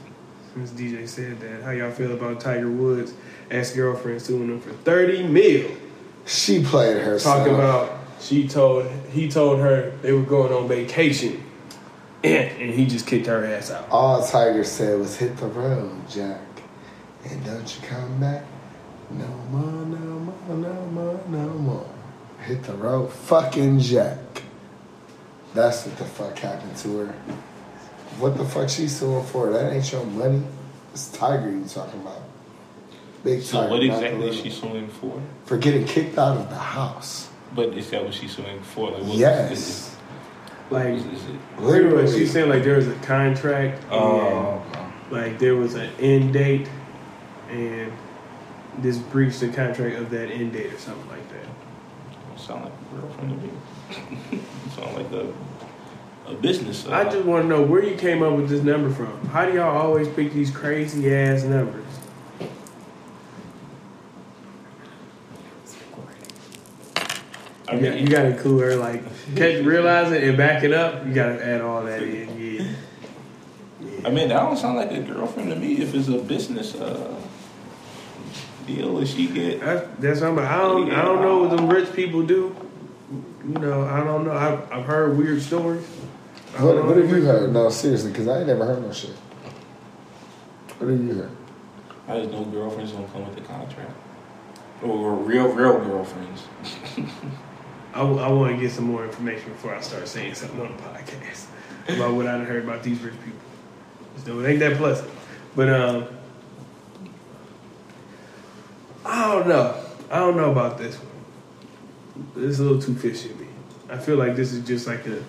since 0.54 0.70
DJ 0.70 1.08
said 1.08 1.40
that, 1.40 1.62
how 1.62 1.70
y'all 1.72 1.90
feel 1.90 2.12
about 2.12 2.40
Tiger 2.40 2.70
Woods' 2.70 3.14
ex 3.50 3.74
girlfriend 3.74 4.22
suing 4.22 4.48
him 4.48 4.60
for 4.60 4.70
thirty 4.72 5.24
mil? 5.26 5.70
She 6.24 6.62
played 6.62 6.98
herself. 7.02 7.38
Talking 7.38 7.54
about 7.54 7.98
she 8.20 8.46
told 8.46 8.86
he 9.10 9.28
told 9.28 9.58
her 9.58 9.90
they 10.02 10.12
were 10.12 10.22
going 10.22 10.52
on 10.52 10.68
vacation, 10.68 11.42
and 12.24 12.70
he 12.72 12.86
just 12.86 13.06
kicked 13.06 13.26
her 13.26 13.44
ass 13.44 13.70
out. 13.70 13.88
All 13.90 14.24
Tiger 14.26 14.64
said 14.64 14.98
was 14.98 15.16
hit 15.16 15.36
the 15.38 15.46
road, 15.46 16.08
Jack. 16.08 16.40
And 17.28 17.44
don't 17.44 17.76
you 17.76 17.86
come 17.88 18.20
back 18.20 18.44
no 19.10 19.26
more, 19.50 19.84
no 19.84 19.98
more, 19.98 20.56
no 20.56 20.86
more, 20.86 21.20
no 21.28 21.48
more. 21.48 21.86
Hit 22.44 22.62
the 22.64 22.74
road, 22.74 23.12
fucking 23.12 23.78
Jack. 23.80 24.18
That's 25.54 25.86
what 25.86 25.96
the 25.98 26.04
fuck 26.04 26.38
happened 26.38 26.76
to 26.78 26.98
her. 26.98 27.14
What 28.18 28.36
the 28.38 28.44
fuck 28.44 28.68
she 28.68 28.88
suing 28.88 29.24
for? 29.26 29.50
That 29.50 29.72
ain't 29.72 29.90
your 29.92 30.04
money. 30.04 30.42
It's 30.92 31.10
Tiger 31.12 31.50
you 31.50 31.64
talking 31.64 32.00
about. 32.00 32.22
Big 33.22 33.42
So 33.42 33.58
Tiger. 33.60 33.70
what 33.70 33.82
exactly 33.82 34.28
is 34.28 34.36
she 34.36 34.50
suing 34.50 34.88
for? 34.88 35.20
For 35.46 35.56
getting 35.56 35.84
kicked 35.86 36.18
out 36.18 36.36
of 36.38 36.48
the 36.48 36.56
house. 36.56 37.28
But 37.54 37.76
is 37.76 37.90
that 37.90 38.04
what 38.04 38.14
she's 38.14 38.34
suing 38.34 38.60
for? 38.62 38.90
Like, 38.90 39.02
what, 39.02 39.16
Yes. 39.16 39.96
Like, 40.72 40.98
Literally. 41.58 42.10
she's 42.12 42.32
saying 42.32 42.48
like 42.48 42.64
there 42.64 42.76
was 42.76 42.88
a 42.88 42.94
contract. 42.96 43.82
and, 43.84 43.92
Oh, 43.92 44.62
like 45.10 45.38
there 45.38 45.54
was 45.56 45.74
an 45.74 45.90
end 46.00 46.32
date, 46.32 46.68
and 47.50 47.92
this 48.78 48.96
breached 48.96 49.40
the 49.40 49.48
contract 49.48 49.96
of 49.96 50.10
that 50.10 50.30
end 50.30 50.52
date 50.54 50.72
or 50.72 50.78
something 50.78 51.08
like 51.10 51.28
that. 51.28 52.40
sound 52.40 52.64
like 52.64 52.72
a 52.72 53.00
girlfriend 53.00 53.40
to 53.40 53.46
me. 54.36 54.42
sound 54.74 54.96
like 54.96 55.12
a 55.12 55.32
a 56.26 56.34
business. 56.34 56.86
Uh, 56.86 56.92
I 56.92 57.04
just 57.04 57.24
want 57.24 57.42
to 57.44 57.48
know 57.48 57.62
where 57.62 57.84
you 57.84 57.96
came 57.96 58.22
up 58.22 58.34
with 58.34 58.48
this 58.48 58.62
number 58.62 58.90
from. 58.90 59.26
How 59.26 59.44
do 59.44 59.52
y'all 59.54 59.76
always 59.76 60.08
pick 60.08 60.32
these 60.32 60.50
crazy 60.50 61.12
ass 61.14 61.42
numbers? 61.42 61.84
I 67.84 67.88
You, 67.88 67.90
got, 67.92 68.00
you 68.00 68.08
gotta 68.08 68.28
include 68.36 68.62
her, 68.62 68.76
like, 68.76 69.02
catch, 69.36 69.64
realize 69.64 70.12
it 70.12 70.22
and 70.24 70.36
back 70.36 70.62
it 70.64 70.72
up. 70.72 71.06
You 71.06 71.12
gotta 71.14 71.44
add 71.44 71.60
all 71.60 71.82
that 71.84 72.02
in. 72.02 72.38
Yeah. 72.38 72.72
I 74.04 74.10
mean, 74.10 74.28
that 74.28 74.40
don't 74.40 74.56
sound 74.56 74.76
like 74.76 74.90
a 74.90 75.00
girlfriend 75.00 75.50
to 75.50 75.56
me. 75.56 75.74
If 75.74 75.94
it's 75.94 76.08
a 76.08 76.18
business 76.18 76.74
uh, 76.74 77.14
deal, 78.66 78.96
that 78.96 79.06
she 79.06 79.28
get. 79.28 79.60
That's, 79.60 79.88
that's 79.98 80.18
something. 80.20 80.44
I 80.44 80.58
don't. 80.58 80.90
I 80.92 81.02
don't 81.02 81.22
know 81.22 81.44
what 81.44 81.56
them 81.56 81.68
rich 81.68 81.92
people 81.94 82.22
do. 82.22 82.54
You 83.46 83.58
know, 83.58 83.82
I 83.82 84.02
don't 84.04 84.24
know. 84.24 84.32
I've, 84.32 84.72
I've 84.72 84.84
heard 84.84 85.16
weird 85.18 85.42
stories. 85.42 85.84
What, 86.58 86.84
what 86.84 86.96
have 86.96 87.08
you 87.10 87.24
heard? 87.24 87.52
No, 87.52 87.70
seriously, 87.70 88.10
because 88.10 88.28
I 88.28 88.38
ain't 88.38 88.46
never 88.46 88.64
heard 88.64 88.82
no 88.82 88.92
shit. 88.92 89.10
What 90.78 90.90
have 90.90 91.00
you 91.02 91.14
heard? 91.14 91.30
I 92.08 92.18
just 92.18 92.30
know 92.30 92.44
girlfriends 92.44 92.92
don't 92.92 93.10
come 93.12 93.24
with 93.24 93.36
the 93.36 93.40
contract, 93.42 93.92
or 94.82 95.14
real, 95.14 95.48
real 95.48 95.78
girlfriends. 95.78 96.42
I, 97.94 98.02
want 98.02 98.54
to 98.54 98.60
get 98.60 98.72
some 98.72 98.84
more 98.84 99.04
information 99.04 99.52
before 99.52 99.74
I 99.74 99.80
start 99.80 100.08
saying 100.08 100.34
something 100.34 100.60
on 100.60 100.76
the 100.76 100.82
podcast 100.82 101.46
about 101.88 102.14
what 102.14 102.26
I 102.26 102.38
done 102.38 102.46
heard 102.46 102.64
about 102.64 102.82
these 102.82 103.00
rich 103.00 103.14
people. 103.22 103.40
So 104.24 104.40
it 104.40 104.48
ain't 104.48 104.60
that 104.60 104.76
pleasant. 104.76 105.10
But 105.54 105.68
um, 105.68 106.08
I 109.04 109.32
don't 109.32 109.48
know. 109.48 109.76
I 110.10 110.18
don't 110.18 110.36
know 110.36 110.50
about 110.50 110.78
this 110.78 110.96
one. 110.96 112.26
This 112.34 112.52
is 112.52 112.60
a 112.60 112.64
little 112.64 112.80
too 112.80 112.94
fishy 112.94 113.28
to 113.28 113.34
me. 113.34 113.46
I 113.90 113.98
feel 113.98 114.16
like 114.16 114.36
this 114.36 114.52
is 114.52 114.66
just 114.66 114.86
like 114.86 115.06
a, 115.06 115.22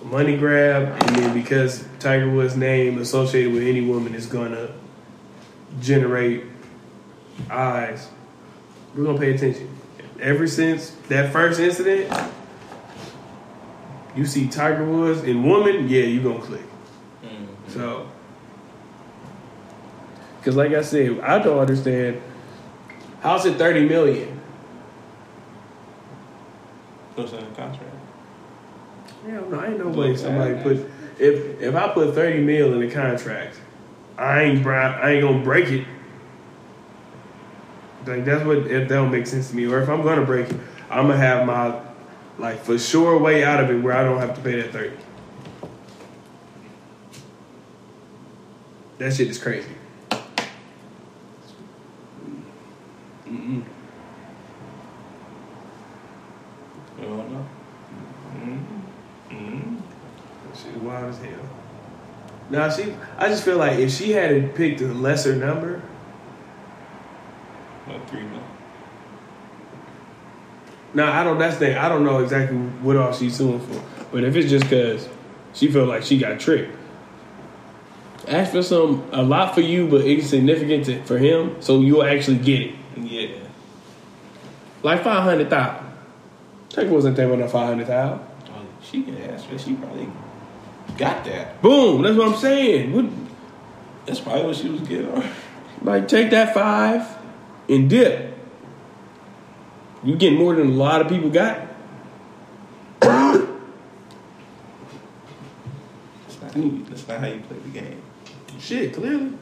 a 0.00 0.04
money 0.04 0.36
grab, 0.36 0.82
and 1.02 1.16
then 1.16 1.34
because 1.34 1.84
Tiger 1.98 2.30
Woods' 2.30 2.56
name 2.56 2.98
associated 2.98 3.52
with 3.52 3.62
any 3.62 3.80
woman 3.80 4.14
is 4.14 4.26
gonna 4.26 4.70
generate 5.80 6.44
eyes, 7.50 8.08
we're 8.94 9.04
gonna 9.04 9.18
pay 9.18 9.34
attention. 9.34 9.77
Ever 10.20 10.46
since 10.46 10.90
that 11.08 11.32
first 11.32 11.60
incident, 11.60 12.12
you 14.16 14.26
see 14.26 14.48
Tiger 14.48 14.84
Woods 14.84 15.22
in 15.22 15.44
woman, 15.44 15.88
yeah, 15.88 16.02
you 16.02 16.20
gonna 16.22 16.40
click. 16.40 16.62
So, 17.68 18.08
because 20.38 20.56
like 20.56 20.72
I 20.72 20.82
said, 20.82 21.20
I 21.20 21.38
don't 21.38 21.58
understand. 21.58 22.20
How's 23.20 23.44
it 23.46 23.56
thirty 23.58 23.86
million? 23.88 24.40
What's 27.14 27.32
in 27.32 27.40
the 27.40 27.46
contract? 27.46 27.82
Yeah, 29.26 29.40
no, 29.48 29.60
I 29.60 29.66
ain't 29.68 29.78
no 29.78 29.88
way 29.88 30.16
somebody 30.16 30.54
put. 30.62 30.90
If 31.18 31.60
if 31.60 31.74
I 31.74 31.88
put 31.88 32.14
thirty 32.14 32.40
mil 32.40 32.72
in 32.72 32.80
the 32.80 32.90
contract, 32.90 33.56
I 34.16 34.42
ain't 34.42 34.66
I 34.66 35.12
ain't 35.12 35.22
gonna 35.22 35.44
break 35.44 35.68
it. 35.68 35.86
Like 38.08 38.24
that's 38.24 38.42
what 38.42 38.58
if 38.58 38.88
that 38.88 38.88
don't 38.88 39.10
make 39.10 39.26
sense 39.26 39.50
to 39.50 39.56
me. 39.56 39.66
Or 39.66 39.82
if 39.82 39.88
I'm 39.88 40.02
gonna 40.02 40.24
break 40.24 40.48
it, 40.48 40.56
I'm 40.88 41.08
gonna 41.08 41.18
have 41.18 41.46
my 41.46 41.78
like 42.38 42.64
for 42.64 42.78
sure 42.78 43.18
way 43.18 43.44
out 43.44 43.62
of 43.62 43.70
it 43.70 43.82
where 43.82 43.94
I 43.94 44.02
don't 44.02 44.18
have 44.18 44.34
to 44.34 44.40
pay 44.40 44.60
that 44.62 44.72
thirty. 44.72 44.96
That 48.96 49.14
shit 49.14 49.28
is 49.28 49.38
crazy. 49.38 49.68
Mm-mm. 53.26 53.62
You 56.98 57.04
don't 57.04 57.32
know. 57.32 57.46
mm 58.34 58.64
mm 59.30 59.80
That 60.50 60.58
shit 60.58 60.82
wild 60.82 61.10
as 61.10 61.18
hell. 61.18 61.48
Now 62.50 62.70
she, 62.70 62.94
I 63.18 63.28
just 63.28 63.44
feel 63.44 63.58
like 63.58 63.78
if 63.78 63.92
she 63.92 64.12
had 64.12 64.54
picked 64.54 64.80
a 64.80 64.86
lesser 64.86 65.36
number, 65.36 65.82
Like 67.88 68.08
three 68.08 68.22
mil. 68.22 68.42
Now 70.94 71.12
I 71.12 71.24
don't. 71.24 71.38
That's 71.38 71.58
the. 71.58 71.78
I 71.78 71.88
don't 71.88 72.04
know 72.04 72.22
exactly 72.22 72.56
what 72.56 72.96
all 72.96 73.12
she's 73.12 73.36
suing 73.36 73.60
for. 73.60 73.82
But 74.10 74.24
if 74.24 74.36
it's 74.36 74.50
just 74.50 74.64
because 74.64 75.08
she 75.52 75.70
felt 75.70 75.88
like 75.88 76.02
she 76.02 76.18
got 76.18 76.40
tricked, 76.40 76.74
ask 78.26 78.52
for 78.52 78.62
some 78.62 79.08
a 79.12 79.22
lot 79.22 79.54
for 79.54 79.60
you, 79.60 79.86
but 79.88 80.02
insignificant 80.02 80.86
to, 80.86 81.02
for 81.04 81.18
him, 81.18 81.60
so 81.60 81.80
you'll 81.80 82.04
actually 82.04 82.38
get 82.38 82.62
it. 82.62 82.74
Yeah. 82.96 83.38
Like 84.82 85.02
five 85.04 85.22
hundred 85.24 85.50
thousand. 85.50 85.86
Tiger 86.70 86.90
wasn't 86.90 87.18
about 87.18 87.38
no 87.38 87.48
five 87.48 87.68
hundred 87.68 87.86
thousand. 87.86 88.24
Oh, 88.50 88.66
she 88.82 89.02
can 89.02 89.20
ask 89.22 89.46
for. 89.46 89.58
She 89.58 89.74
probably 89.74 90.08
got 90.96 91.24
that. 91.24 91.60
Boom. 91.60 92.02
That's 92.02 92.16
what 92.16 92.28
I'm 92.28 92.36
saying. 92.36 92.92
What, 92.92 93.06
That's 94.06 94.20
probably 94.20 94.44
what 94.44 94.56
she 94.56 94.68
was 94.68 94.80
getting. 94.82 95.22
like 95.82 96.08
take 96.08 96.30
that 96.30 96.54
five 96.54 97.17
and 97.68 97.90
dip. 97.90 98.34
You 100.04 100.16
get 100.16 100.32
more 100.32 100.54
than 100.54 100.68
a 100.68 100.72
lot 100.72 101.00
of 101.00 101.08
people 101.08 101.30
got. 101.30 101.66
That's 103.00 103.44
not, 106.40 106.54
how 106.54 106.60
you, 106.60 106.84
that's 106.88 107.08
not 107.08 107.20
how 107.20 107.26
you 107.26 107.40
play 107.40 107.58
the 107.58 107.68
game. 107.68 108.02
Shit, 108.58 108.94
clearly. 108.94 109.32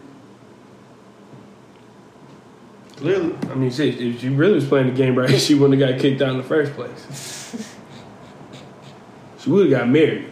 Clearly. 2.96 3.34
I 3.50 3.54
mean, 3.54 3.70
shit, 3.70 4.00
if 4.00 4.20
she 4.20 4.30
really 4.30 4.54
was 4.54 4.66
playing 4.66 4.86
the 4.86 4.94
game 4.94 5.16
right, 5.16 5.30
she 5.40 5.54
wouldn't 5.54 5.80
have 5.80 5.90
got 5.90 6.00
kicked 6.00 6.22
out 6.22 6.30
in 6.30 6.38
the 6.38 6.42
first 6.42 6.72
place. 6.72 7.68
she 9.38 9.50
would 9.50 9.70
have 9.70 9.80
got 9.80 9.88
married. 9.88 10.28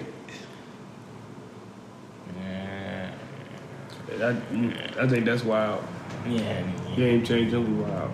Yeah. 2.40 3.10
I, 4.22 4.30
I 4.98 5.08
think 5.08 5.26
that's 5.26 5.44
wild. 5.44 5.84
Yeah. 6.26 6.83
Game 6.96 7.24
changingly 7.24 7.76
wild. 7.76 8.10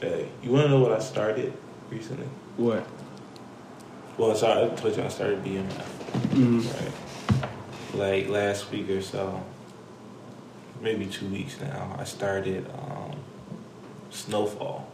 Hey, 0.00 0.28
you 0.42 0.50
want 0.50 0.64
to 0.64 0.70
know 0.70 0.80
what 0.80 0.92
I 0.92 1.00
started 1.00 1.52
recently? 1.90 2.26
What? 2.56 2.86
Well, 4.16 4.34
sorry, 4.34 4.64
I 4.64 4.68
told 4.74 4.96
you 4.96 5.02
I 5.02 5.08
started 5.08 5.44
BMF. 5.44 5.68
Mm. 6.30 6.64
Right. 6.72 6.92
Like 7.94 8.28
last 8.28 8.70
week 8.70 8.88
or 8.88 9.02
so, 9.02 9.42
maybe 10.80 11.04
two 11.04 11.26
weeks 11.26 11.60
now, 11.60 11.94
I 11.98 12.04
started 12.04 12.66
um, 12.70 13.12
Snowfall. 14.10 14.88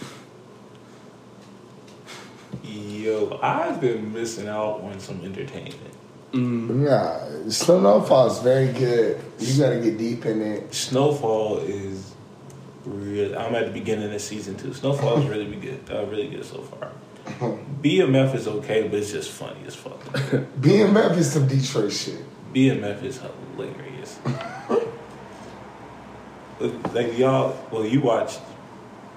Yo, 2.62 3.40
I've 3.42 3.80
been 3.80 4.12
missing 4.12 4.46
out 4.46 4.80
on 4.80 5.00
some 5.00 5.24
entertainment. 5.24 5.94
Mm. 6.32 6.70
Nah, 6.86 7.50
Snowfall 7.50 8.28
is 8.30 8.38
very 8.38 8.72
good. 8.72 9.20
You 9.38 9.60
gotta 9.62 9.80
get 9.80 9.98
deep 9.98 10.24
in 10.26 10.40
it. 10.40 10.72
Snowfall 10.72 11.58
is 11.58 12.14
real. 12.84 13.36
I'm 13.36 13.54
at 13.54 13.66
the 13.66 13.72
beginning 13.72 14.12
of 14.14 14.20
season 14.20 14.56
two. 14.56 14.72
Snowfall 14.72 15.18
is 15.22 15.26
really 15.28 15.56
good. 15.56 15.80
Uh, 15.90 16.04
really 16.06 16.28
good 16.28 16.44
so 16.44 16.62
far. 16.62 16.92
BMF 17.82 18.34
is 18.34 18.46
okay, 18.48 18.88
but 18.88 18.98
it's 18.98 19.10
just 19.12 19.30
funny 19.30 19.60
as 19.66 19.74
fuck. 19.74 19.98
BMF 20.60 21.16
is 21.16 21.32
some 21.32 21.46
Detroit 21.48 21.92
shit. 21.92 22.24
BMF 22.54 23.02
is 23.02 23.20
hilarious. 23.56 24.18
like 26.94 27.16
y'all, 27.18 27.56
well, 27.70 27.84
you 27.84 28.00
watched. 28.00 28.40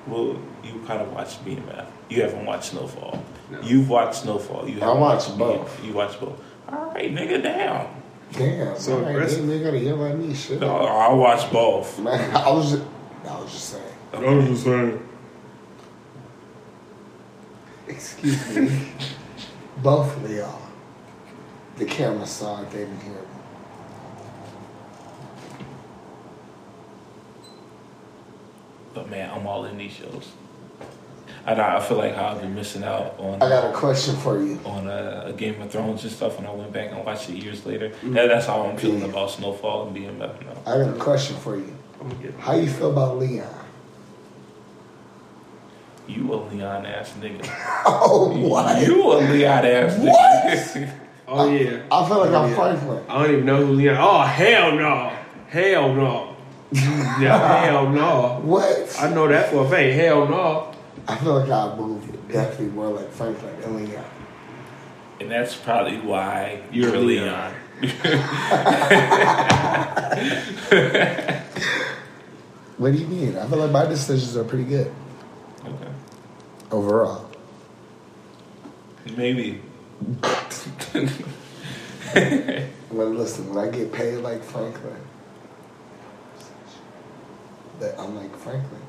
Well, 0.07 0.38
you 0.64 0.82
kind 0.86 1.01
of 1.01 1.11
watched 1.14 1.43
BMF. 1.45 1.88
You 2.09 2.22
haven't 2.24 2.45
watched 2.45 2.72
Snowfall. 2.72 3.24
No. 3.49 3.61
You've 3.61 3.89
watched 3.89 4.16
Snowfall. 4.24 4.68
You 4.68 4.78
I 4.82 4.86
haven't 4.86 4.99
watched 5.01 5.30
BMF. 5.32 5.38
both. 5.38 5.86
You 5.86 5.93
watched 5.93 6.20
both. 6.20 6.39
All 6.74 6.91
right, 6.91 7.13
nigga, 7.13 7.41
damn. 7.43 7.88
Damn. 8.32 8.76
So 8.76 8.82
So 9.01 9.05
aggressive. 9.05 9.45
they, 9.47 9.57
they 9.59 9.63
gotta 9.63 9.80
yell 9.80 10.03
at 10.05 10.17
me. 10.17 10.34
Shit. 10.34 10.59
No, 10.59 10.76
I 10.78 11.13
watch 11.13 11.51
both. 11.51 11.99
Man, 11.99 12.36
I 12.36 12.49
was 12.49 12.71
just, 12.71 12.84
I 13.30 13.39
was 13.39 13.51
just 13.51 13.69
saying. 13.69 13.93
I 14.13 14.19
was 14.19 14.45
just 14.47 14.63
saying. 14.63 15.09
Excuse 17.88 18.55
me. 18.57 18.88
Both 19.84 20.24
of 20.24 20.32
y'all. 20.32 20.59
The 21.78 21.86
camera 21.86 22.26
saw 22.26 22.61
it, 22.61 22.71
they 22.71 22.80
didn't 22.80 22.99
hear 23.01 23.13
me. 23.13 23.19
But 28.93 29.09
man, 29.09 29.30
I'm 29.32 29.45
all 29.47 29.65
in 29.65 29.78
these 29.78 29.91
shows. 29.93 30.32
I 31.45 31.53
I 31.53 31.79
feel 31.81 31.97
like 31.97 32.15
I've 32.15 32.39
been 32.41 32.55
missing 32.55 32.83
out 32.83 33.15
on 33.19 33.35
I 33.41 33.49
got 33.49 33.69
a 33.69 33.73
question 33.73 34.15
for 34.17 34.41
you. 34.41 34.59
on 34.65 34.87
uh, 34.87 35.33
Game 35.35 35.61
of 35.61 35.69
Thrones 35.71 36.03
and 36.03 36.11
stuff 36.11 36.37
when 36.37 36.47
I 36.47 36.51
went 36.51 36.71
back 36.71 36.91
and 36.91 37.03
watched 37.05 37.29
it 37.29 37.35
years 37.43 37.65
later. 37.65 37.89
Mm-hmm. 37.89 38.13
That, 38.13 38.27
that's 38.27 38.45
how 38.45 38.61
I'm 38.65 38.77
feeling 38.77 38.99
Yeah. 39.01 39.07
about 39.07 39.31
Snowfall 39.31 39.85
and 39.87 39.93
being 39.93 40.17
back 40.19 40.39
now. 40.45 40.53
I 40.71 40.77
got 40.83 40.95
a 40.95 40.99
question 40.99 41.35
for 41.37 41.57
you. 41.57 41.75
Get 42.21 42.33
How 42.35 42.55
you 42.55 42.67
feel 42.69 42.91
about 42.91 43.17
Leon? 43.17 43.47
You 46.07 46.33
a 46.33 46.35
Leon 46.35 46.85
ass 46.85 47.13
nigga. 47.19 47.45
Oh, 47.85 48.29
what? 48.37 48.85
You 48.85 49.03
a 49.13 49.15
Leon 49.19 49.65
ass 49.65 49.97
What? 49.97 50.45
nigga. 50.45 50.89
Oh 51.25 51.49
yeah. 51.49 51.81
I 51.89 52.07
feel 52.07 52.19
like 52.19 52.29
Oh, 52.31 52.43
I'm 52.43 52.49
yeah. 52.49 52.55
Franklin. 52.55 53.03
I 53.09 53.23
don't 53.23 53.31
even 53.33 53.45
know 53.45 53.65
who 53.65 53.73
Leon. 53.73 53.97
Oh 53.97 54.21
hell 54.21 54.75
no. 54.75 55.11
Hell 55.47 55.93
no. 55.93 56.35
yeah, 56.71 57.63
hell 57.65 57.89
no. 57.89 58.41
What? 58.43 58.97
I 58.99 59.09
know 59.13 59.27
that 59.29 59.49
for 59.49 59.65
a 59.65 59.69
fact. 59.69 59.93
Hell 59.93 60.27
no. 60.27 60.72
I 61.07 61.15
feel 61.17 61.39
like 61.39 61.49
I 61.49 61.75
move 61.75 62.05
definitely 62.31 62.67
more 62.67 62.89
like 62.89 63.09
Franklin 63.11 63.53
and 63.63 63.75
Leon. 63.75 64.05
and 65.19 65.29
that's 65.31 65.55
probably 65.55 65.99
why 65.99 66.61
You're 66.71 66.89
you're, 66.89 66.95
a 66.95 66.99
a 66.99 67.01
Leon. 67.01 67.53
Leon. 67.81 67.93
What 72.77 72.91
do 72.91 72.97
you 72.97 73.07
mean? 73.07 73.37
I 73.37 73.45
feel 73.47 73.59
like 73.59 73.71
my 73.71 73.85
decisions 73.85 74.35
are 74.35 74.43
pretty 74.43 74.63
good 74.65 74.91
okay. 75.63 75.87
overall. 76.71 77.29
Maybe. 79.15 79.61
But 82.95 83.07
listen, 83.07 83.49
when 83.53 83.67
I 83.67 83.71
get 83.71 83.91
paid 83.91 84.17
like 84.17 84.43
Franklin, 84.43 84.95
that 87.79 87.99
I'm 87.99 88.15
like 88.15 88.35
Franklin. 88.37 88.81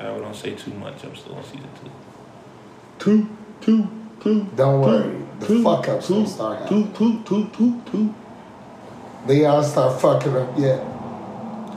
I 0.00 0.04
don't 0.04 0.34
say 0.34 0.54
too 0.54 0.72
much. 0.74 1.04
I'm 1.04 1.14
still 1.16 1.34
on 1.36 1.44
season 1.44 1.68
two. 1.82 1.90
Two, 2.98 3.28
two, 3.60 3.88
two. 4.20 4.44
Don't 4.56 4.80
worry, 4.80 5.16
the 5.40 5.62
fuck 5.62 5.88
up's 5.88 6.08
gonna 6.08 6.26
start 6.26 6.60
happening. 6.62 6.92
two, 6.94 7.22
two, 7.24 7.48
two, 7.56 7.80
two. 7.90 8.14
Leon 9.26 9.64
start 9.64 10.00
fucking 10.00 10.36
up 10.36 10.58
yet. 10.58 10.80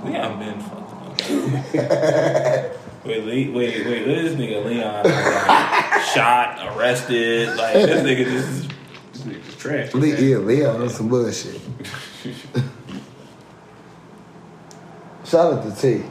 Leon 0.06 0.40
been 0.40 0.60
fucking 0.60 1.56
up. 1.56 2.76
wait, 3.06 3.26
wait, 3.26 3.54
wait, 3.54 3.86
wait. 3.86 4.06
This 4.06 4.34
nigga 4.34 4.66
Leon 4.66 5.04
like, 5.04 6.04
shot, 6.14 6.76
arrested. 6.78 7.56
Like 7.56 7.74
this 7.74 8.02
nigga 8.06 8.26
just. 8.32 8.70
This 9.14 9.22
nigga's 9.24 9.56
trash. 9.58 9.94
Le- 9.94 10.08
yeah, 10.08 10.38
Leon 10.38 10.82
on 10.82 10.90
some 10.90 11.08
bullshit. 11.10 11.60
Shout 15.26 15.54
out 15.54 15.64
to 15.76 15.82
T. 15.82 16.04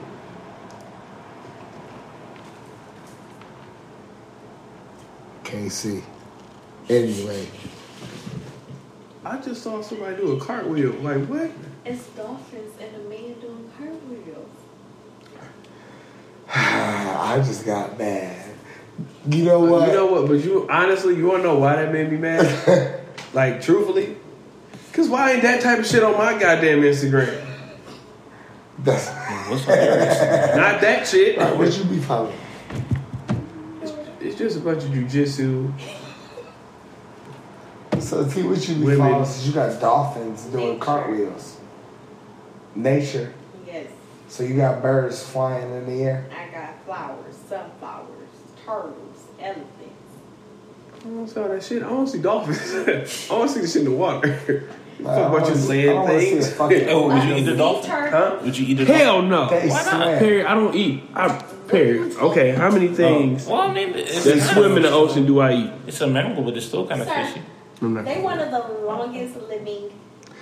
Can't 5.46 5.70
see. 5.70 6.02
Anyway, 6.88 7.46
I 9.24 9.38
just 9.38 9.62
saw 9.62 9.80
somebody 9.80 10.16
do 10.16 10.32
a 10.32 10.40
cartwheel. 10.40 10.92
Like 10.94 11.24
what? 11.26 11.52
It's 11.84 12.04
dolphins 12.08 12.74
and 12.80 12.96
a 12.96 13.08
man 13.08 13.38
doing 13.38 13.70
cartwheels. 13.78 14.50
I 16.52 17.40
just 17.46 17.64
got 17.64 17.96
mad. 17.96 18.54
You 19.28 19.44
know 19.44 19.64
uh, 19.64 19.70
what? 19.70 19.88
You 19.88 19.94
know 19.94 20.06
what? 20.06 20.26
But 20.26 20.44
you 20.44 20.66
honestly, 20.68 21.14
you 21.14 21.26
wanna 21.26 21.44
know 21.44 21.58
why 21.58 21.76
that 21.76 21.92
made 21.92 22.10
me 22.10 22.16
mad? 22.16 23.00
like 23.32 23.62
truthfully, 23.62 24.16
cause 24.92 25.08
why 25.08 25.32
ain't 25.32 25.42
that 25.42 25.60
type 25.62 25.78
of 25.78 25.86
shit 25.86 26.02
on 26.02 26.18
my 26.18 26.32
goddamn 26.32 26.80
Instagram? 26.80 27.40
That's 28.80 29.08
What's 29.48 29.68
on 29.68 29.76
your 29.76 29.94
Instagram? 29.94 30.56
Not 30.56 30.80
that 30.80 31.06
shit. 31.06 31.38
right, 31.38 31.56
what 31.58 31.78
you 31.78 31.84
be 31.84 32.00
following? 32.00 32.36
It's, 34.36 34.40
it's 34.40 34.54
just 34.54 34.56
a 34.56 34.60
bunch 34.68 34.84
of 34.84 34.90
jujitsu. 34.90 35.72
So 38.00 38.28
see 38.28 38.42
what 38.42 38.68
you 38.68 38.74
be 38.76 38.80
Women. 38.82 38.98
following? 38.98 39.24
Since 39.24 39.46
you 39.46 39.52
got 39.54 39.80
dolphins 39.80 40.42
doing 40.44 40.66
Nature. 40.74 40.78
cartwheels. 40.84 41.56
Nature. 42.74 43.32
Yes, 43.66 43.86
So 44.28 44.42
you 44.44 44.54
got 44.56 44.82
birds 44.82 45.22
flying 45.26 45.70
in 45.72 45.86
the 45.86 46.02
air. 46.04 46.26
I 46.30 46.52
got 46.54 46.84
flowers, 46.84 47.34
sunflowers, 47.48 48.28
turtles, 48.64 49.24
elephants. 49.40 49.72
I 51.00 51.08
don't 51.08 51.26
see 51.28 51.40
all 51.40 51.48
that 51.48 51.62
shit. 51.64 51.82
I 51.82 51.90
want 51.90 52.08
to 52.08 52.12
see 52.16 52.22
dolphins. 52.22 53.28
I 53.30 53.34
want 53.34 53.48
to 53.50 53.54
see 53.54 53.60
the 53.62 53.66
shit 53.66 53.76
in 53.76 53.84
the 53.84 53.90
water. 53.92 54.28
Like, 54.28 55.04
Fuck 55.04 55.08
I 55.08 55.36
about 55.36 55.48
you 55.48 55.54
see- 55.56 55.82
I 55.82 55.92
don't 55.92 56.04
land 56.06 56.08
wanna 56.08 56.20
see 56.20 56.26
a 56.38 56.42
things. 56.42 56.54
Oh, 56.90 57.08
would 57.08 57.24
you 57.24 57.34
eat 57.36 57.42
the 57.44 57.56
dolphin? 57.56 57.90
Huh? 57.90 58.38
Would 58.42 58.58
you 58.58 58.66
eat 58.66 58.74
the 58.74 58.84
Hell 58.84 59.12
dolphin? 59.22 59.30
no. 59.30 59.48
They 59.48 59.68
Why 59.68 59.82
not? 59.84 59.84
swim. 60.04 60.18
Perry, 60.18 60.44
I 60.44 60.54
don't 60.54 60.74
eat. 60.74 61.02
I 61.14 61.44
Perry. 61.68 62.14
Okay, 62.14 62.52
how 62.52 62.70
many 62.70 62.88
oh. 62.88 62.94
things 62.94 63.46
Well, 63.46 63.60
I 63.60 63.72
mean, 63.72 63.94
it's, 63.94 64.24
that 64.24 64.40
swim 64.54 64.76
in 64.76 64.82
the 64.82 64.90
ocean 64.90 65.26
do 65.26 65.40
I 65.40 65.52
eat? 65.54 65.70
It's 65.86 66.00
a 66.00 66.06
mammal, 66.06 66.42
but 66.44 66.56
it's 66.56 66.66
still 66.66 66.86
kind 66.86 67.00
of 67.02 67.08
Sir. 67.08 67.24
fishy. 67.24 67.42
I'm 67.82 67.94
not. 67.94 68.04
They 68.04 68.20
one 68.20 68.38
of 68.38 68.50
the 68.50 68.84
longest 68.84 69.36
living. 69.36 69.92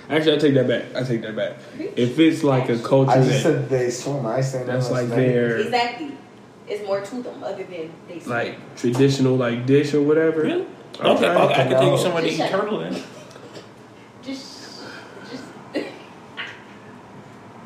Actually, 0.09 0.35
I 0.35 0.39
take 0.39 0.53
that 0.53 0.67
back. 0.67 0.95
I 0.95 1.03
take 1.03 1.21
that 1.23 1.35
back. 1.35 1.57
If 1.95 2.19
it's 2.19 2.43
like 2.43 2.69
a 2.69 2.77
culture 2.77 3.11
I 3.11 3.17
just 3.17 3.29
that, 3.29 3.41
said 3.41 3.69
they 3.69 3.89
swim. 3.89 4.25
I 4.25 4.41
said 4.41 4.67
that's 4.67 4.87
no, 4.89 4.93
like 4.93 5.05
it's 5.05 5.15
their 5.15 5.57
Exactly. 5.57 6.11
It's 6.67 6.85
more 6.85 7.01
to 7.01 7.21
them 7.23 7.43
other 7.43 7.63
than 7.63 7.91
they 8.07 8.19
swim. 8.19 8.29
like 8.29 8.75
traditional 8.75 9.35
like 9.35 9.65
dish 9.65 9.93
or 9.93 10.01
whatever. 10.01 10.41
Really? 10.41 10.67
Okay. 10.99 11.07
Okay, 11.09 11.27
okay, 11.27 11.53
I 11.53 11.67
can 11.67 11.71
take 11.71 11.81
you 11.81 11.89
No. 11.91 11.97
somewhere 11.97 12.21
to 12.21 12.29
eat 12.29 12.37
turtle 12.37 12.79
then. 12.79 12.93
Just, 14.23 14.81
just. 15.29 15.43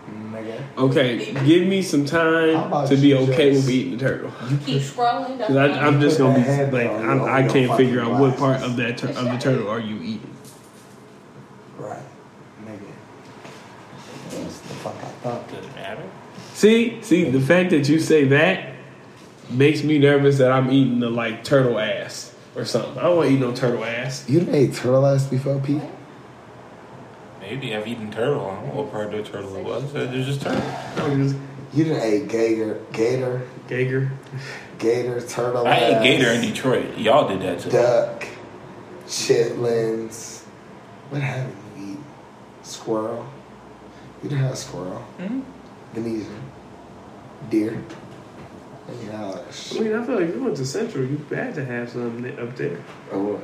Nigga. 0.10 0.64
Okay, 0.80 1.34
give 1.46 1.68
me 1.68 1.82
some 1.82 2.06
time 2.06 2.88
to 2.88 2.96
be 2.96 3.14
okay 3.14 3.52
just- 3.52 3.66
with 3.68 3.76
eating 3.76 3.98
the 3.98 3.98
turtle. 3.98 4.32
You 4.50 4.58
keep 4.58 4.82
scrolling. 4.82 5.38
Cause 5.46 5.56
I, 5.56 5.68
I'm 5.68 6.00
just 6.00 6.18
gonna 6.18 6.40
be 6.40 6.72
like 6.78 6.90
on 6.90 7.10
I'm, 7.10 7.24
I 7.24 7.48
can't 7.48 7.76
figure 7.76 8.00
out 8.02 8.20
what 8.20 8.38
part 8.38 8.62
of 8.62 8.78
that 8.78 8.98
tur- 8.98 9.10
of 9.10 9.26
the 9.26 9.38
turtle 9.38 9.68
are 9.70 9.80
you 9.80 9.96
eating. 9.98 10.36
Right. 11.78 12.00
Nigga. 12.66 12.80
That's 14.30 14.60
the 14.60 14.74
fuck 14.76 14.96
I 14.96 15.08
thought. 15.24 15.48
Doesn't 15.52 15.76
matter. 15.76 16.04
See, 16.54 17.02
see, 17.02 17.30
the 17.30 17.42
fact 17.42 17.72
that 17.72 17.90
you 17.90 18.00
say 18.00 18.24
that 18.26 18.74
makes 19.50 19.84
me 19.84 19.98
nervous 20.00 20.38
that 20.38 20.52
I'm 20.52 20.72
eating 20.72 21.00
the 21.00 21.10
like 21.10 21.44
turtle 21.44 21.78
ass 21.80 22.34
or 22.56 22.64
something. 22.66 22.98
I 22.98 23.04
don't 23.04 23.18
want 23.18 23.30
to 23.30 23.36
eat 23.36 23.40
no 23.40 23.54
turtle 23.54 23.84
ass. 23.84 24.30
You 24.30 24.40
done 24.42 24.56
ate 24.56 24.74
turtle 24.76 25.06
ass 25.06 25.26
before, 25.26 25.60
Pete? 25.60 25.82
Maybe 27.50 27.76
I've 27.76 27.88
eaten 27.88 28.12
turtle. 28.12 28.46
I 28.48 28.54
don't 28.56 28.68
know 28.68 28.82
what 28.84 28.92
part 28.92 29.12
of 29.12 29.12
the 29.12 29.24
turtle 29.24 29.56
it 29.56 29.64
was. 29.64 29.92
There's 29.92 30.26
just 30.28 30.42
turtle. 30.44 30.62
I'm 30.98 31.24
just 31.24 31.36
You 31.74 31.86
done 31.86 32.00
ate 32.00 32.28
gator, 32.28 32.80
gator, 32.94 33.42
Gager. 33.68 34.12
gator, 34.78 35.20
turtle 35.22 35.66
I 35.66 35.78
ate 35.78 36.04
gator 36.04 36.30
in 36.30 36.42
Detroit. 36.42 36.96
Y'all 37.00 37.28
did 37.28 37.42
that 37.42 37.60
too. 37.60 37.72
duck, 37.72 38.28
chitlins. 39.08 40.44
What 41.10 41.22
haven't 41.22 41.56
you 41.76 41.84
eaten? 41.94 42.04
Squirrel. 42.62 43.26
You 44.22 44.30
done 44.30 44.40
had 44.40 44.56
squirrel. 44.58 45.04
Mhm. 45.20 45.42
Venetian. 45.94 46.42
Deer. 47.50 47.82
And 48.88 49.02
you 49.04 49.10
had 49.10 49.24
I 49.24 49.80
mean, 49.80 49.94
I 49.96 50.06
feel 50.06 50.16
like 50.20 50.30
if 50.30 50.36
you 50.36 50.44
went 50.44 50.58
to 50.58 50.66
Central, 50.68 51.04
you 51.04 51.20
had 51.34 51.56
to 51.56 51.66
have 51.66 51.90
something 51.90 52.40
up 52.40 52.56
there. 52.58 52.78
Oh, 53.12 53.20
what? 53.24 53.42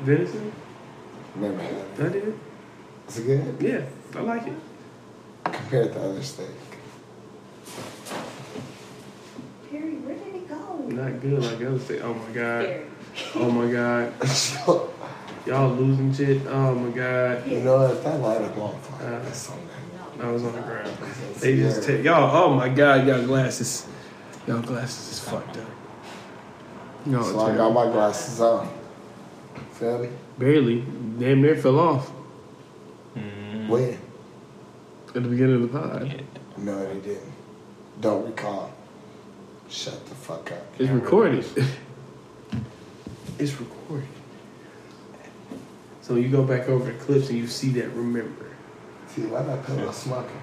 Venison. 0.00 0.50
Never 1.36 1.56
had 1.62 1.72
it. 1.72 1.86
I 2.00 2.08
did. 2.08 2.34
Is 3.08 3.18
it 3.18 3.26
good? 3.26 3.56
Yeah, 3.60 4.18
I 4.18 4.22
like 4.22 4.46
it. 4.46 4.54
Compared 5.44 5.92
to 5.92 6.00
other 6.02 6.22
steak. 6.22 6.46
Perry, 9.70 9.94
where 9.96 10.14
did 10.16 10.34
it 10.34 10.48
go? 10.48 10.76
Not 10.88 11.20
good 11.20 11.42
like 11.42 11.66
other 11.66 11.78
thing. 11.78 12.02
Oh 12.02 12.14
my 12.14 12.30
god. 12.32 12.66
Perry. 12.66 12.84
Oh 13.36 13.50
my 13.50 13.72
god. 13.72 14.12
Y'all 15.46 15.74
losing 15.74 16.12
shit. 16.14 16.46
Oh 16.46 16.74
my 16.74 16.90
god. 16.90 17.46
you 17.46 17.60
know 17.60 17.78
what? 17.78 18.02
That 18.02 18.20
light 18.20 18.40
up 18.40 18.56
on 18.56 18.78
fire. 18.80 19.14
Uh, 19.14 19.22
That's 19.22 19.38
something. 19.38 19.68
I 20.20 20.30
was 20.30 20.44
on 20.44 20.52
the 20.54 20.60
ground. 20.60 20.90
They 21.40 21.56
just 21.56 21.82
take 21.82 22.04
y'all. 22.04 22.34
Oh 22.34 22.54
my 22.54 22.68
god, 22.68 23.06
y'all 23.06 23.24
glasses. 23.24 23.86
Y'all 24.46 24.62
glasses 24.62 25.12
is 25.12 25.20
fucked 25.28 25.56
up. 25.58 25.68
No, 27.06 27.22
So 27.22 27.40
I 27.40 27.56
got 27.56 27.72
my 27.72 27.84
glasses 27.86 28.40
on. 28.40 28.68
Feel 29.72 29.98
me? 29.98 30.08
barely. 30.38 30.80
Damn 31.18 31.42
near 31.42 31.56
fell 31.56 31.78
off 31.78 32.10
Mm, 33.64 33.68
When? 33.68 33.98
at 35.08 35.22
the 35.22 35.28
beginning 35.28 35.54
of 35.56 35.72
the 35.72 35.78
pod. 35.78 36.06
yeah. 36.06 36.20
No, 36.56 36.86
they 36.92 37.00
didn't. 37.00 37.32
Don't 38.00 38.26
recall. 38.26 38.72
Shut 39.70 40.04
the 40.06 40.14
fuck 40.14 40.50
up. 40.52 40.66
It's 40.78 40.90
recorded. 40.90 41.44
it's 43.38 43.52
recorded. 43.60 44.08
So 46.02 46.16
you 46.16 46.28
go 46.28 46.42
back 46.42 46.68
over 46.68 46.92
the 46.92 46.98
clips 46.98 47.28
and 47.30 47.38
you 47.38 47.46
see 47.46 47.70
that. 47.72 47.90
Remember. 47.92 48.46
See, 49.08 49.22
why 49.22 49.42
that 49.42 49.64
pillow 49.64 49.90
smoking? 49.92 50.42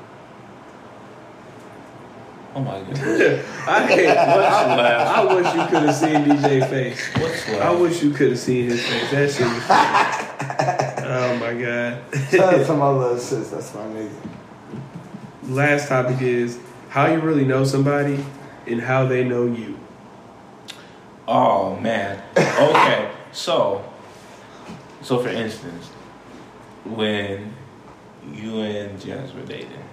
Oh 2.54 2.60
my 2.62 2.80
god! 2.82 3.46
I 3.68 3.88
hate. 3.88 4.08
I 4.10 5.24
wish 5.36 5.46
you 5.54 5.66
could 5.68 5.84
have 5.88 5.96
seen 5.96 6.26
DJ 6.26 6.70
face. 6.70 7.10
What's 7.18 7.48
I 7.50 7.72
wish 7.72 8.04
you 8.04 8.12
could 8.12 8.30
have 8.32 8.40
seen 8.40 8.70
his 8.70 8.82
face. 8.86 9.12
That 9.12 9.32
shit 9.32 9.48
was 9.48 9.64
funny. 9.68 10.68
Oh 11.32 11.38
my 11.38 11.54
god. 11.54 12.04
Shout 12.30 12.54
out 12.56 12.66
to 12.66 12.74
my 12.76 12.90
little 12.90 13.18
sis. 13.18 13.52
That's 13.52 13.74
my 13.74 13.84
nigga. 13.84 14.12
last 15.44 15.88
topic 15.88 16.22
is 16.22 16.60
how 16.90 17.06
you 17.06 17.22
really 17.22 17.46
know 17.46 17.64
somebody 17.64 18.22
and 18.68 18.82
how 18.82 19.06
they 19.06 19.24
know 19.24 19.46
you. 19.46 19.80
Oh 21.30 21.78
man. 21.78 22.22
Okay. 22.38 23.10
so, 23.32 23.90
so 25.02 25.20
for 25.20 25.30
instance, 25.30 25.88
when 26.84 27.54
you 28.34 28.60
and 28.60 29.00
Jazz 29.00 29.34
were 29.34 29.46
dating 29.46 29.86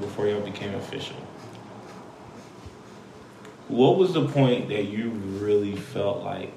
before 0.00 0.26
y'all 0.26 0.40
became 0.40 0.74
official, 0.74 1.16
what 3.68 3.98
was 3.98 4.14
the 4.14 4.26
point 4.26 4.68
that 4.70 4.86
you 4.86 5.10
really 5.10 5.76
felt 5.76 6.24
like, 6.24 6.52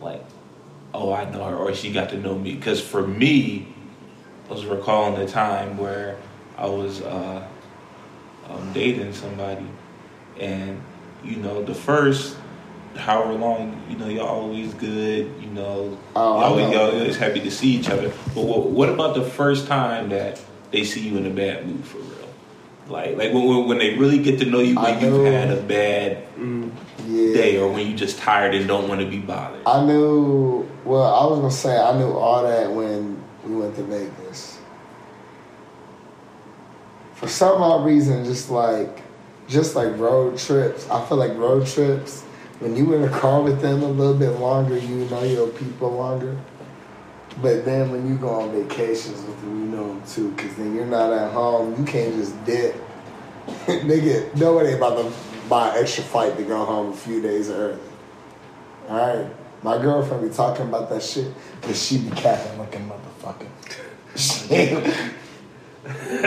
like, 0.00 0.24
oh, 0.94 1.12
I 1.12 1.28
know 1.30 1.44
her, 1.44 1.56
or 1.56 1.74
she 1.74 1.92
got 1.92 2.10
to 2.10 2.18
know 2.18 2.36
me? 2.38 2.54
Because 2.54 2.80
for 2.80 3.06
me, 3.06 3.66
I 4.48 4.52
was 4.52 4.64
recalling 4.66 5.18
the 5.18 5.30
time 5.30 5.76
where 5.78 6.16
I 6.56 6.66
was 6.66 7.00
uh, 7.02 7.46
um, 8.48 8.72
dating 8.72 9.12
somebody, 9.12 9.66
and 10.38 10.80
you 11.24 11.36
know, 11.36 11.62
the 11.62 11.74
first 11.74 12.36
however 12.96 13.34
long, 13.34 13.80
you 13.88 13.96
know, 13.96 14.08
y'all 14.08 14.26
always 14.26 14.74
good, 14.74 15.30
you 15.40 15.46
know, 15.48 15.96
Oh, 16.16 16.40
y'all, 16.40 16.56
know. 16.56 16.72
y'all 16.72 16.90
always 16.98 17.16
happy 17.16 17.38
to 17.40 17.50
see 17.50 17.68
each 17.68 17.88
other. 17.88 18.08
But 18.34 18.42
what, 18.44 18.66
what 18.66 18.88
about 18.88 19.14
the 19.14 19.22
first 19.22 19.68
time 19.68 20.08
that 20.08 20.40
they 20.72 20.82
see 20.82 21.08
you 21.08 21.16
in 21.16 21.24
a 21.26 21.30
bad 21.30 21.66
mood 21.68 21.84
for 21.84 21.98
real? 21.98 22.08
Like, 22.88 23.16
like 23.16 23.32
when- 23.32 23.46
when, 23.46 23.68
when 23.68 23.78
they 23.78 23.94
really 23.96 24.18
get 24.18 24.40
to 24.40 24.44
know 24.44 24.58
you 24.58 24.76
I 24.76 24.90
when 24.92 25.00
you've 25.02 25.12
know. 25.22 25.24
had 25.30 25.50
a 25.56 25.60
bad 25.62 26.24
Mm. 26.36 26.70
Yeah. 27.10 27.34
day 27.34 27.58
or 27.58 27.70
when 27.72 27.86
you 27.86 27.96
just 27.96 28.18
tired 28.18 28.54
and 28.54 28.68
don't 28.68 28.88
want 28.88 29.00
to 29.00 29.06
be 29.06 29.18
bothered. 29.18 29.62
I 29.66 29.84
knew. 29.84 30.68
Well, 30.84 31.02
I 31.02 31.26
was 31.26 31.40
gonna 31.40 31.50
say 31.50 31.78
I 31.78 31.98
knew 31.98 32.12
all 32.12 32.42
that 32.42 32.70
when 32.70 33.22
we 33.44 33.56
went 33.56 33.74
to 33.76 33.82
Vegas. 33.82 34.58
For 37.14 37.28
some 37.28 37.60
odd 37.62 37.84
reason, 37.84 38.24
just 38.24 38.50
like, 38.50 39.02
just 39.46 39.76
like 39.76 39.96
road 39.98 40.38
trips, 40.38 40.88
I 40.88 41.04
feel 41.06 41.18
like 41.18 41.36
road 41.36 41.66
trips. 41.66 42.22
When 42.60 42.76
you 42.76 42.94
in 42.94 43.04
a 43.04 43.08
car 43.08 43.42
with 43.42 43.60
them 43.60 43.82
a 43.82 43.88
little 43.88 44.14
bit 44.14 44.38
longer, 44.38 44.76
you 44.76 45.06
know 45.06 45.22
your 45.22 45.48
people 45.48 45.90
longer. 45.92 46.38
But 47.42 47.64
then 47.64 47.90
when 47.90 48.08
you 48.08 48.16
go 48.16 48.28
on 48.28 48.52
vacations 48.52 49.22
with 49.22 49.40
them, 49.40 49.60
you 49.60 49.76
know 49.76 49.88
them 49.88 50.02
too, 50.06 50.30
because 50.32 50.54
then 50.56 50.74
you're 50.74 50.86
not 50.86 51.12
at 51.12 51.32
home. 51.32 51.74
You 51.78 51.84
can't 51.84 52.14
just 52.14 52.42
dip. 52.44 52.74
Nigga, 53.66 54.34
nobody 54.36 54.74
about 54.74 54.96
to 54.96 55.12
buy 55.50 55.70
an 55.70 55.76
extra 55.82 56.04
flight 56.04 56.36
to 56.38 56.44
go 56.44 56.64
home 56.64 56.92
a 56.92 56.96
few 56.96 57.20
days 57.20 57.50
early. 57.50 57.78
All 58.88 58.96
right, 58.96 59.26
my 59.62 59.76
girlfriend 59.76 60.26
be 60.28 60.34
talking 60.34 60.66
about 60.68 60.88
that 60.88 61.02
shit, 61.02 61.30
but 61.60 61.76
she 61.76 61.98
be 61.98 62.10
capping 62.12 62.56
looking 62.58 62.88
motherfucker. 62.88 63.48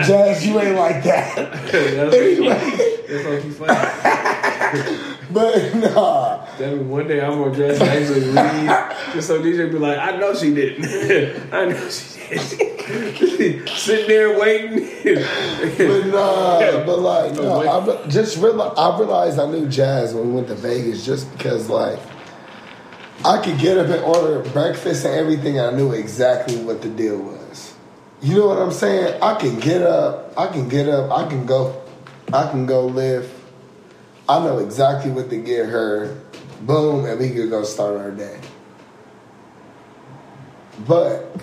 Jazz, 0.06 0.46
you 0.46 0.60
ain't 0.60 0.76
like 0.76 1.02
that. 1.04 1.36
that's, 1.72 1.74
Anyway, 1.74 3.02
that's 3.08 3.26
what 3.26 3.46
you 3.46 3.52
funny. 3.52 5.10
but 5.34 5.76
nah, 5.76 6.46
That 6.58 6.78
one 6.78 7.08
day 7.08 7.22
I'm 7.22 7.40
gonna 7.40 7.54
dress 7.54 7.80
and 7.80 7.90
actually 7.90 8.22
leave 8.22 9.14
just 9.14 9.28
so 9.28 9.42
DJ 9.42 9.72
be 9.72 9.78
like, 9.80 9.98
I 9.98 10.18
know 10.18 10.34
she 10.34 10.54
didn't. 10.54 10.86
I 11.54 11.66
know 11.66 11.90
she 11.90 12.20
didn't. 12.30 13.68
Sitting 13.70 14.08
there 14.08 14.40
waiting. 14.40 14.90
but 15.78 16.06
nah, 16.08 16.60
but 16.86 17.00
like, 17.00 17.34
no, 17.34 17.60
wait. 17.60 17.68
I 17.68 18.08
just 18.08 18.38
realized, 18.38 18.78
I 18.78 18.98
realized 18.98 19.40
I 19.40 19.50
knew 19.50 19.68
Jazz 19.68 20.14
when 20.14 20.30
we 20.30 20.34
went 20.36 20.48
to 20.50 20.56
Vegas 20.56 21.06
just 21.06 21.32
because 21.32 21.70
like 21.70 22.00
I 23.26 23.42
could 23.42 23.58
get 23.58 23.78
up 23.78 23.88
and 23.88 24.04
order 24.04 24.40
breakfast 24.50 25.06
and 25.06 25.16
everything. 25.16 25.58
And 25.58 25.76
I 25.76 25.78
knew 25.78 25.94
exactly 25.94 26.58
what 26.64 26.82
the 26.82 26.90
deal 26.90 27.18
was. 27.18 27.74
You 28.22 28.38
know 28.38 28.48
what 28.48 28.60
I'm 28.60 28.72
saying? 28.72 29.22
I 29.22 29.36
can 29.36 29.60
get 29.60 29.82
up. 29.82 30.34
I 30.38 30.48
can 30.48 30.68
get 30.68 30.90
up. 30.90 31.12
I 31.12 31.28
can 31.28 31.46
go. 31.46 31.82
I 32.34 32.50
can 32.50 32.66
go 32.66 32.88
live. 32.88 33.43
I 34.28 34.40
know 34.40 34.60
exactly 34.60 35.12
what 35.12 35.30
to 35.30 35.38
get 35.38 35.68
her. 35.68 36.18
Boom, 36.62 37.06
and 37.06 37.20
we 37.20 37.30
could 37.32 37.50
go 37.50 37.64
start 37.64 37.98
our 37.98 38.12
day. 38.12 38.40
But 40.88 41.36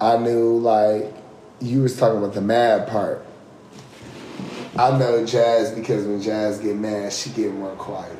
I 0.00 0.16
knew 0.16 0.58
like 0.58 1.14
you 1.60 1.82
was 1.82 1.96
talking 1.96 2.18
about 2.18 2.34
the 2.34 2.40
mad 2.40 2.88
part. 2.88 3.24
I 4.76 4.98
know 4.98 5.24
Jazz 5.24 5.70
because 5.70 6.06
when 6.06 6.20
Jazz 6.20 6.58
get 6.58 6.76
mad, 6.76 7.12
she 7.12 7.30
get 7.30 7.52
more 7.52 7.74
quiet. 7.76 8.16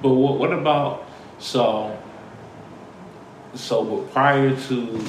But 0.00 0.14
what, 0.14 0.38
what 0.38 0.52
about 0.52 1.04
so? 1.38 1.98
So 3.54 4.02
prior 4.12 4.56
to 4.68 5.04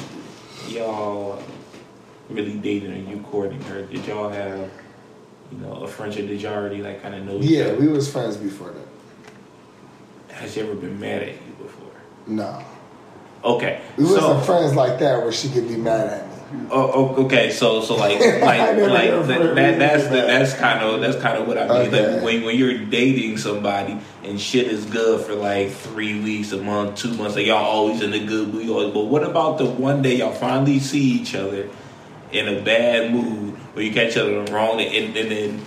y'all 0.68 1.42
really 2.30 2.54
dating 2.58 2.92
or 2.92 3.10
you 3.10 3.22
courting 3.32 3.62
her, 3.64 3.84
did 3.84 4.06
y'all 4.06 4.30
have 4.30 4.70
you 5.52 5.58
know 5.60 5.74
a 5.74 5.88
friendship? 5.88 6.28
Did 6.28 6.42
y'all 6.42 6.54
already 6.54 6.82
like 6.82 7.02
kind 7.02 7.16
of 7.16 7.24
know 7.26 7.38
each 7.38 7.46
Yeah, 7.50 7.74
we 7.74 7.88
was 7.88 8.12
friends 8.12 8.38
before 8.38 8.72
that. 8.72 10.34
Has 10.36 10.54
she 10.54 10.62
ever 10.62 10.76
been 10.76 11.00
mad 11.00 11.24
at 11.24 11.30
you 11.34 11.54
before? 11.62 11.92
No, 12.28 12.64
Okay, 13.44 13.82
we 13.98 14.06
so 14.06 14.14
wasn't 14.16 14.46
friends 14.46 14.76
like 14.76 15.00
that 15.00 15.22
where 15.24 15.32
she 15.32 15.50
could 15.50 15.68
be 15.68 15.78
mad 15.78 16.08
at 16.08 16.28
me. 16.28 16.68
oh, 16.72 16.92
oh, 17.18 17.26
okay, 17.26 17.52
so 17.52 17.82
so 17.82 17.96
like 17.96 18.20
like 18.42 18.42
like 18.42 19.28
that, 19.28 19.56
that 19.56 19.80
that's 19.80 20.04
the, 20.06 20.16
that's 20.16 20.54
kind 20.56 20.84
of 20.84 21.00
that's 21.02 21.16
kind 21.22 21.38
of 21.38 21.48
what 21.48 21.58
I 21.58 21.62
mean. 21.68 21.88
Okay. 21.94 22.14
Like 22.16 22.24
when 22.24 22.44
when 22.44 22.58
you're 22.58 22.78
dating 22.86 23.38
somebody 23.38 23.98
and 24.24 24.40
shit 24.40 24.68
is 24.68 24.86
good 24.86 25.26
for 25.26 25.36
like 25.36 25.72
three 25.72 26.20
weeks, 26.22 26.52
a 26.52 26.58
month, 26.62 26.98
two 26.98 27.14
months, 27.16 27.36
like 27.36 27.46
y'all 27.48 27.58
always 27.64 28.02
in 28.02 28.14
a 28.14 28.20
good 28.24 28.54
mood. 28.54 28.70
always- 28.70 28.94
But 28.94 29.06
what 29.06 29.24
about 29.24 29.58
the 29.58 29.66
one 29.66 30.02
day 30.02 30.18
y'all 30.18 30.32
finally 30.34 30.80
see 30.80 31.00
each 31.02 31.34
other 31.36 31.70
in 32.32 32.48
a 32.48 32.62
bad 32.62 33.12
mood, 33.12 33.58
or 33.76 33.82
you 33.82 33.92
catch 33.92 34.16
other 34.18 34.44
wrong, 34.46 34.80
and, 34.80 35.16
and 35.16 35.32
then 35.32 35.62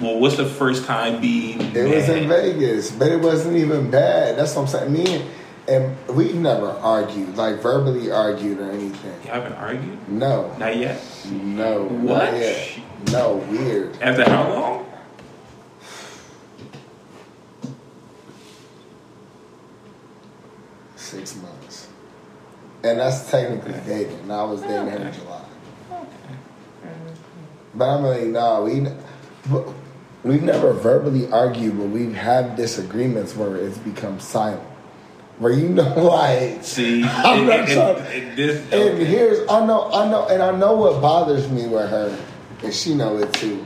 well, 0.00 0.18
what's 0.20 0.36
the 0.36 0.46
first 0.46 0.84
time 0.84 1.20
being? 1.20 1.60
It 1.74 1.88
was 1.94 2.08
in? 2.08 2.28
Vegas, 2.28 2.90
but 2.90 3.08
it 3.10 3.20
wasn't 3.20 3.56
even 3.56 3.90
bad. 3.90 4.38
That's 4.38 4.54
what 4.54 4.62
I'm 4.62 4.68
saying. 4.68 4.92
Me 4.92 5.04
and, 5.16 5.24
and 5.68 6.16
we 6.16 6.32
never 6.32 6.68
argued, 6.70 7.36
like 7.36 7.56
verbally 7.60 8.10
argued 8.10 8.58
or 8.60 8.70
anything. 8.70 9.14
You 9.24 9.30
haven't 9.30 9.54
argued? 9.54 10.08
No, 10.08 10.54
Not 10.56 10.76
yet. 10.76 11.02
no, 11.32 11.84
What? 11.84 12.32
No, 13.12 13.36
weird. 13.50 13.96
After 14.00 14.24
how 14.28 14.48
long? 14.52 14.86
Six 20.96 21.36
months, 21.36 21.88
and 22.82 22.98
that's 22.98 23.30
technically 23.30 23.72
dating. 23.86 24.30
I 24.30 24.42
was 24.44 24.60
dating 24.62 24.88
her 24.88 24.98
in 24.98 25.12
July. 25.12 25.44
But 27.78 27.88
I'm 27.96 28.02
like, 28.02 28.24
nah, 28.24 28.62
we 28.62 28.86
we've 30.24 30.42
never 30.42 30.72
verbally 30.72 31.30
argued, 31.30 31.78
but 31.78 31.86
we've 31.86 32.14
had 32.14 32.56
disagreements 32.56 33.36
where 33.36 33.56
it's 33.56 33.78
become 33.78 34.18
silent. 34.20 34.62
Where 35.38 35.52
you 35.52 35.68
know, 35.68 35.84
like, 36.12 36.64
See, 36.64 37.04
I'm 37.04 37.38
and- 37.40 37.46
not 37.48 37.58
and- 37.60 37.68
trying- 37.68 38.22
and 38.28 38.36
this, 38.36 38.60
and 38.72 38.74
okay. 38.96 39.04
here's 39.04 39.48
I 39.48 39.64
know, 39.64 39.90
I 39.92 40.10
know, 40.10 40.26
and 40.26 40.42
I 40.42 40.50
know 40.56 40.74
what 40.74 41.00
bothers 41.00 41.48
me 41.48 41.68
with 41.68 41.88
her, 41.88 42.18
and 42.64 42.74
she 42.74 42.94
know 42.94 43.16
it 43.18 43.32
too. 43.34 43.64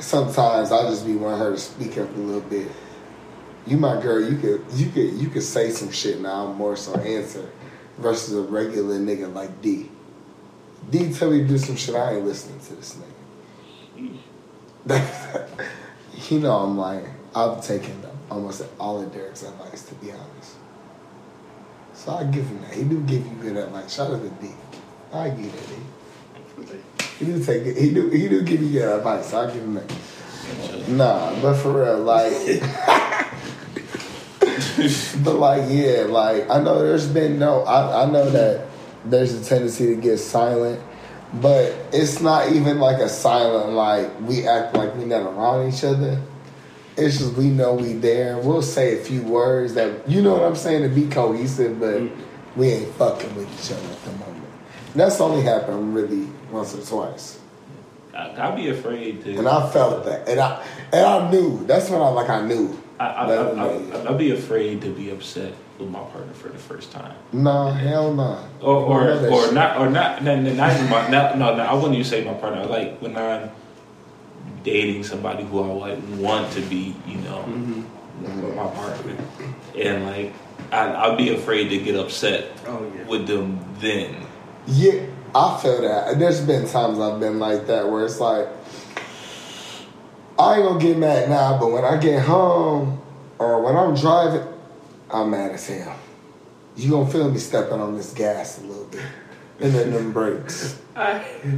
Sometimes 0.00 0.72
I 0.72 0.88
just 0.88 1.06
be 1.06 1.14
wanting 1.14 1.40
her 1.40 1.52
to 1.52 1.58
speak 1.58 1.98
up 1.98 2.08
a 2.16 2.18
little 2.18 2.40
bit. 2.40 2.68
You 3.66 3.76
my 3.76 4.00
girl, 4.00 4.18
you 4.28 4.38
could, 4.38 4.64
you 4.74 4.90
could, 4.90 5.12
you 5.20 5.28
could 5.28 5.42
say 5.42 5.70
some 5.70 5.90
shit, 5.92 6.20
now. 6.20 6.52
More 6.54 6.74
so 6.76 6.94
answer, 6.96 7.48
versus 7.98 8.34
a 8.34 8.40
regular 8.40 8.98
nigga 8.98 9.32
like 9.32 9.60
D. 9.62 9.90
D 10.90 11.12
tell 11.12 11.30
me 11.30 11.38
to 11.38 11.46
do 11.46 11.58
some 11.58 11.76
shit, 11.76 11.94
I 11.94 12.14
ain't 12.14 12.26
listening 12.26 12.58
to 12.60 12.74
this 12.74 12.98
nigga. 13.96 14.18
you 16.30 16.40
know 16.40 16.56
I'm 16.56 16.76
lying. 16.76 17.06
I've 17.34 17.64
taken 17.64 18.02
almost 18.30 18.62
all 18.78 19.02
of 19.02 19.12
Derek's 19.12 19.42
advice, 19.42 19.82
to 19.84 19.94
be 19.96 20.10
honest. 20.10 20.56
So 21.94 22.12
I 22.12 22.24
give 22.24 22.46
him 22.46 22.60
that. 22.62 22.72
He 22.72 22.84
do 22.84 23.00
give 23.02 23.24
you 23.24 23.32
good 23.40 23.56
advice. 23.56 23.94
Shout 23.94 24.10
out 24.10 24.22
to 24.22 24.28
D. 24.44 24.52
I 25.12 25.28
give 25.30 25.52
that 25.52 25.68
D. 25.68 25.74
He 27.18 27.24
do 27.26 27.44
take 27.44 27.66
it. 27.66 27.76
He 27.76 27.92
do. 27.92 28.08
He 28.08 28.28
do 28.28 28.42
give 28.42 28.62
you 28.62 28.80
good 28.80 28.96
advice. 28.96 29.30
So 29.30 29.40
I 29.40 29.46
give 29.52 29.62
him 29.62 29.74
that. 29.74 29.92
Nah, 30.88 31.40
but 31.42 31.54
for 31.54 31.72
real, 31.72 31.98
like. 31.98 32.32
but 35.22 35.34
like, 35.34 35.64
yeah, 35.68 36.06
like 36.08 36.48
I 36.48 36.62
know 36.62 36.82
there's 36.82 37.06
been 37.06 37.38
no. 37.38 37.64
I 37.64 38.04
I 38.04 38.10
know 38.10 38.30
that 38.30 38.69
there's 39.04 39.34
a 39.34 39.44
tendency 39.44 39.94
to 39.94 40.00
get 40.00 40.18
silent, 40.18 40.80
but 41.34 41.74
it's 41.92 42.20
not 42.20 42.52
even 42.52 42.78
like 42.78 42.98
a 42.98 43.08
silent 43.08 43.72
like 43.72 44.08
we 44.22 44.46
act 44.46 44.74
like 44.74 44.94
we 44.96 45.04
not 45.04 45.22
around 45.22 45.72
each 45.72 45.84
other. 45.84 46.20
It's 46.96 47.18
just 47.18 47.34
we 47.34 47.48
know 47.48 47.74
we 47.74 47.94
there. 47.94 48.38
We'll 48.38 48.62
say 48.62 49.00
a 49.00 49.02
few 49.02 49.22
words 49.22 49.74
that 49.74 50.08
you 50.08 50.22
know 50.22 50.34
what 50.34 50.42
I'm 50.42 50.56
saying 50.56 50.82
to 50.82 50.88
be 50.88 51.08
cohesive, 51.08 51.80
but 51.80 51.94
mm-hmm. 51.94 52.60
we 52.60 52.68
ain't 52.68 52.94
fucking 52.94 53.34
with 53.34 53.48
each 53.54 53.72
other 53.72 53.88
at 53.88 54.04
the 54.04 54.12
moment. 54.12 54.44
And 54.92 55.00
that's 55.00 55.20
only 55.20 55.42
happened 55.42 55.94
really 55.94 56.28
once 56.50 56.74
or 56.74 56.84
twice, 56.84 57.38
I, 58.12 58.48
I'd 58.48 58.56
be 58.56 58.68
afraid 58.68 59.22
to. 59.24 59.36
and 59.36 59.48
I 59.48 59.70
felt 59.70 60.04
that, 60.04 60.28
and 60.28 60.40
I 60.40 60.64
and 60.92 61.06
I 61.06 61.30
knew. 61.30 61.64
That's 61.64 61.88
when 61.88 62.00
I 62.02 62.08
like 62.08 62.28
I 62.28 62.44
knew 62.46 62.76
I, 62.98 63.06
I, 63.06 63.34
I, 63.34 63.64
I, 63.64 64.10
I'd 64.10 64.18
be 64.18 64.32
afraid 64.32 64.82
to 64.82 64.90
be 64.90 65.10
upset 65.10 65.54
with 65.80 65.90
my 65.90 66.00
partner 66.00 66.32
for 66.34 66.48
the 66.48 66.58
first 66.58 66.92
time, 66.92 67.14
Nah, 67.32 67.72
hell 67.72 68.12
nah. 68.14 68.44
or 68.60 68.76
or, 68.76 69.10
or 69.28 69.44
shit. 69.46 69.54
not, 69.54 69.78
or 69.78 69.88
not, 69.90 70.22
not, 70.22 70.38
not 70.38 70.72
even 70.76 70.88
my, 70.90 71.08
not, 71.08 71.38
no, 71.38 71.54
no, 71.56 71.62
I 71.62 71.72
wouldn't 71.74 71.94
even 71.94 72.04
say 72.04 72.22
my 72.24 72.34
partner. 72.34 72.66
Like 72.66 72.98
when 73.00 73.16
I'm 73.16 73.50
dating 74.62 75.04
somebody 75.04 75.42
who 75.44 75.62
I 75.62 75.66
like 75.72 75.98
want 76.18 76.52
to 76.52 76.60
be, 76.62 76.94
you 77.06 77.16
know, 77.18 77.44
Mm-hmm. 77.48 78.54
my 78.56 78.66
partner, 78.66 79.14
and 79.76 80.04
like 80.06 80.32
I, 80.70 80.92
I'd 81.10 81.16
be 81.16 81.34
afraid 81.34 81.68
to 81.70 81.78
get 81.78 81.96
upset 81.96 82.52
Oh 82.66 82.84
yeah. 82.94 83.04
with 83.04 83.26
them 83.26 83.58
then. 83.78 84.26
Yeah, 84.66 85.06
I 85.34 85.58
feel 85.62 85.80
that. 85.82 86.18
There's 86.18 86.42
been 86.42 86.68
times 86.68 86.98
I've 87.00 87.18
been 87.18 87.38
like 87.38 87.66
that 87.68 87.88
where 87.88 88.04
it's 88.04 88.20
like, 88.20 88.46
I 90.38 90.56
ain't 90.56 90.64
gonna 90.68 90.78
get 90.80 90.98
mad 90.98 91.30
now, 91.30 91.58
but 91.58 91.70
when 91.72 91.84
I 91.84 91.96
get 91.96 92.22
home 92.22 93.00
or 93.38 93.62
when 93.62 93.74
I'm 93.76 93.94
driving, 93.94 94.46
I'm 95.12 95.30
mad 95.30 95.52
as 95.52 95.66
hell. 95.68 95.96
You 96.76 96.90
gonna 96.90 97.10
feel 97.10 97.30
me 97.30 97.38
stepping 97.38 97.80
on 97.80 97.96
this 97.96 98.12
gas 98.12 98.58
a 98.58 98.62
little 98.66 98.84
bit, 98.86 99.02
and 99.60 99.72
then 99.74 99.92
them 99.92 100.12
brakes. 100.12 100.78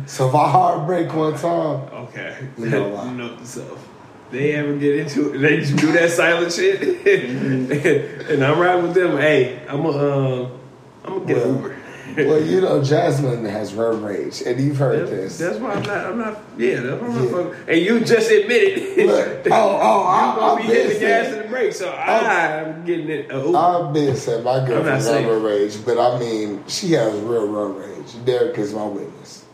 So 0.06 0.28
if 0.28 0.34
I 0.36 0.48
hard 0.50 0.86
brake 0.86 1.12
one 1.12 1.34
time, 1.34 1.80
Okay. 1.92 2.36
You 2.56 2.66
know. 2.66 3.10
Note 3.10 3.38
to 3.38 3.46
self. 3.46 3.88
They 4.30 4.52
ever 4.54 4.76
get 4.76 4.96
into 5.00 5.34
it, 5.34 5.38
they 5.38 5.58
just 5.60 5.76
do 5.76 5.90
that 5.92 6.10
silent 6.10 6.52
shit, 6.52 6.80
and 8.30 8.44
I'm 8.44 8.58
riding 8.58 8.84
with 8.84 8.94
them. 8.94 9.16
Hey, 9.18 9.60
I'm 9.68 9.82
gonna, 9.82 10.42
um, 10.44 10.60
I'm 11.04 11.12
gonna 11.14 11.26
get 11.26 11.36
Well, 11.38 11.54
Uber. 11.56 11.76
well, 12.16 12.42
you 12.42 12.60
know, 12.60 12.82
Jasmine 12.82 13.44
has 13.46 13.72
road 13.72 14.02
rage, 14.02 14.42
and 14.42 14.60
you've 14.60 14.76
heard 14.76 15.08
That's, 15.08 15.10
this. 15.10 15.38
that's 15.38 15.58
why 15.58 15.72
I'm 15.72 15.82
not. 15.82 16.06
I'm 16.06 16.18
not. 16.18 16.42
Yeah, 16.58 16.80
that's 16.80 17.00
why 17.00 17.08
I'm 17.08 17.24
Yeah. 17.24 17.30
not. 17.30 17.54
And 17.68 17.80
you 17.80 18.00
just 18.00 18.30
admitted. 18.30 19.06
Look, 19.06 19.46
oh, 19.46 19.50
oh, 19.52 20.02
I, 20.02 20.20
I'm 20.20 20.36
gonna 20.36 20.52
I've 20.52 20.58
be 20.58 20.64
hitting 20.64 20.92
the 20.92 21.00
gas 21.00 21.32
and 21.32 21.44
the 21.44 21.48
brake, 21.48 21.72
so 21.72 21.90
I'm 21.90 22.84
getting 22.84 23.08
it. 23.08 23.32
Uber. 23.32 23.56
I've 23.56 23.94
been 23.94 24.14
saying 24.14 24.44
my 24.44 24.58
not 24.58 24.66
girlfriend 24.66 24.88
has 24.88 25.06
saying. 25.06 25.26
road 25.26 25.42
rage, 25.42 25.84
but 25.86 25.98
I 25.98 26.18
mean, 26.18 26.64
she 26.68 26.92
has 26.92 27.18
real 27.20 27.48
road 27.48 27.78
rage. 27.78 28.24
Derek 28.26 28.58
is 28.58 28.74
my 28.74 28.84
witness 28.84 29.46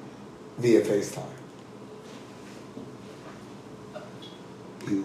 via 0.58 0.80
FaceTime. 0.80 1.24
He 4.88 4.94
was, 4.96 5.04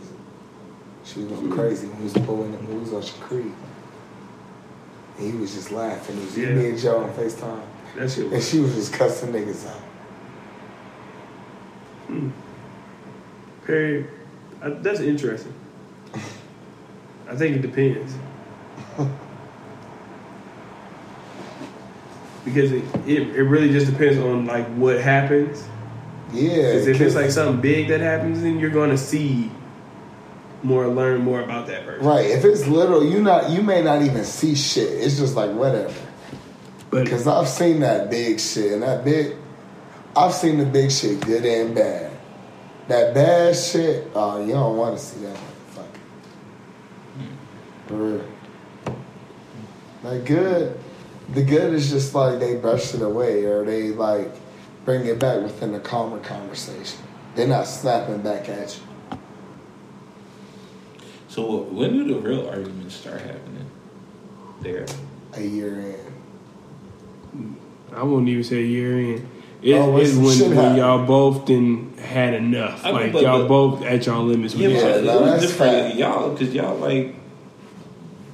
she 1.03 1.19
was 1.19 1.27
going 1.27 1.45
hmm. 1.45 1.53
crazy 1.53 1.87
when 1.87 1.97
he 1.97 2.03
was 2.05 2.13
pulling 2.13 2.51
the 2.51 2.61
moves 2.63 2.93
on 2.93 3.01
Shakri. 3.01 3.53
And 5.17 5.33
he 5.33 5.37
was 5.39 5.53
just 5.53 5.71
laughing. 5.71 6.17
It 6.17 6.25
was 6.25 6.37
Yeah. 6.37 6.49
me 6.49 6.69
and 6.69 6.77
Joe 6.79 7.03
on 7.03 7.11
FaceTime. 7.13 7.61
that 7.97 8.09
shit. 8.11 8.31
And 8.31 8.41
she 8.43 8.59
was 8.59 8.73
just 8.75 8.93
cussing 8.93 9.31
niggas 9.31 9.67
out. 9.67 9.81
Hmm. 12.07 12.29
Perry, 13.65 14.05
I, 14.61 14.69
that's 14.69 14.99
interesting. 14.99 15.53
I 17.29 17.35
think 17.35 17.55
it 17.57 17.61
depends. 17.61 18.13
because 22.45 22.71
it, 22.71 22.83
it, 23.07 23.21
it 23.35 23.43
really 23.43 23.69
just 23.71 23.85
depends 23.87 24.17
on 24.19 24.45
like 24.45 24.67
what 24.75 24.99
happens. 24.99 25.63
Yeah. 26.31 26.49
Because 26.73 26.87
if 26.87 26.99
it's 27.01 27.15
like 27.15 27.31
something 27.31 27.61
big 27.61 27.87
that 27.89 28.01
happens, 28.01 28.41
then 28.41 28.59
you're 28.59 28.69
gonna 28.69 28.97
see 28.97 29.49
more, 30.63 30.87
learn 30.87 31.21
more 31.21 31.41
about 31.41 31.67
that 31.67 31.85
person. 31.85 32.05
Right. 32.05 32.25
If 32.29 32.45
it's 32.45 32.67
little, 32.67 33.03
you 33.05 33.21
not 33.21 33.49
you 33.49 33.61
may 33.61 33.81
not 33.81 34.01
even 34.01 34.23
see 34.23 34.55
shit. 34.55 34.89
It's 34.89 35.17
just 35.17 35.35
like 35.35 35.51
whatever. 35.51 35.93
But 36.89 37.05
Because 37.05 37.27
I've 37.27 37.47
seen 37.47 37.79
that 37.81 38.09
big 38.09 38.39
shit, 38.39 38.73
and 38.73 38.83
that 38.83 39.03
big, 39.03 39.35
I've 40.15 40.33
seen 40.33 40.57
the 40.57 40.65
big 40.65 40.91
shit, 40.91 41.21
good 41.21 41.43
and 41.45 41.73
bad. 41.73 42.11
That 42.87 43.13
bad 43.13 43.55
shit, 43.55 44.11
oh, 44.13 44.45
you 44.45 44.53
don't 44.53 44.77
want 44.77 44.97
to 44.97 45.03
see 45.03 45.21
that 45.21 45.35
motherfucker. 45.35 45.97
Hmm. 47.15 47.87
For 47.87 47.95
real. 47.95 48.25
Like 50.03 50.25
good, 50.25 50.79
the 51.33 51.43
good 51.43 51.73
is 51.73 51.89
just 51.89 52.13
like 52.13 52.39
they 52.39 52.55
brush 52.55 52.93
it 52.93 53.01
away, 53.01 53.45
or 53.45 53.65
they 53.65 53.89
like 53.89 54.31
bring 54.85 55.05
it 55.05 55.17
back 55.17 55.41
within 55.41 55.73
a 55.73 55.79
calmer 55.79 56.19
conversation. 56.19 56.99
They're 57.35 57.47
not 57.47 57.67
snapping 57.67 58.21
back 58.21 58.49
at 58.49 58.77
you. 58.77 58.92
So 61.33 61.63
when 61.63 61.93
do 61.93 62.13
the 62.13 62.19
real 62.19 62.47
arguments 62.47 62.93
start 62.93 63.19
happening? 63.21 63.65
There. 64.61 64.85
A 65.33 65.41
year 65.41 65.95
in. 67.33 67.55
I 67.91 68.03
wouldn't 68.03 68.29
even 68.29 68.43
say 68.43 68.57
a 68.57 68.65
year 68.65 68.99
in. 68.99 69.27
It, 69.63 69.73
Oh, 69.73 69.97
it's 69.97 70.13
when, 70.13 70.55
when 70.55 70.75
y'all 70.75 71.07
both 71.07 71.47
then 71.47 71.91
had 71.97 72.35
enough. 72.35 72.85
I 72.85 72.91
mean, 72.91 73.01
like 73.01 73.13
but- 73.13 73.23
y'all 73.23 73.39
but- 73.39 73.47
both 73.47 73.81
at 73.83 74.05
y'all 74.05 74.23
limits. 74.23 74.53
Yeah, 74.53 74.67
with 74.67 74.77
each 74.77 74.83
but 74.83 74.87
Yeah, 74.89 74.93
other. 74.95 75.03
no, 75.05 75.17
it 75.17 75.21
was 75.21 75.31
that's 75.31 75.41
different. 75.47 75.85
fact. 75.87 75.95
Y'all, 75.95 76.29
because 76.29 76.53
y'all 76.53 76.77
like 76.77 77.15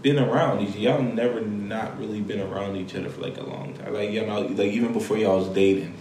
been 0.01 0.19
around 0.19 0.67
each. 0.67 0.75
Y'all 0.75 1.01
never 1.01 1.39
not 1.39 1.97
really 1.99 2.19
been 2.19 2.41
around 2.41 2.75
each 2.75 2.95
other 2.95 3.07
for 3.07 3.21
like 3.21 3.37
a 3.37 3.43
long 3.43 3.75
time. 3.75 3.93
Like 3.93 4.11
you 4.11 4.25
know, 4.25 4.41
like 4.41 4.59
even 4.73 4.91
before 4.91 5.17
y'all 5.17 5.37
was 5.39 5.47
dating, 5.47 5.93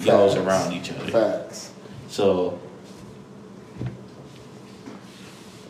y'all 0.00 0.24
was 0.24 0.36
around 0.36 0.72
each 0.72 0.90
other. 0.90 1.10
Facts. 1.10 1.70
So 2.08 2.58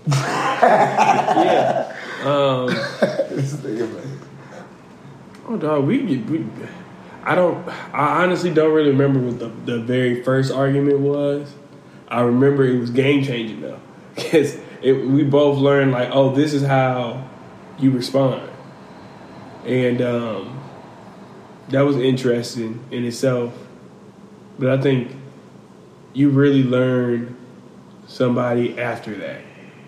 yeah. 0.06 1.96
Um, 2.22 2.66
this 3.30 3.54
nigga, 3.54 3.92
man. 3.92 4.20
oh, 5.48 5.56
dog, 5.56 5.84
we, 5.84 6.02
we. 6.18 6.46
I 7.24 7.34
don't. 7.34 7.66
I 7.92 8.22
honestly 8.22 8.52
don't 8.52 8.72
really 8.72 8.90
remember 8.90 9.20
what 9.20 9.38
the, 9.38 9.48
the 9.48 9.80
very 9.80 10.22
first 10.22 10.52
argument 10.52 11.00
was. 11.00 11.52
I 12.08 12.20
remember 12.20 12.64
it 12.64 12.78
was 12.78 12.90
game 12.90 13.24
changing 13.24 13.60
though, 13.60 13.80
because 14.14 14.58
we 14.82 15.24
both 15.24 15.58
learned 15.58 15.92
like, 15.92 16.10
oh, 16.12 16.34
this 16.34 16.52
is 16.52 16.62
how 16.62 17.28
you 17.78 17.90
respond, 17.90 18.48
and 19.66 20.02
um, 20.02 20.60
that 21.70 21.82
was 21.82 21.96
interesting 21.96 22.84
in 22.90 23.04
itself. 23.04 23.52
But 24.58 24.68
I 24.78 24.80
think 24.80 25.16
you 26.12 26.28
really 26.28 26.62
learn 26.62 27.36
somebody 28.06 28.78
after 28.78 29.14
that, 29.16 29.40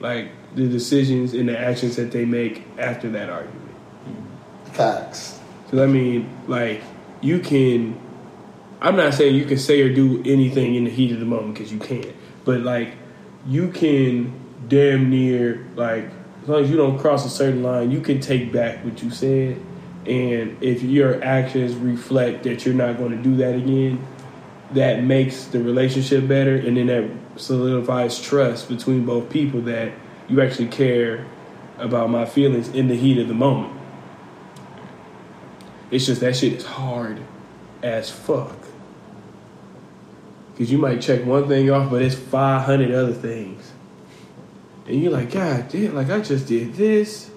like 0.04 0.28
the 0.54 0.68
decisions 0.68 1.32
and 1.32 1.48
the 1.48 1.58
actions 1.58 1.96
that 1.96 2.12
they 2.12 2.26
make 2.26 2.62
after 2.78 3.08
that 3.10 3.30
argument. 3.30 3.74
Facts. 4.72 5.40
Because 5.64 5.80
I 5.80 5.86
mean, 5.86 6.30
like 6.46 6.82
you 7.22 7.40
can. 7.40 7.98
I'm 8.82 8.96
not 8.96 9.14
saying 9.14 9.34
you 9.34 9.46
can 9.46 9.56
say 9.56 9.80
or 9.80 9.92
do 9.94 10.22
anything 10.26 10.74
in 10.74 10.84
the 10.84 10.90
heat 10.90 11.10
of 11.10 11.18
the 11.18 11.24
moment 11.24 11.54
because 11.54 11.72
you 11.72 11.78
can't. 11.78 12.14
But 12.44 12.60
like, 12.60 12.96
you 13.46 13.70
can 13.70 14.38
damn 14.68 15.08
near 15.08 15.66
like 15.74 16.10
as 16.42 16.48
long 16.48 16.62
as 16.62 16.70
you 16.70 16.76
don't 16.76 16.98
cross 16.98 17.24
a 17.24 17.30
certain 17.30 17.62
line, 17.62 17.90
you 17.90 18.02
can 18.02 18.20
take 18.20 18.52
back 18.52 18.84
what 18.84 19.02
you 19.02 19.10
said. 19.10 19.58
And 20.06 20.62
if 20.62 20.82
your 20.82 21.24
actions 21.24 21.74
reflect 21.74 22.42
that 22.42 22.66
you're 22.66 22.74
not 22.74 22.98
going 22.98 23.12
to 23.12 23.22
do 23.22 23.36
that 23.36 23.54
again, 23.54 24.06
that 24.72 25.02
makes 25.02 25.46
the 25.46 25.60
relationship 25.60 26.28
better, 26.28 26.56
and 26.56 26.76
then 26.76 26.88
that 26.88 27.10
solidifies 27.36 28.20
trust 28.20 28.68
between 28.68 29.04
both 29.04 29.30
people 29.30 29.60
that 29.62 29.92
you 30.28 30.40
actually 30.40 30.68
care 30.68 31.26
about 31.78 32.10
my 32.10 32.24
feelings 32.24 32.68
in 32.68 32.88
the 32.88 32.94
heat 32.94 33.18
of 33.18 33.28
the 33.28 33.34
moment. 33.34 33.72
It's 35.90 36.06
just 36.06 36.20
that 36.20 36.36
shit 36.36 36.54
is 36.54 36.64
hard 36.64 37.20
as 37.82 38.10
fuck. 38.10 38.56
Cause 40.56 40.70
you 40.70 40.78
might 40.78 41.00
check 41.00 41.24
one 41.24 41.48
thing 41.48 41.70
off, 41.70 41.90
but 41.90 42.00
it's 42.00 42.14
five 42.14 42.62
hundred 42.62 42.92
other 42.92 43.12
things, 43.12 43.72
and 44.86 45.02
you're 45.02 45.10
like, 45.10 45.32
God 45.32 45.68
damn! 45.68 45.96
Like 45.96 46.10
I 46.10 46.20
just 46.20 46.46
did 46.46 46.74
this. 46.74 47.28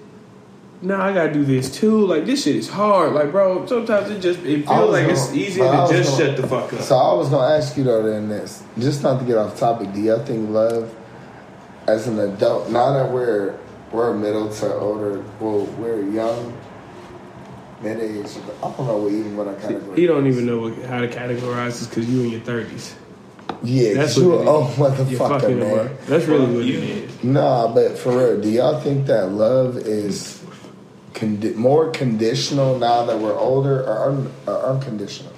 Now 0.80 1.02
I 1.02 1.12
gotta 1.12 1.32
do 1.32 1.44
this 1.44 1.70
too. 1.74 2.06
Like 2.06 2.24
this 2.24 2.44
shit 2.44 2.54
is 2.56 2.68
hard. 2.68 3.12
Like 3.12 3.32
bro, 3.32 3.66
sometimes 3.66 4.10
it 4.10 4.20
just 4.20 4.40
it 4.40 4.64
feels 4.66 4.90
like 4.92 5.08
it's 5.08 5.26
gonna- 5.26 5.36
easier 5.38 5.64
to 5.64 5.86
just 5.90 6.18
gonna- 6.18 6.26
shut 6.28 6.36
the 6.40 6.46
fuck 6.46 6.72
up. 6.72 6.80
So 6.82 6.96
I 6.96 7.14
was 7.14 7.28
gonna 7.30 7.52
ask 7.54 7.76
you 7.76 7.82
though 7.84 8.02
then 8.04 8.28
this, 8.28 8.62
just 8.78 9.02
not 9.02 9.18
to 9.18 9.24
get 9.24 9.36
off 9.36 9.58
topic, 9.58 9.92
do 9.92 10.00
y'all 10.00 10.20
think 10.24 10.50
love 10.50 10.94
as 11.88 12.06
an 12.06 12.20
adult, 12.20 12.70
now 12.70 12.92
that 12.92 13.10
we're 13.10 13.54
we're 13.90 14.14
middle 14.14 14.48
to 14.50 14.74
older, 14.74 15.24
well 15.40 15.64
we're 15.78 16.02
young, 16.02 16.52
mid 17.82 17.98
age, 17.98 18.26
I 18.62 18.70
don't 18.70 18.86
know 18.86 18.98
what 18.98 19.12
even 19.12 19.36
what 19.36 19.48
I 19.48 19.54
categorize. 19.54 19.96
He 19.98 20.06
don't 20.06 20.26
even 20.28 20.46
know 20.46 20.58
what, 20.60 20.74
how 20.84 21.00
to 21.00 21.08
categorize 21.08 21.80
this 21.80 21.86
because 21.88 22.08
you 22.08 22.22
in 22.22 22.30
your 22.30 22.40
thirties. 22.40 22.94
Yeah, 23.64 23.94
That's 23.94 24.16
you 24.16 24.28
what 24.28 24.40
an 24.42 24.46
it 24.46 24.50
old. 24.50 24.74
Oh, 24.78 25.04
You're 25.08 25.18
motherfucker, 25.18 25.58
man. 25.58 25.76
man. 25.86 25.90
That's 26.06 26.26
really 26.26 26.46
what 26.54 26.62
it 26.62 26.66
You- 26.66 26.78
is. 26.78 27.24
Nah, 27.24 27.66
but 27.74 27.98
for 27.98 28.10
real, 28.16 28.40
do 28.40 28.48
y'all 28.48 28.78
think 28.78 29.06
that 29.06 29.32
love 29.32 29.76
is 29.78 30.37
condi- 31.14 31.54
more 31.54 31.90
conditional 31.90 32.78
now 32.78 33.04
that 33.04 33.18
we're 33.18 33.36
older 33.36 33.82
or, 33.82 34.10
un- 34.10 34.32
or 34.46 34.62
unconditional? 34.66 35.32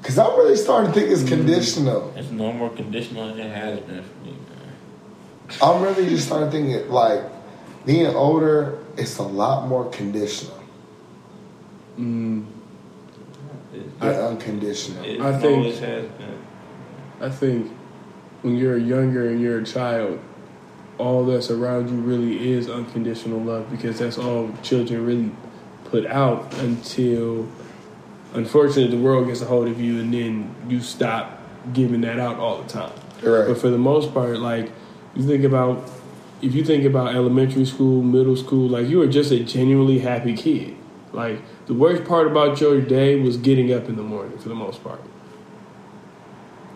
Because 0.00 0.18
I'm 0.18 0.36
really 0.38 0.56
starting 0.56 0.92
to 0.92 0.98
think 0.98 1.10
it's 1.12 1.28
conditional. 1.28 2.12
it's 2.16 2.30
no 2.30 2.52
more 2.52 2.70
conditional 2.70 3.28
than 3.28 3.38
it 3.40 3.54
has 3.54 3.80
been 3.80 4.02
for 4.02 4.24
me, 4.24 4.30
man. 4.32 5.58
I'm 5.62 5.82
really 5.82 6.08
just 6.08 6.26
starting 6.26 6.50
to 6.50 6.52
think 6.52 6.68
it 6.70 6.90
like 6.90 7.22
being 7.86 8.06
older, 8.06 8.78
it's 8.96 9.18
a 9.18 9.22
lot 9.22 9.66
more 9.68 9.88
conditional 9.90 10.56
Mm, 11.98 12.46
It, 13.74 14.00
than 14.00 14.14
unconditional. 14.14 15.04
it 15.04 15.20
I 15.20 15.38
think- 15.38 15.58
always 15.58 15.78
has 15.80 16.06
been. 16.06 16.38
I 17.20 17.28
think 17.28 17.70
when 18.42 18.56
you're 18.56 18.78
younger 18.78 19.28
and 19.28 19.38
you're 19.40 19.58
a 19.58 19.64
child, 19.64 20.18
all 21.00 21.24
that's 21.24 21.50
around 21.50 21.88
you 21.88 21.96
really 21.96 22.52
is 22.52 22.68
unconditional 22.68 23.40
love 23.40 23.70
because 23.70 23.98
that's 23.98 24.18
all 24.18 24.52
children 24.62 25.04
really 25.04 25.30
put 25.86 26.06
out 26.06 26.52
until 26.58 27.48
unfortunately 28.34 28.96
the 28.96 29.02
world 29.02 29.26
gets 29.26 29.40
a 29.40 29.46
hold 29.46 29.66
of 29.66 29.80
you 29.80 29.98
and 30.00 30.12
then 30.12 30.54
you 30.68 30.80
stop 30.80 31.40
giving 31.72 32.02
that 32.02 32.18
out 32.18 32.36
all 32.36 32.62
the 32.62 32.68
time. 32.68 32.92
Right. 33.22 33.48
But 33.48 33.58
for 33.58 33.70
the 33.70 33.78
most 33.78 34.14
part, 34.14 34.38
like 34.38 34.70
you 35.14 35.26
think 35.26 35.44
about 35.44 35.90
if 36.42 36.54
you 36.54 36.64
think 36.64 36.84
about 36.84 37.14
elementary 37.14 37.66
school, 37.66 38.02
middle 38.02 38.36
school, 38.36 38.68
like 38.68 38.88
you 38.88 38.98
were 38.98 39.06
just 39.06 39.30
a 39.30 39.40
genuinely 39.40 39.98
happy 39.98 40.34
kid. 40.34 40.76
Like 41.12 41.42
the 41.66 41.74
worst 41.74 42.04
part 42.04 42.26
about 42.26 42.60
your 42.60 42.80
day 42.80 43.16
was 43.20 43.36
getting 43.36 43.72
up 43.72 43.88
in 43.88 43.96
the 43.96 44.02
morning 44.02 44.38
for 44.38 44.48
the 44.48 44.54
most 44.54 44.82
part. 44.82 45.02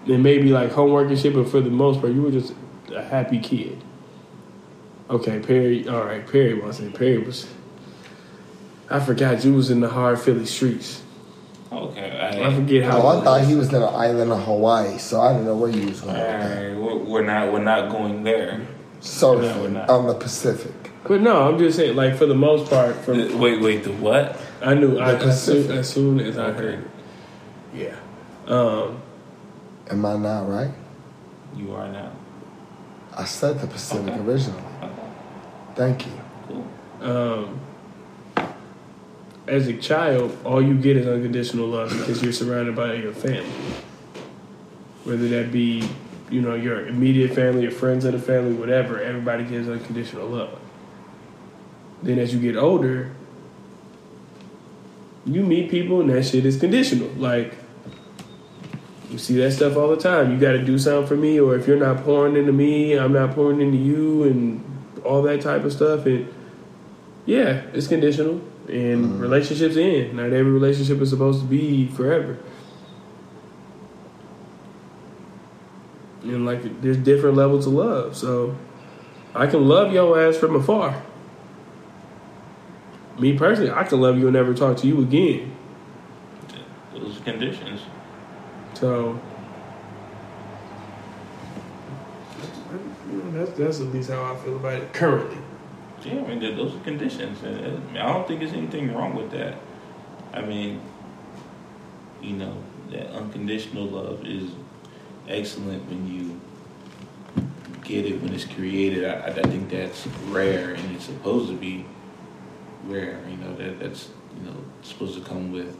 And 0.06 0.22
maybe 0.22 0.50
like 0.50 0.72
homework 0.72 1.08
and 1.08 1.18
shit, 1.18 1.34
but 1.34 1.48
for 1.48 1.60
the 1.60 1.70
most 1.70 2.00
part, 2.00 2.12
you 2.12 2.22
were 2.22 2.30
just 2.30 2.52
a 2.94 3.02
happy 3.02 3.38
kid. 3.38 3.82
Okay, 5.14 5.38
Perry. 5.38 5.88
All 5.88 6.04
right, 6.04 6.26
Perry 6.26 6.54
wasn't. 6.54 6.94
Perry 6.98 7.18
was. 7.18 7.46
I 8.90 8.98
forgot 8.98 9.44
you 9.44 9.54
was 9.54 9.70
in 9.70 9.80
the 9.80 9.88
hard 9.88 10.18
Philly 10.20 10.44
streets. 10.44 11.02
Okay. 11.70 12.40
I 12.44 12.52
forget 12.54 12.82
how. 12.84 13.00
Oh, 13.00 13.20
I 13.20 13.24
thought 13.24 13.44
he 13.44 13.54
was 13.54 13.68
in 13.68 13.76
an 13.76 13.82
island 13.94 14.32
of 14.32 14.42
Hawaii, 14.44 14.98
so 14.98 15.20
I 15.20 15.32
don't 15.32 15.44
know 15.44 15.54
where 15.56 15.70
he 15.70 15.86
was 15.86 16.00
going. 16.00 16.14
with 16.14 16.22
that. 16.22 16.66
right, 16.68 16.76
we're, 16.76 16.96
we're 16.96 17.24
not 17.24 17.52
we're 17.52 17.62
not 17.62 17.90
going 17.90 18.24
there. 18.24 18.66
Surfing 19.00 19.70
No, 19.72 19.84
we're 19.86 19.86
on 19.98 20.06
the 20.06 20.14
Pacific. 20.14 20.72
But 21.06 21.20
no, 21.20 21.48
I'm 21.48 21.58
just 21.58 21.76
saying, 21.76 21.94
like 21.94 22.16
for 22.16 22.26
the 22.26 22.34
most 22.34 22.68
part, 22.70 22.96
from 22.96 23.20
Uh, 23.20 23.36
Wait, 23.36 23.60
wait, 23.60 23.84
the 23.84 23.92
what? 23.92 24.40
I 24.62 24.74
knew 24.74 24.98
I, 24.98 25.12
The 25.12 25.26
as, 25.26 25.42
soon, 25.44 25.70
as 25.70 25.92
soon 25.92 26.18
as 26.20 26.38
I 26.38 26.50
heard 26.52 26.80
it. 26.80 26.90
Yeah. 27.74 27.96
Um, 28.52 29.00
Am 29.90 30.04
I 30.06 30.16
not 30.16 30.48
right? 30.48 30.70
You 31.56 31.72
are 31.74 31.88
now. 31.88 32.10
I 33.16 33.24
said 33.24 33.60
the 33.60 33.66
Pacific 33.66 34.14
Okay. 34.14 34.20
originally. 34.22 34.62
Thank 35.74 36.06
you. 36.06 36.12
cool. 36.48 36.68
um, 37.00 37.60
as 39.46 39.66
a 39.66 39.76
child, 39.76 40.36
all 40.44 40.62
you 40.62 40.74
get 40.74 40.96
is 40.96 41.06
unconditional 41.06 41.66
love 41.66 41.90
because 41.90 42.22
you're 42.22 42.32
surrounded 42.32 42.74
by 42.74 42.94
your 42.94 43.12
family. 43.12 43.50
Whether 45.04 45.28
that 45.28 45.52
be, 45.52 45.86
you 46.30 46.40
know, 46.40 46.54
your 46.54 46.86
immediate 46.86 47.34
family, 47.34 47.62
your 47.62 47.70
friends 47.70 48.04
of 48.04 48.12
the 48.12 48.18
family, 48.18 48.54
whatever, 48.54 49.00
everybody 49.00 49.44
gives 49.44 49.68
unconditional 49.68 50.28
love. 50.28 50.58
Then 52.02 52.18
as 52.18 52.32
you 52.32 52.40
get 52.40 52.56
older, 52.56 53.12
you 55.26 55.42
meet 55.42 55.70
people 55.70 56.00
and 56.00 56.10
that 56.10 56.24
shit 56.24 56.46
is 56.46 56.58
conditional. 56.58 57.08
Like, 57.16 57.54
you 59.10 59.18
see 59.18 59.36
that 59.36 59.52
stuff 59.52 59.76
all 59.76 59.88
the 59.88 59.96
time. 59.96 60.32
You 60.32 60.38
got 60.38 60.52
to 60.52 60.64
do 60.64 60.78
something 60.78 61.06
for 61.06 61.16
me, 61.16 61.38
or 61.38 61.54
if 61.54 61.68
you're 61.68 61.78
not 61.78 62.04
pouring 62.04 62.36
into 62.36 62.52
me, 62.52 62.94
I'm 62.94 63.12
not 63.12 63.34
pouring 63.34 63.60
into 63.60 63.76
you, 63.76 64.24
and 64.24 64.73
all 65.04 65.22
that 65.22 65.40
type 65.40 65.64
of 65.64 65.72
stuff. 65.72 66.06
And 66.06 66.32
yeah, 67.26 67.62
it's 67.72 67.86
conditional, 67.86 68.40
and 68.68 69.04
mm-hmm. 69.04 69.18
relationships 69.20 69.76
end. 69.76 70.14
Not 70.14 70.26
every 70.26 70.50
relationship 70.50 71.00
is 71.00 71.10
supposed 71.10 71.40
to 71.40 71.46
be 71.46 71.88
forever. 71.88 72.38
And 76.22 76.46
like, 76.46 76.80
there's 76.80 76.96
different 76.96 77.36
levels 77.36 77.66
of 77.66 77.74
love. 77.74 78.16
So, 78.16 78.56
I 79.34 79.46
can 79.46 79.66
love 79.68 79.92
your 79.92 80.20
ass 80.20 80.36
from 80.36 80.54
afar. 80.54 81.02
Me 83.18 83.36
personally, 83.36 83.70
I 83.70 83.84
can 83.84 84.00
love 84.00 84.18
you 84.18 84.26
and 84.26 84.34
never 84.34 84.54
talk 84.54 84.76
to 84.78 84.86
you 84.86 85.02
again. 85.02 85.54
Those 86.92 87.18
conditions. 87.24 87.80
So 88.74 89.20
you 93.10 93.18
know, 93.18 93.23
that's 93.34 93.52
that's 93.52 93.80
at 93.80 93.86
least 93.88 94.10
how 94.10 94.32
I 94.32 94.36
feel 94.36 94.56
about 94.56 94.74
it 94.74 94.92
currently. 94.92 95.38
Yeah, 96.04 96.20
I 96.20 96.34
mean, 96.34 96.40
those 96.56 96.74
are 96.74 96.80
conditions. 96.80 97.38
I, 97.42 97.98
I 97.98 98.12
don't 98.12 98.28
think 98.28 98.40
there's 98.40 98.52
anything 98.52 98.94
wrong 98.94 99.14
with 99.14 99.30
that. 99.30 99.56
I 100.34 100.42
mean, 100.42 100.82
you 102.20 102.36
know, 102.36 102.56
that 102.90 103.10
unconditional 103.10 103.86
love 103.86 104.26
is 104.26 104.50
excellent 105.28 105.88
when 105.88 106.06
you 106.06 106.40
get 107.84 108.06
it 108.06 108.20
when 108.22 108.34
it's 108.34 108.44
created. 108.44 109.04
I, 109.04 109.14
I 109.14 109.28
I 109.28 109.42
think 109.42 109.70
that's 109.70 110.06
rare, 110.28 110.74
and 110.74 110.94
it's 110.94 111.04
supposed 111.04 111.48
to 111.48 111.56
be 111.56 111.86
rare. 112.86 113.20
You 113.30 113.36
know, 113.38 113.54
that 113.56 113.80
that's 113.80 114.08
you 114.36 114.50
know 114.50 114.56
supposed 114.82 115.14
to 115.16 115.24
come 115.24 115.52
with 115.52 115.76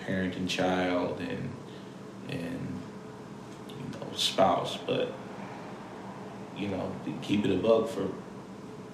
parent 0.00 0.36
and 0.36 0.48
child 0.48 1.20
and 1.20 1.50
and 2.28 2.80
you 3.68 3.98
know 3.98 4.06
spouse, 4.14 4.78
but 4.86 5.12
you 6.56 6.68
know, 6.68 6.90
to 7.04 7.12
keep 7.22 7.44
it 7.44 7.50
a 7.50 7.56
bug 7.56 7.88
for 7.88 8.08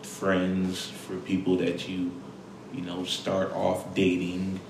friends, 0.02 0.86
for 0.88 1.16
people 1.16 1.56
that 1.58 1.88
you, 1.88 2.10
you 2.72 2.82
know, 2.82 3.04
start 3.04 3.52
off 3.52 3.94
dating, 3.94 4.60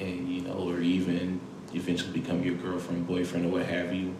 and 0.00 0.32
you 0.32 0.42
know, 0.42 0.54
or 0.70 0.80
even 0.80 1.40
eventually 1.74 2.12
become 2.20 2.42
your 2.42 2.54
girlfriend, 2.54 3.06
boyfriend, 3.06 3.46
or 3.46 3.48
what 3.50 3.66
have 3.66 3.92
you. 3.92 4.14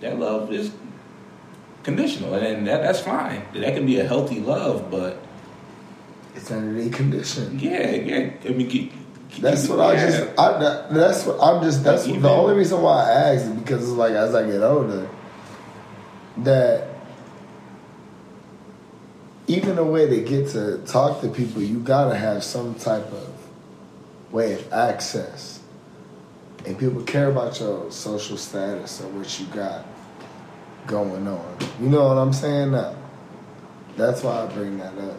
That 0.00 0.18
love 0.18 0.52
is 0.52 0.70
conditional, 1.82 2.34
and 2.34 2.66
that, 2.66 2.82
that's 2.82 3.00
fine. 3.00 3.42
That 3.54 3.74
can 3.74 3.86
be 3.86 3.98
a 4.00 4.06
healthy 4.06 4.40
love, 4.40 4.90
but 4.90 5.18
It's 6.34 6.50
under 6.50 6.80
the 6.82 6.90
condition. 6.90 7.58
yeah, 7.58 7.90
yeah. 7.92 8.30
I 8.44 8.48
mean, 8.50 8.68
keep, 8.68 8.92
That's 9.40 9.68
what 9.68 9.80
I 9.80 9.96
just. 9.96 10.38
I, 10.38 10.58
that, 10.58 10.92
that's 10.94 11.24
what 11.26 11.40
I'm 11.40 11.62
just. 11.62 11.82
That's 11.84 12.06
Like, 12.06 12.20
the 12.22 12.28
only 12.28 12.54
reason 12.54 12.80
why 12.82 13.04
I 13.04 13.10
asked 13.34 13.46
is 13.46 13.52
because 13.52 13.82
it's 13.82 13.92
like 13.92 14.12
as 14.12 14.34
I 14.34 14.46
get 14.46 14.62
older, 14.62 15.08
that 16.38 16.88
even 19.46 19.76
the 19.76 19.84
way 19.84 20.06
they 20.06 20.22
get 20.22 20.48
to 20.50 20.78
talk 20.86 21.20
to 21.20 21.28
people, 21.28 21.62
you 21.62 21.78
gotta 21.78 22.16
have 22.16 22.42
some 22.42 22.74
type 22.74 23.06
of 23.12 23.30
way 24.32 24.54
of 24.54 24.72
access, 24.72 25.60
and 26.66 26.78
people 26.78 27.02
care 27.02 27.30
about 27.30 27.60
your 27.60 27.90
social 27.90 28.36
status 28.36 29.00
or 29.00 29.08
what 29.08 29.38
you 29.38 29.46
got 29.46 29.84
going 30.86 31.28
on. 31.28 31.56
You 31.80 31.88
know 31.88 32.08
what 32.08 32.16
I'm 32.16 32.32
saying? 32.32 32.72
Now, 32.72 32.96
that's 33.96 34.22
why 34.22 34.42
I 34.42 34.46
bring 34.46 34.78
that 34.78 34.96
up. 34.98 35.18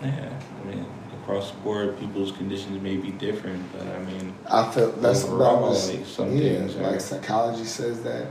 Yeah, 0.00 0.40
I 0.60 0.66
mean, 0.66 0.86
across 1.22 1.50
the 1.52 1.56
board, 1.58 1.98
people's 1.98 2.32
conditions 2.32 2.82
may 2.82 2.96
be 2.96 3.10
different, 3.12 3.64
but 3.72 3.86
I 3.86 3.98
mean, 4.04 4.34
I 4.50 4.70
feel 4.70 4.92
that's 4.92 5.24
Overall, 5.24 5.72
just, 5.72 5.94
like, 5.94 6.06
some 6.06 6.36
yeah, 6.36 6.58
things 6.58 6.76
like 6.76 6.96
are- 6.96 7.00
psychology 7.00 7.64
says 7.64 8.02
that. 8.02 8.26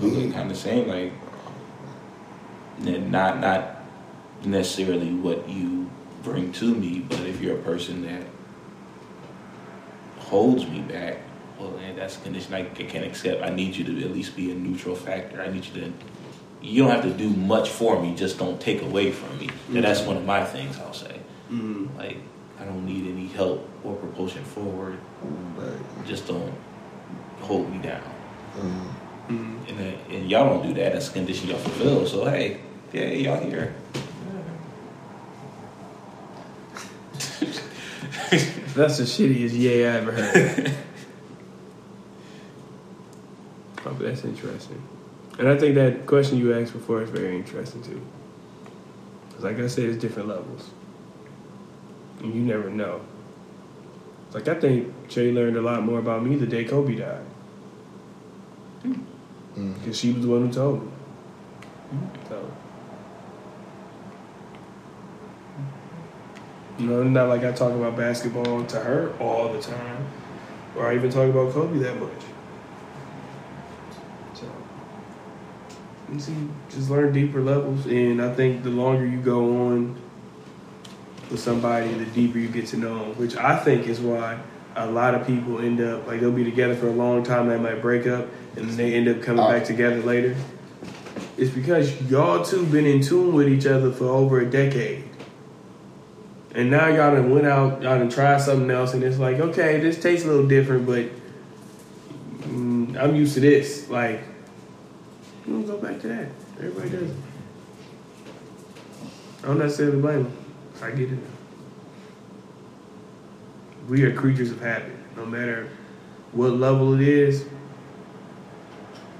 we 0.00 0.30
kind 0.30 0.50
of 0.50 0.56
saying 0.56 0.88
like, 0.88 1.12
not 2.78 3.40
not 3.40 3.76
necessarily 4.44 5.14
what 5.14 5.48
you 5.48 5.88
bring 6.22 6.52
to 6.52 6.74
me, 6.74 7.00
but 7.08 7.20
if 7.20 7.40
you're 7.40 7.56
a 7.56 7.62
person 7.62 8.02
that 8.02 8.26
holds 10.18 10.66
me 10.66 10.80
back, 10.80 11.18
well, 11.58 11.70
then 11.72 11.94
that's 11.96 12.16
a 12.16 12.20
condition 12.20 12.54
I 12.54 12.64
can't 12.64 13.04
accept. 13.04 13.42
I 13.42 13.50
need 13.50 13.76
you 13.76 13.84
to 13.84 14.04
at 14.04 14.10
least 14.10 14.34
be 14.34 14.50
a 14.50 14.54
neutral 14.54 14.96
factor. 14.96 15.40
I 15.40 15.48
need 15.48 15.64
you 15.66 15.80
to. 15.82 15.92
You 16.60 16.82
don't 16.82 16.90
have 16.90 17.04
to 17.04 17.10
do 17.10 17.28
much 17.28 17.68
for 17.68 18.02
me. 18.02 18.14
Just 18.16 18.38
don't 18.38 18.58
take 18.60 18.80
away 18.82 19.12
from 19.12 19.38
me. 19.38 19.50
And 19.68 19.84
that's 19.84 20.00
mm-hmm. 20.00 20.08
one 20.08 20.16
of 20.16 20.24
my 20.24 20.44
things. 20.44 20.78
I'll 20.78 20.94
say. 20.94 21.13
Mm-hmm. 21.50 21.96
Like, 21.98 22.18
I 22.60 22.64
don't 22.64 22.86
need 22.86 23.10
any 23.12 23.26
help 23.28 23.68
or 23.82 23.96
propulsion 23.96 24.44
forward. 24.44 24.98
Right. 25.56 26.06
Just 26.06 26.28
don't 26.28 26.52
hold 27.40 27.70
me 27.70 27.78
down. 27.78 28.02
Mhm. 28.56 28.86
Mm-hmm. 29.28 29.68
And, 29.68 29.80
uh, 29.80 30.14
and 30.14 30.30
y'all 30.30 30.48
don't 30.58 30.68
do 30.68 30.74
that. 30.80 30.92
That's 30.92 31.08
a 31.08 31.12
condition 31.12 31.48
y'all 31.48 31.58
fulfill. 31.58 32.06
So 32.06 32.24
hey, 32.26 32.60
yeah, 32.92 33.06
y'all 33.08 33.40
here. 33.44 33.74
That's 38.74 38.98
the 38.98 39.04
shittiest 39.04 39.56
yay 39.58 39.86
I 39.88 39.96
ever 39.98 40.10
heard. 40.12 40.72
oh, 43.86 43.92
that's 44.00 44.24
interesting. 44.24 44.82
And 45.38 45.48
I 45.48 45.56
think 45.56 45.76
that 45.76 46.06
question 46.06 46.38
you 46.38 46.52
asked 46.54 46.72
before 46.72 47.02
is 47.02 47.10
very 47.10 47.36
interesting 47.36 47.82
too. 47.82 48.00
'Cause 49.32 49.44
like 49.44 49.58
I 49.60 49.68
said, 49.68 49.84
it's 49.90 49.98
different 49.98 50.28
levels. 50.28 50.70
And 52.24 52.34
you 52.34 52.40
never 52.40 52.70
know. 52.70 53.02
Like 54.32 54.48
I 54.48 54.54
think 54.54 55.08
Jay 55.08 55.30
learned 55.30 55.58
a 55.58 55.60
lot 55.60 55.82
more 55.84 55.98
about 55.98 56.24
me 56.24 56.36
the 56.36 56.46
day 56.46 56.64
Kobe 56.64 56.96
died. 56.96 57.24
Mm. 58.82 59.74
Because 59.78 59.98
she 59.98 60.12
was 60.12 60.22
the 60.22 60.28
one 60.28 60.46
who 60.46 60.52
told 60.52 60.82
me. 60.82 60.90
So. 62.28 62.50
You 66.78 66.86
know, 66.86 67.02
not 67.04 67.28
like 67.28 67.44
I 67.44 67.52
talk 67.52 67.72
about 67.72 67.96
basketball 67.96 68.64
to 68.64 68.80
her 68.80 69.14
all 69.20 69.52
the 69.52 69.60
time, 69.60 70.06
or 70.74 70.88
I 70.88 70.96
even 70.96 71.10
talk 71.10 71.28
about 71.28 71.52
Kobe 71.52 71.78
that 71.78 72.00
much. 72.00 72.10
So, 74.32 74.46
you 76.12 76.18
see, 76.18 76.48
just 76.68 76.90
learn 76.90 77.12
deeper 77.12 77.40
levels, 77.40 77.86
and 77.86 78.20
I 78.20 78.34
think 78.34 78.64
the 78.64 78.70
longer 78.70 79.06
you 79.06 79.20
go 79.20 79.68
on 79.68 80.03
with 81.30 81.40
somebody, 81.40 81.92
the 81.92 82.06
deeper 82.06 82.38
you 82.38 82.48
get 82.48 82.66
to 82.68 82.76
know 82.76 82.98
them. 82.98 83.18
Which 83.18 83.36
I 83.36 83.58
think 83.58 83.86
is 83.86 84.00
why 84.00 84.38
a 84.76 84.86
lot 84.90 85.14
of 85.14 85.26
people 85.26 85.60
end 85.60 85.80
up 85.80 86.06
like 86.06 86.20
they'll 86.20 86.32
be 86.32 86.44
together 86.44 86.74
for 86.74 86.88
a 86.88 86.92
long 86.92 87.22
time, 87.22 87.48
they 87.48 87.58
might 87.58 87.80
break 87.80 88.06
up, 88.06 88.26
and 88.56 88.68
then 88.68 88.76
they 88.76 88.94
end 88.94 89.08
up 89.08 89.22
coming 89.22 89.44
Uh, 89.44 89.48
back 89.50 89.64
together 89.64 90.00
later. 90.02 90.34
It's 91.36 91.50
because 91.50 92.00
y'all 92.10 92.44
two 92.44 92.64
been 92.66 92.86
in 92.86 93.00
tune 93.00 93.34
with 93.34 93.48
each 93.48 93.66
other 93.66 93.90
for 93.90 94.06
over 94.06 94.40
a 94.40 94.46
decade. 94.46 95.04
And 96.54 96.70
now 96.70 96.86
y'all 96.86 97.14
done 97.14 97.30
went 97.30 97.46
out, 97.46 97.82
y'all 97.82 97.98
done 97.98 98.08
tried 98.08 98.40
something 98.40 98.70
else, 98.70 98.94
and 98.94 99.02
it's 99.02 99.18
like, 99.18 99.40
okay, 99.40 99.80
this 99.80 100.00
tastes 100.00 100.24
a 100.24 100.28
little 100.28 100.46
different, 100.46 100.86
but 100.86 101.06
mm, 102.42 102.96
I'm 102.96 103.16
used 103.16 103.34
to 103.34 103.40
this. 103.40 103.90
Like, 103.90 104.22
I'm 105.46 105.64
gonna 105.64 105.78
go 105.78 105.84
back 105.84 106.00
to 106.02 106.08
that. 106.08 106.28
Everybody 106.58 106.90
does 106.90 107.10
it. 107.10 107.16
I 109.42 109.46
don't 109.48 109.58
necessarily 109.58 110.00
blame 110.00 110.22
them. 110.24 110.43
I 110.82 110.90
get 110.90 111.12
it. 111.12 111.18
We 113.88 114.02
are 114.04 114.14
creatures 114.14 114.50
of 114.50 114.60
habit. 114.60 114.94
No 115.16 115.26
matter 115.26 115.68
what 116.32 116.52
level 116.52 116.94
it 116.94 117.00
is, 117.00 117.46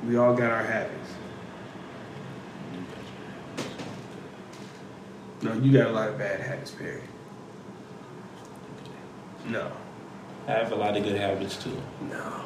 we 0.07 0.17
all 0.17 0.35
got 0.35 0.51
our 0.51 0.65
habits. 0.65 1.11
No, 5.43 5.53
you 5.55 5.73
got 5.73 5.89
a 5.89 5.93
lot 5.93 6.09
of 6.09 6.19
bad 6.19 6.41
habits, 6.41 6.71
Perry. 6.71 7.03
No. 9.47 9.71
I 10.49 10.53
have 10.53 10.73
a 10.73 10.75
lot 10.75 10.97
of 10.97 11.05
good 11.05 11.17
habits 11.17 11.63
too. 11.63 11.77
No. 12.11 12.45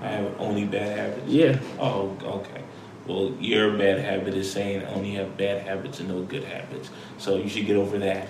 I 0.00 0.08
have 0.08 0.40
only 0.40 0.64
bad 0.64 0.98
habits. 0.98 1.28
Yeah. 1.28 1.58
Oh, 1.78 2.16
okay. 2.22 2.62
Well, 3.06 3.32
your 3.40 3.76
bad 3.78 3.98
habit 4.00 4.34
is 4.34 4.50
saying 4.50 4.82
I 4.84 4.92
only 4.94 5.12
have 5.14 5.36
bad 5.36 5.62
habits 5.62 6.00
and 6.00 6.08
no 6.08 6.22
good 6.22 6.44
habits. 6.44 6.90
So 7.18 7.36
you 7.36 7.48
should 7.48 7.66
get 7.66 7.76
over 7.76 7.98
that. 7.98 8.26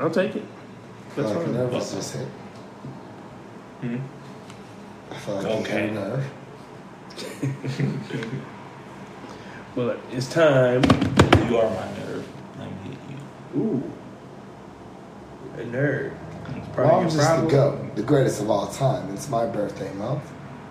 I'll 0.00 0.10
take 0.10 0.34
it. 0.34 0.42
I 0.42 1.10
feel 1.14 1.24
That's 1.24 1.36
like 1.36 1.42
a 1.42 1.46
fine. 1.46 1.54
nerve 1.54 1.72
was 1.72 1.94
just 1.94 2.16
hit. 2.16 2.26
Hmm? 3.80 3.96
I 5.10 5.14
feel 5.16 5.34
like 5.36 5.46
Okay. 5.46 5.72
he 5.72 5.78
hit 5.86 5.92
nerve. 5.92 6.24
Well, 9.76 9.96
it's 10.12 10.28
time. 10.32 10.82
You 11.48 11.58
are 11.58 11.68
my 11.70 11.88
nerve. 11.98 12.26
Let 12.58 12.68
me 12.70 12.90
hit 12.90 12.98
you. 13.54 13.60
Ooh. 13.60 13.82
A 15.56 15.64
nerd. 15.64 16.12
It's 16.56 16.76
Well, 16.76 16.94
I'm 16.96 17.04
just 17.10 17.16
your 17.16 17.42
the. 17.42 17.48
GOAT, 17.50 17.96
the 17.96 18.02
greatest 18.02 18.40
of 18.40 18.50
all 18.50 18.66
time. 18.68 19.12
It's 19.14 19.28
my 19.28 19.46
birthday 19.46 19.92
month, 19.94 20.22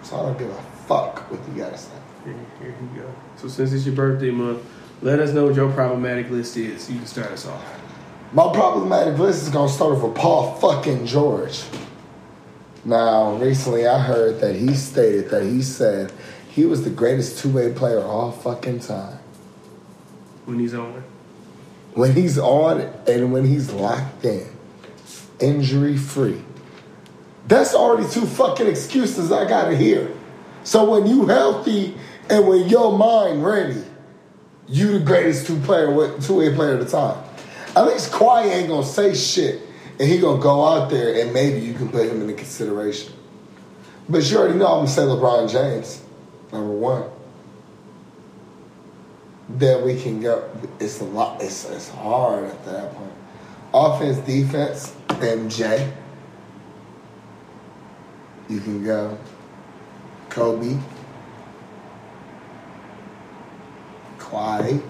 so 0.04 0.18
I 0.18 0.24
don't 0.24 0.38
give 0.38 0.50
a 0.50 0.62
fuck 0.88 1.30
what 1.32 1.40
you 1.50 1.62
gotta 1.64 1.78
say. 1.78 1.92
Here, 2.26 2.36
you 2.62 3.02
go. 3.02 3.14
So 3.38 3.48
since 3.48 3.74
it's 3.74 3.86
your 3.86 3.96
birthday 3.96 4.32
month, 4.32 4.64
let 5.02 5.20
us 5.20 5.34
know 5.34 5.48
what 5.48 5.56
your 5.56 5.72
problematic 5.72 6.30
list 6.30 6.56
is. 6.56 6.90
You 6.90 6.98
can 6.98 7.06
start 7.06 7.32
us 7.32 7.46
off. 7.46 7.62
My 8.32 8.52
problematic 8.54 9.20
list 9.20 9.44
is 9.44 9.50
gonna 9.50 9.70
start 9.70 10.02
with 10.02 10.16
Paul 10.16 10.56
fucking 10.56 11.06
George. 11.06 11.64
Now, 12.86 13.36
recently 13.36 13.88
I 13.88 14.00
heard 14.00 14.40
that 14.42 14.56
he 14.56 14.74
stated 14.74 15.30
that 15.30 15.44
he 15.44 15.62
said 15.62 16.12
he 16.50 16.66
was 16.66 16.84
the 16.84 16.90
greatest 16.90 17.40
two 17.40 17.52
way 17.52 17.74
player 17.74 18.02
all 18.02 18.32
fucking 18.32 18.80
time. 18.80 19.20
When 20.46 20.60
he's 20.60 20.74
on. 20.74 21.04
When 21.94 22.14
he's 22.14 22.38
on 22.38 22.82
and 23.08 23.34
when 23.34 23.46
he's 23.46 23.72
locked 23.72 24.26
in, 24.26 24.48
injury 25.40 25.98
free. 25.98 26.42
That's 27.48 27.76
already 27.76 28.10
two 28.10 28.26
fucking 28.26 28.68
excuses 28.68 29.32
I 29.32 29.48
gotta 29.48 29.76
hear. 29.76 30.12
So 30.64 30.90
when 30.90 31.08
you 31.08 31.28
healthy 31.28 31.96
and 32.30 32.48
when 32.48 32.68
your 32.68 32.98
mind 32.98 33.46
ready, 33.46 33.84
you 34.68 34.98
the 34.98 35.06
greatest 35.06 35.48
two 35.48 35.60
player 35.60 35.88
two 36.20 36.36
way 36.36 36.54
player 36.54 36.74
at 36.74 36.80
the 36.80 36.90
time. 36.90 37.24
At 37.76 37.86
least 37.86 38.12
Kawhi 38.12 38.46
ain't 38.46 38.70
gonna 38.70 38.86
say 38.86 39.14
shit 39.14 39.62
and 40.00 40.10
he 40.10 40.20
gonna 40.20 40.42
go 40.42 40.66
out 40.66 40.90
there 40.90 41.22
and 41.22 41.34
maybe 41.34 41.60
you 41.60 41.74
can 41.74 41.90
put 41.90 42.08
him 42.08 42.22
into 42.22 42.34
consideration. 42.34 43.14
But 44.10 44.30
you 44.30 44.38
already 44.38 44.58
know 44.58 44.68
I'm 44.68 44.86
gonna 44.86 44.88
say 44.88 45.02
LeBron 45.04 45.52
James, 45.52 46.02
number 46.52 46.72
one. 46.72 47.04
Then 49.50 49.86
we 49.86 50.02
can 50.02 50.22
go. 50.22 50.50
It's 50.80 51.00
a 51.02 51.06
lot. 51.06 51.42
It's 51.42 51.70
it's 51.70 51.90
hard 51.90 52.46
at 52.46 52.66
that 52.66 52.94
point. 52.96 53.12
Offense, 53.74 54.18
defense, 54.20 54.96
MJ. 55.10 55.92
You 58.50 58.60
can 58.60 58.84
go. 58.84 59.18
Kobe. 60.30 60.78
Kawhi. 64.34 64.82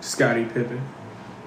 Scottie 0.00 0.44
Pippen. 0.46 0.80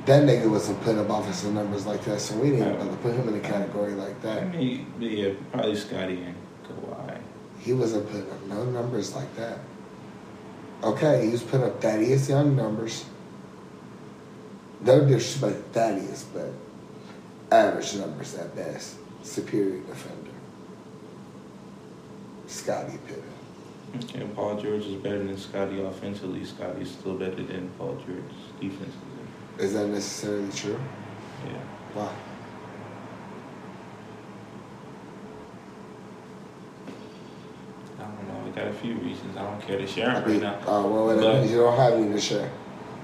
That 0.06 0.24
nigga 0.24 0.50
wasn't 0.50 0.80
putting 0.82 1.00
up 1.00 1.10
offensive 1.10 1.54
numbers 1.54 1.88
like 1.88 2.04
that, 2.06 2.22
so 2.22 2.36
we 2.36 2.52
didn't 2.52 2.74
even 2.74 2.78
bother 2.78 2.98
put 2.98 3.16
him 3.16 3.28
in 3.28 3.36
a 3.36 3.40
category 3.40 3.94
like 3.94 4.22
that. 4.22 4.44
I 4.44 4.46
mean, 4.46 4.94
yeah, 5.00 5.34
probably 5.52 5.76
Scottie 5.76 6.22
and 6.22 6.36
Kawhi. 6.64 7.20
He 7.60 7.74
wasn't 7.74 8.08
putting 8.12 8.30
up 8.32 8.46
no 8.46 8.66
numbers 8.66 9.16
like 9.16 9.36
that. 9.36 9.60
Okay, 10.84 11.26
he 11.26 11.32
was 11.32 11.42
putting 11.42 11.66
up 11.66 11.82
Thaddeus 11.82 12.30
Young 12.30 12.56
numbers. 12.56 13.06
No 14.82 15.04
disrespect 15.04 15.74
to 15.74 15.80
Thaddeus, 15.80 16.26
but 16.32 16.52
average 17.52 17.96
numbers 17.96 18.36
at 18.36 18.56
best. 18.56 18.98
Superior 19.24 19.80
defender. 19.82 20.35
Scottie 22.56 22.98
Pippen. 23.06 23.24
Okay, 24.04 24.26
Paul 24.34 24.60
George 24.62 24.86
is 24.86 24.96
better 24.96 25.20
than 25.24 25.38
Scottie 25.38 25.82
offensively. 25.82 26.44
Scottie's 26.46 26.92
still 26.92 27.16
better 27.18 27.44
than 27.44 27.70
Paul 27.78 27.96
George 28.06 28.34
defensively. 28.60 29.26
Is 29.60 29.74
that 29.74 29.88
necessarily 29.88 30.52
true? 30.52 30.80
Yeah. 31.46 31.58
Why? 31.94 32.10
I 38.00 38.04
don't 38.04 38.28
know. 38.28 38.52
I 38.52 38.56
got 38.56 38.68
a 38.68 38.74
few 38.74 38.96
reasons. 38.96 39.38
I 39.38 39.44
don't 39.44 39.62
care 39.62 39.78
to 39.78 39.88
share 39.88 40.10
I 40.10 40.20
them 40.20 40.32
right 40.32 40.42
now. 40.42 40.54
uh, 40.68 40.88
well, 40.88 41.16
But- 41.16 41.50
you 41.50 41.58
don't 41.58 41.78
have 41.78 41.94
any 41.94 42.12
to 42.12 42.20
share. 42.20 42.50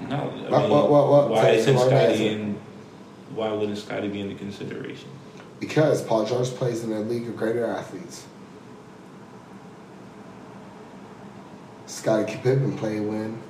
No, 0.08 0.16
I 0.16 0.18
What- 0.50 0.62
mean, 0.62 0.70
what- 0.70 0.90
what- 0.90 1.30
why 1.30 1.50
isn't 1.50 1.78
Scottie 1.78 2.28
in? 2.28 2.56
Why 3.34 3.52
wouldn't 3.52 3.78
Scottie 3.78 4.08
be 4.08 4.20
in 4.20 4.28
the 4.28 4.34
consideration? 4.34 5.08
Because 5.60 6.02
Paul 6.02 6.24
George 6.24 6.50
plays 6.56 6.82
in 6.84 6.92
a 6.92 7.00
league 7.00 7.28
of 7.28 7.36
greater 7.36 7.64
athletes. 7.64 8.24
Scottie 12.02 12.34
Pippen 12.38 12.76
played 12.76 13.02
when 13.02 13.40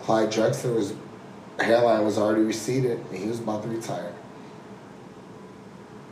Clyde 0.00 0.32
Drexler 0.32 0.74
was 0.74 0.92
hairline 1.60 2.04
was 2.04 2.18
already 2.18 2.42
receded 2.42 2.98
and 2.98 3.16
he 3.16 3.28
was 3.28 3.38
about 3.38 3.62
to 3.62 3.68
retire. 3.68 4.12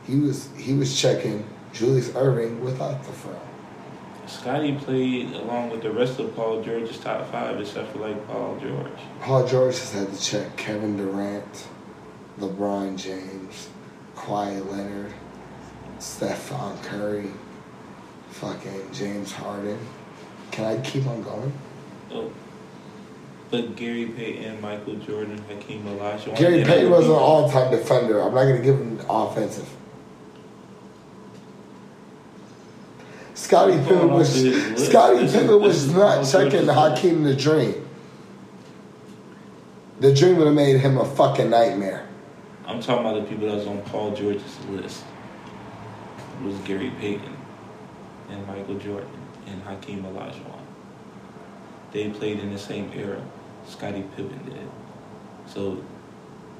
He 0.06 0.20
was 0.20 0.48
he 0.56 0.74
was 0.74 0.96
checking 0.96 1.44
Julius 1.72 2.10
Erving 2.10 2.60
without 2.60 3.02
the 3.02 3.10
fro. 3.10 3.36
Scottie 4.28 4.76
played 4.76 5.32
along 5.32 5.70
with 5.70 5.82
the 5.82 5.90
rest 5.90 6.20
of 6.20 6.32
Paul 6.36 6.62
George's 6.62 7.00
top 7.00 7.28
five, 7.32 7.58
except 7.58 7.90
for 7.90 7.98
like 7.98 8.24
Paul 8.28 8.56
George. 8.60 9.00
Paul 9.20 9.44
George 9.44 9.80
has 9.80 9.92
had 9.92 10.12
to 10.12 10.22
check 10.22 10.56
Kevin 10.56 10.96
Durant, 10.96 11.66
LeBron 12.38 12.96
James, 12.96 13.68
Kawhi 14.14 14.64
Leonard, 14.70 15.12
Stephen 15.98 16.78
Curry, 16.84 17.32
fucking 18.30 18.92
James 18.92 19.32
Harden. 19.32 19.80
Can 20.50 20.64
I 20.64 20.80
keep 20.80 21.06
on 21.06 21.22
going? 21.22 21.52
Oh. 22.12 22.30
But 23.50 23.76
Gary 23.76 24.06
Payton, 24.06 24.60
Michael 24.60 24.96
Jordan, 24.96 25.38
Hakeem 25.48 25.82
Olajuwon. 25.84 26.36
Gary 26.36 26.64
Payton 26.64 26.90
was 26.90 27.06
an 27.06 27.12
all-time 27.12 27.70
defender. 27.70 28.20
I'm 28.20 28.34
not 28.34 28.44
going 28.44 28.56
to 28.56 28.62
give 28.62 28.76
him 28.78 29.00
offensive. 29.08 29.68
Going 33.48 33.82
Pippen 33.84 34.10
was 34.10 34.34
his 34.34 34.44
list. 34.72 34.90
Scottie 34.90 35.18
This 35.20 35.34
is- 35.34 35.40
Pippen 35.40 35.60
was 35.62 35.94
not 35.94 36.26
checking 36.26 36.66
Hakeem 36.66 37.22
the 37.22 37.34
Dream. 37.34 37.88
The 40.00 40.12
Dream 40.14 40.36
would 40.36 40.46
have 40.46 40.54
made 40.54 40.80
him 40.80 40.98
a 40.98 41.04
fucking 41.04 41.48
nightmare. 41.48 42.06
I'm 42.66 42.80
talking 42.82 43.06
about 43.06 43.22
the 43.22 43.28
people 43.28 43.48
that 43.48 43.56
was 43.56 43.66
on 43.66 43.80
Paul 43.82 44.14
George's 44.14 44.58
list. 44.68 45.04
It 46.40 46.44
was 46.44 46.56
Gary 46.58 46.92
Payton 47.00 47.36
and 48.30 48.46
Michael 48.46 48.78
Jordan 48.78 49.08
and 49.50 49.62
Hakeem 49.62 50.02
Olajuwon. 50.04 50.60
They 51.92 52.10
played 52.10 52.38
in 52.40 52.52
the 52.52 52.58
same 52.58 52.90
era 52.94 53.22
Scottie 53.66 54.04
Pippen 54.16 54.44
did. 54.44 54.68
So 55.46 55.82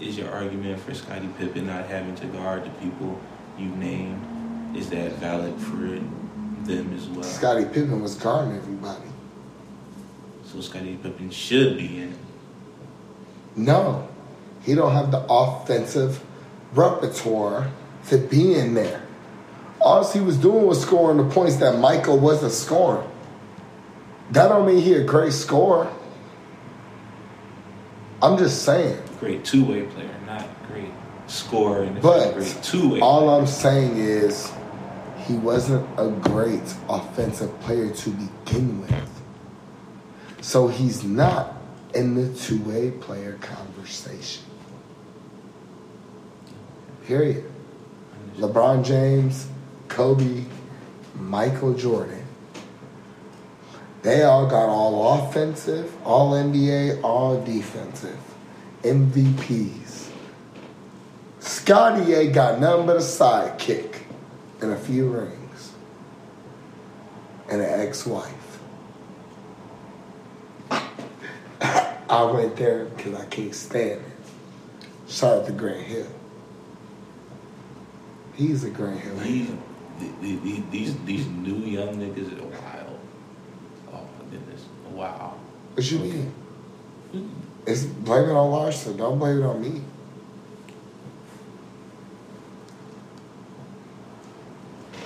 is 0.01 0.17
your 0.17 0.31
argument 0.31 0.81
for 0.81 0.95
Scottie 0.95 1.29
Pippen 1.39 1.67
not 1.67 1.87
having 1.87 2.15
to 2.17 2.27
guard 2.27 2.65
the 2.65 2.71
people 2.71 3.21
you 3.59 3.67
named, 3.67 4.77
is 4.77 4.89
that 4.91 5.13
valid 5.15 5.55
for 5.61 5.77
them 5.77 6.95
as 6.97 7.07
well? 7.09 7.23
Scottie 7.25 7.65
Pippen 7.65 8.01
was 8.01 8.15
guarding 8.15 8.57
everybody. 8.57 9.09
So 10.45 10.61
Scottie 10.61 10.97
Pippen 11.03 11.31
should 11.31 11.77
be 11.77 11.99
in. 12.01 12.15
No, 13.57 14.09
he 14.63 14.75
don't 14.75 14.93
have 14.93 15.11
the 15.11 15.25
offensive 15.29 16.25
repertoire 16.73 17.71
to 18.09 18.19
be 18.19 18.55
in 18.55 18.75
there. 18.75 19.03
All 19.81 20.05
he 20.11 20.21
was 20.21 20.37
doing 20.37 20.67
was 20.67 20.83
scoring 20.83 21.19
the 21.19 21.33
points 21.35 21.57
that 21.57 21.79
Michael 21.79 22.19
wasn't 22.19 22.53
scoring. 22.53 23.09
That 24.31 24.49
don't 24.49 24.67
mean 24.67 24.83
he 24.83 24.95
a 24.95 25.05
great 25.05 25.33
scorer. 25.33 25.91
I'm 28.21 28.37
just 28.37 28.65
saying. 28.65 29.01
Great 29.21 29.45
two 29.45 29.65
way 29.65 29.83
player, 29.83 30.11
not 30.27 30.47
great 30.69 30.91
scorer, 31.29 31.87
But 32.03 32.35
great 32.35 32.59
two 32.63 32.95
way. 32.95 33.01
all 33.01 33.31
I'm 33.31 33.47
saying 33.47 33.97
is 33.97 34.53
he 35.27 35.35
wasn't 35.35 35.87
a 35.99 36.11
great 36.11 36.63
offensive 36.89 37.59
player 37.61 37.91
to 37.95 38.11
begin 38.11 38.81
with. 38.81 39.23
So 40.41 40.69
he's 40.69 41.05
not 41.05 41.55
in 41.95 42.15
the 42.15 42.37
two 42.37 42.61
way 42.63 42.91
player 42.91 43.39
conversation. 43.41 44.45
Period. 47.07 47.45
LeBron 48.37 48.85
James, 48.85 49.49
Kobe, 49.89 50.45
Michael 51.15 51.75
Jordan. 51.75 52.25
They 54.03 54.23
all 54.23 54.47
got 54.47 54.69
all 54.69 55.29
offensive, 55.29 55.93
all 56.07 56.33
NBA, 56.33 57.03
all 57.03 57.43
defensive. 57.45 58.19
MVPs. 58.83 60.11
Scottie 61.41 62.15
ain't 62.15 62.33
got 62.33 62.61
nothing 62.61 62.87
but 62.87 62.97
a 62.97 63.01
sidekick 63.01 63.97
and 64.61 64.73
a 64.73 64.77
few 64.77 65.09
rings 65.09 65.73
and 67.51 67.61
an 67.61 67.81
ex-wife. 67.81 68.61
I 71.61 72.23
went 72.23 72.57
there 72.57 72.85
because 72.87 73.15
I 73.15 73.25
can't 73.27 73.55
stand 73.55 74.01
it. 74.01 74.03
Shout 75.09 75.39
out 75.39 75.47
to 75.47 75.53
Grant 75.53 75.87
Hill. 75.87 76.07
He's 78.35 78.63
a 78.65 78.71
Grant 78.71 79.01
Hill. 79.01 79.59
These, 79.99 80.11
these, 80.21 80.41
these, 80.43 80.63
these, 80.71 81.05
these 81.05 81.27
new 81.27 81.57
young 81.59 81.97
niggas 81.97 82.39
are 82.41 82.47
wild. 82.47 82.99
Oh 83.93 84.01
my 84.19 84.31
goodness, 84.31 84.65
wow. 84.93 85.35
What 85.75 85.91
you 85.91 85.99
mean? 85.99 86.33
It's 87.67 87.85
blame 87.85 88.31
it 88.31 88.33
on 88.33 88.51
Larson. 88.51 88.97
Don't 88.97 89.19
blame 89.19 89.39
it 89.43 89.45
on 89.45 89.61
me. 89.61 89.83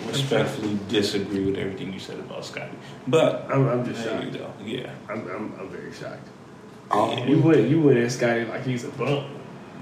Respectfully 0.07 0.79
disagree 0.89 1.45
with 1.45 1.57
everything 1.57 1.93
you 1.93 1.99
said 1.99 2.19
about 2.19 2.45
Scottie, 2.45 2.77
but 3.07 3.47
I'm, 3.51 3.69
I'm 3.69 3.85
just 3.85 4.03
there 4.05 4.21
you 4.23 4.33
shocked. 4.33 4.59
go. 4.59 4.65
Yeah, 4.65 4.91
I'm, 5.09 5.21
I'm, 5.29 5.55
I'm 5.61 5.69
very 5.71 5.93
shocked. 5.93 6.29
Um, 6.91 7.27
You 7.29 7.39
went 7.41 7.69
you 7.69 7.81
went 7.81 7.99
at 7.99 8.11
Scottie 8.11 8.45
like 8.45 8.65
he's 8.65 8.85
a 8.85 8.89
bum. 8.91 9.25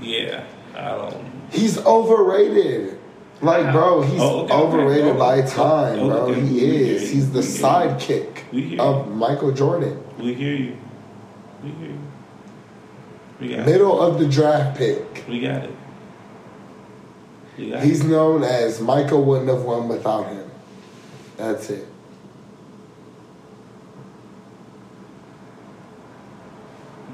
yeah. 0.00 0.44
I 0.76 0.90
don't. 0.96 1.26
He's 1.50 1.78
overrated. 1.84 2.99
Like, 3.42 3.72
bro, 3.72 3.98
oh, 3.98 4.02
he's 4.02 4.20
Oh, 4.20 4.40
okay, 4.42 4.52
okay. 4.52 4.62
overrated 4.62 5.16
Oh, 5.16 5.18
by 5.18 5.40
oh, 5.40 5.46
time, 5.46 5.98
oh, 6.00 6.08
bro. 6.26 6.34
He 6.34 6.90
is. 6.90 7.10
He's 7.10 7.32
the 7.32 7.40
sidekick 7.40 8.42
We 8.52 8.62
hear 8.62 8.76
you. 8.76 8.82
of 8.82 9.08
Michael 9.08 9.52
Jordan. 9.52 10.02
We 10.18 10.34
hear 10.34 10.54
you. 10.54 10.76
We 11.64 11.70
hear 11.70 11.88
you. 11.88 11.98
We 13.40 13.48
got 13.48 13.60
it. 13.60 13.66
Middle 13.66 13.98
of 14.00 14.18
the 14.18 14.28
draft 14.28 14.76
pick. 14.76 15.24
We 15.26 15.40
got 15.40 15.64
it. 15.64 15.70
We 17.56 17.70
got 17.70 17.82
He's 17.82 18.04
it. 18.04 18.08
known 18.08 18.42
as 18.44 18.78
Michael 18.80 19.24
wouldn't 19.24 19.48
have 19.48 19.62
won 19.62 19.88
without 19.88 20.26
him. 20.26 20.50
That's 21.38 21.70
it. 21.70 21.86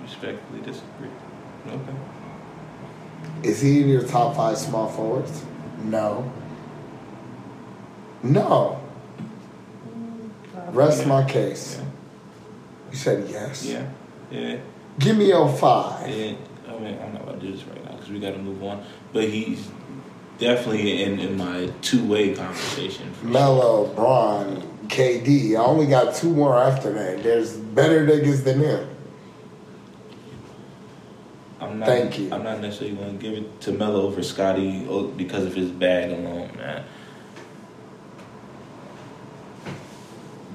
Respectfully 0.03 0.61
disagree. 0.61 1.09
Okay. 1.69 1.95
Is 3.43 3.61
he 3.61 3.83
in 3.83 3.89
your 3.89 4.03
top 4.07 4.37
five 4.37 4.57
small 4.57 4.89
forwards? 4.89 5.45
No. 5.85 6.31
No. 8.23 8.81
Rest 10.71 11.03
Yeah. 11.03 11.09
my 11.09 11.25
case. 11.25 11.77
Yeah. 11.79 11.85
You 12.91 12.97
said 12.97 13.29
yes. 13.31 13.65
Yeah. 13.65 13.87
Yeah. 14.31 14.57
Give 14.99 15.17
me 15.17 15.29
your 15.29 15.49
five. 15.49 16.09
Yeah. 16.09 16.33
I 16.69 16.79
mean, 16.79 16.99
I'm 17.03 17.13
not 17.13 17.23
about 17.23 17.41
to 17.41 17.47
do 17.47 17.53
this 17.53 17.65
right 17.65 17.85
now 17.85 17.93
because 17.93 18.11
we 18.11 18.19
got 18.21 18.33
to 18.33 18.39
move 18.39 18.63
on. 18.63 18.85
But 19.13 19.25
he's 19.25 19.69
definitely 20.39 21.03
in, 21.03 21.19
in 21.21 21.37
my 21.37 21.71
two 21.83 22.05
way 22.07 22.35
conversation. 22.35 23.13
for 23.13 23.21
sure. 23.23 23.31
Melo, 23.31 23.87
Bron, 23.95 24.63
KD. 24.89 25.53
I 25.57 25.65
only 25.65 25.87
got 25.87 26.15
two 26.15 26.31
more 26.31 26.57
after 26.59 26.93
that. 26.93 27.23
There's 27.23 27.53
better 27.57 28.07
niggas 28.07 28.45
than 28.45 28.59
him. 28.61 28.89
I'm 31.61 31.79
not, 31.79 31.89
Thank 31.89 32.19
you. 32.19 32.33
I'm 32.33 32.43
not 32.43 32.61
necessarily 32.61 32.97
going 32.97 33.19
to 33.19 33.23
give 33.23 33.35
it 33.35 33.61
to 33.63 33.73
Melo 33.73 34.03
over 34.03 34.23
Scottie 34.23 34.87
oh, 34.89 35.09
because 35.09 35.45
of 35.45 35.55
his 35.55 35.71
bag 35.71 36.11
alone, 36.11 36.51
man. 36.57 36.85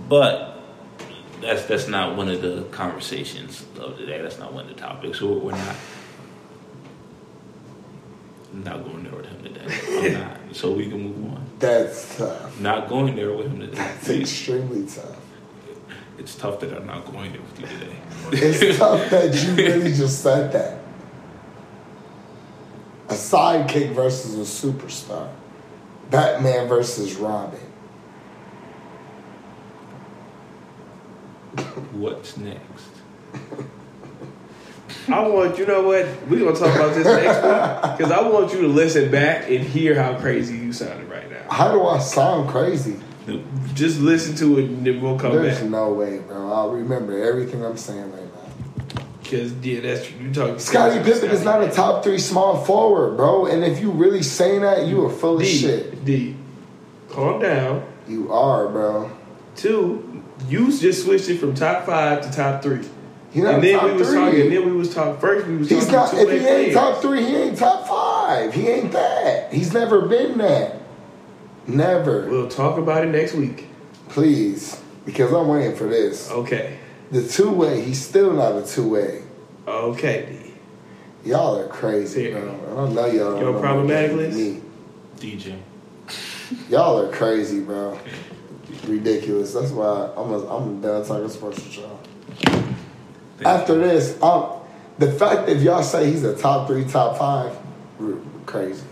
But 0.08 0.62
that's 1.40 1.66
that's 1.66 1.88
not 1.88 2.16
one 2.18 2.30
of 2.30 2.42
the 2.42 2.64
conversations 2.72 3.66
of 3.80 3.98
the 3.98 4.06
day. 4.06 4.22
That's 4.22 4.38
not 4.38 4.54
one 4.54 4.70
of 4.70 4.76
the 4.76 4.80
topics. 4.80 5.20
So 5.20 5.34
we're 5.34 5.52
not 5.54 5.76
I'm 8.54 8.64
not 8.64 8.84
going 8.84 9.04
there 9.04 9.16
with 9.16 9.26
him 9.28 9.44
today. 9.44 9.80
I'm 9.90 10.14
not. 10.48 10.56
So 10.56 10.74
we 10.74 10.90
can 10.90 11.02
move 11.02 11.34
on. 11.34 11.46
That's 11.60 12.18
tough. 12.18 12.60
Not 12.60 12.90
going 12.90 13.16
there 13.16 13.32
with 13.32 13.48
him 13.48 13.60
today. 13.62 13.76
That's 13.76 14.10
extremely 14.10 14.86
tough. 14.86 15.18
It's 16.18 16.36
tough 16.36 16.60
that 16.60 16.74
I'm 16.74 16.86
not 16.86 17.06
going 17.12 17.32
there 17.32 17.42
with 17.42 17.60
you 17.62 17.68
today. 17.68 17.96
It's 18.34 18.78
tough 18.78 19.10
that 19.10 19.34
you 19.34 19.56
really 19.56 19.94
just 19.94 20.22
said 20.22 20.52
that. 20.52 20.80
A 23.12 23.14
sidekick 23.14 23.94
versus 23.94 24.36
a 24.36 24.68
superstar. 24.68 25.30
Batman 26.10 26.70
versus 26.70 27.16
Robin. 27.16 27.60
What's 31.92 32.38
next? 32.38 32.62
I 35.10 35.28
want 35.28 35.58
you 35.58 35.66
know 35.66 35.82
what 35.82 36.08
we're 36.30 36.40
gonna 36.40 36.58
talk 36.58 36.74
about 36.74 36.96
this 36.96 37.06
next 37.06 37.44
week 37.44 37.98
because 37.98 38.12
I 38.14 38.22
want 38.22 38.54
you 38.54 38.62
to 38.62 38.68
listen 38.68 39.12
back 39.12 39.50
and 39.50 39.60
hear 39.60 40.02
how 40.02 40.18
crazy 40.18 40.56
you 40.56 40.72
sounded 40.72 41.10
right 41.10 41.30
now. 41.30 41.52
How 41.52 41.70
do 41.74 41.86
I 41.86 42.00
sound 42.00 42.50
crazy? 42.50 42.98
Just 43.74 44.00
listen 44.00 44.38
to 44.38 44.60
it 44.60 44.66
and 44.70 44.88
then 44.88 45.02
we'll 45.02 45.20
come 45.20 45.34
There's 45.34 45.48
back. 45.48 45.60
There's 45.60 45.70
no 45.70 45.92
way, 45.92 46.20
bro. 46.20 46.50
I'll 46.50 46.72
remember 46.72 47.22
everything 47.22 47.66
I'm 47.66 47.76
saying 47.76 48.10
right 48.10 48.24
now. 48.24 48.31
Because 49.32 49.54
yeah, 49.64 49.80
that's 49.80 50.06
true. 50.06 50.20
You 50.20 50.34
talking 50.34 50.60
Scottie 50.60 51.02
Pippen 51.04 51.30
is 51.30 51.46
not 51.46 51.64
a 51.64 51.72
top 51.72 52.04
three 52.04 52.20
small 52.20 52.66
forward, 52.66 53.16
bro. 53.16 53.46
And 53.46 53.64
if 53.64 53.80
you 53.80 53.90
really 53.90 54.24
saying 54.24 54.62
that, 54.62 54.88
you 54.88 55.06
are 55.06 55.10
full 55.10 55.40
of 55.40 55.48
shit. 55.48 56.04
D, 56.04 56.36
calm 57.10 57.40
down. 57.42 57.86
You 58.10 58.30
are, 58.34 58.68
bro. 58.68 59.10
Two, 59.56 60.22
you 60.50 60.78
just 60.78 61.06
switched 61.06 61.30
it 61.30 61.38
from 61.38 61.56
top 61.56 61.86
five 61.86 62.22
to 62.24 62.32
top 62.36 62.62
three. 62.62 62.86
He 63.32 63.40
not 63.40 63.56
and 63.56 63.64
then 63.64 63.80
top 63.80 63.90
we 63.92 63.94
was 63.98 64.10
three. 64.10 64.18
talking. 64.18 64.50
Then 64.50 64.66
we 64.66 64.72
was 64.74 64.94
talking. 64.94 65.22
First, 65.22 65.48
we 65.48 65.56
was 65.56 65.70
He's 65.70 65.88
talking. 65.88 66.20
not. 66.20 66.28
If 66.28 66.30
he 66.30 66.36
ain't 66.36 66.44
players. 66.46 66.74
top 66.74 67.02
three, 67.02 67.24
he 67.24 67.36
ain't 67.38 67.58
top 67.58 67.88
five. 67.88 68.54
He 68.54 68.68
ain't 68.68 68.92
that. 68.92 69.54
He's 69.54 69.74
never 69.74 70.02
been 70.02 70.40
that. 70.40 70.82
Never. 71.68 72.28
We'll 72.30 72.50
talk 72.50 72.78
about 72.78 73.06
it 73.06 73.12
next 73.12 73.34
week. 73.34 73.68
Please, 74.10 74.82
because 75.06 75.32
I'm 75.32 75.48
waiting 75.48 75.78
for 75.78 75.86
this. 75.86 76.30
Okay. 76.30 76.78
The 77.12 77.28
two 77.28 77.52
way. 77.52 77.82
He's 77.82 78.04
still 78.04 78.34
not 78.34 78.56
a 78.56 78.66
two 78.66 78.88
way. 78.90 79.24
Okay, 79.68 80.40
D. 81.24 81.30
Y'all 81.30 81.60
are 81.60 81.68
crazy, 81.68 82.32
bro. 82.32 82.42
I 82.42 82.76
don't 82.76 82.96
know 82.96 83.06
y'all. 83.06 83.32
don't 83.32 83.42
Your 83.42 83.60
problematic 83.60 84.12
than 84.12 84.18
list? 84.18 84.38
me. 84.38 84.62
DJ. 85.18 85.60
Y'all 86.70 87.00
are 87.00 87.12
crazy, 87.12 87.60
bro. 87.62 87.98
Ridiculous. 88.88 89.54
That's 89.54 89.72
why 89.72 90.10
I'm. 90.18 90.32
A, 90.32 90.48
I'm 90.58 90.82
done 90.82 91.06
talking 91.06 91.30
sports 91.30 91.58
with 91.58 91.78
y'all. 91.78 92.00
Thank 93.38 93.46
After 93.46 93.74
you. 93.74 93.80
this, 93.82 94.22
um, 94.24 94.54
the 94.98 95.12
fact 95.12 95.48
that 95.48 95.58
y'all 95.58 95.84
say 95.84 96.10
he's 96.10 96.24
a 96.24 96.36
top 96.36 96.68
three, 96.68 96.86
top 96.86 97.18
five, 97.18 97.56
crazy. 98.46 98.84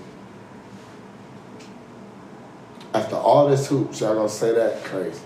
After 2.93 3.15
all 3.15 3.47
this 3.47 3.67
hoops, 3.67 4.01
y'all 4.01 4.15
gonna 4.15 4.29
say 4.29 4.53
that 4.53 4.83
crazy. 4.83 5.21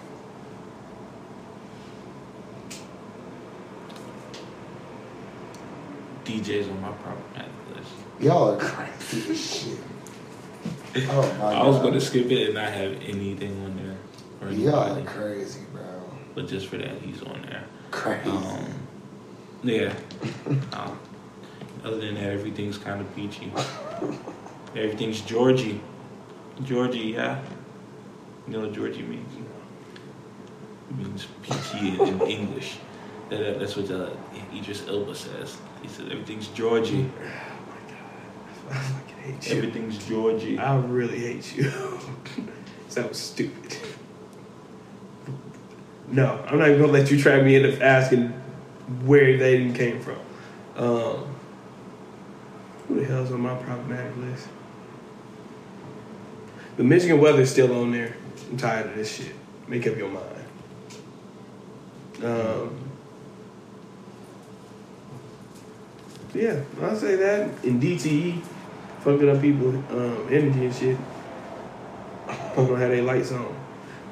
DJ's 6.26 6.68
on 6.70 6.82
my 6.82 6.92
problematic 6.92 7.52
list. 7.76 7.92
Y'all 8.20 8.52
are 8.54 8.58
crazy 8.60 9.32
as 9.32 9.40
shit. 9.40 9.80
Oh 11.10 11.36
my 11.40 11.54
I 11.54 11.68
was 11.68 11.78
god. 11.78 11.94
to 11.94 12.02
skip 12.02 12.30
it 12.32 12.46
and 12.46 12.54
not 12.56 12.72
have 12.72 12.92
anything 13.04 13.52
on 13.64 13.76
there. 13.78 14.48
Or 14.48 14.54
Y'all 14.54 14.98
are 14.98 15.02
crazy, 15.04 15.62
bro. 15.72 15.82
But 16.36 16.48
just 16.48 16.68
for 16.68 16.78
that, 16.78 17.02
he's 17.02 17.22
on 17.24 17.42
there. 17.44 17.64
Crazy. 17.92 18.30
Um, 18.30 18.66
yeah. 19.64 19.94
um, 20.74 21.00
other 21.84 21.98
than 21.98 22.16
that, 22.16 22.24
everything's 22.32 22.78
kind 22.78 23.02
of 23.02 23.16
peachy. 23.16 23.52
Everything's 24.76 25.22
Georgie. 25.22 25.82
Georgie, 26.64 27.00
yeah. 27.00 27.42
You 28.48 28.54
know 28.54 28.60
what 28.62 28.74
Georgie 28.74 29.04
means? 29.04 29.34
It 30.90 30.98
means 30.98 31.28
peachy 31.42 32.00
in 32.00 32.22
English. 32.22 32.78
That, 33.34 33.40
that- 33.44 33.60
that's 33.60 33.76
what 33.76 33.90
uh, 33.90 34.10
Idris 34.56 34.88
Elba 34.88 35.16
says. 35.16 35.58
He 35.82 35.88
says 35.88 36.06
everything's 36.12 36.48
Georgie. 36.50 37.10
Oh 37.20 37.26
my 37.68 37.80
god, 37.92 38.78
I 38.78 38.78
fucking 38.78 39.16
hate 39.24 39.50
you. 39.50 39.58
Everything's 39.58 40.08
Georgie. 40.08 40.60
I 40.60 40.78
really 40.78 41.18
hate 41.20 41.58
you. 41.58 41.72
that 42.94 43.10
was 43.10 43.18
stupid. 43.18 43.76
No, 46.10 46.46
I'm 46.48 46.60
not 46.60 46.68
even 46.70 46.80
gonna 46.82 46.92
let 46.92 47.10
you 47.10 47.20
try 47.20 47.42
me 47.42 47.56
into 47.56 47.84
asking 47.84 48.30
where 49.04 49.36
they 49.36 49.56
even 49.58 49.74
came 49.74 50.00
from. 50.00 50.20
Um, 50.78 51.26
who 52.88 53.00
the 53.00 53.06
hell's 53.06 53.32
on 53.32 53.42
my 53.42 53.56
problematic 53.56 54.16
list? 54.18 54.48
The 56.78 56.84
Michigan 56.84 57.20
weather's 57.20 57.50
still 57.50 57.76
on 57.82 57.92
there. 57.92 58.16
I'm 58.52 58.58
tired 58.58 58.88
of 58.92 58.96
this 58.96 59.16
shit. 59.16 59.34
Make 59.68 59.88
up 59.88 59.98
your 59.98 60.10
mind. 60.10 60.28
Um, 62.24 62.83
yeah, 66.34 66.62
I'll 66.82 66.96
say 66.96 67.16
that. 67.16 67.64
In 67.64 67.80
DTE, 67.80 68.42
fucking 69.02 69.30
up 69.30 69.42
people 69.42 69.70
um, 69.70 70.28
energy 70.30 70.66
and 70.66 70.74
shit. 70.74 70.98
I'm 72.28 72.68
gonna 72.68 72.78
have 72.78 72.90
their 72.90 73.04
lights 73.04 73.32
on. 73.32 73.56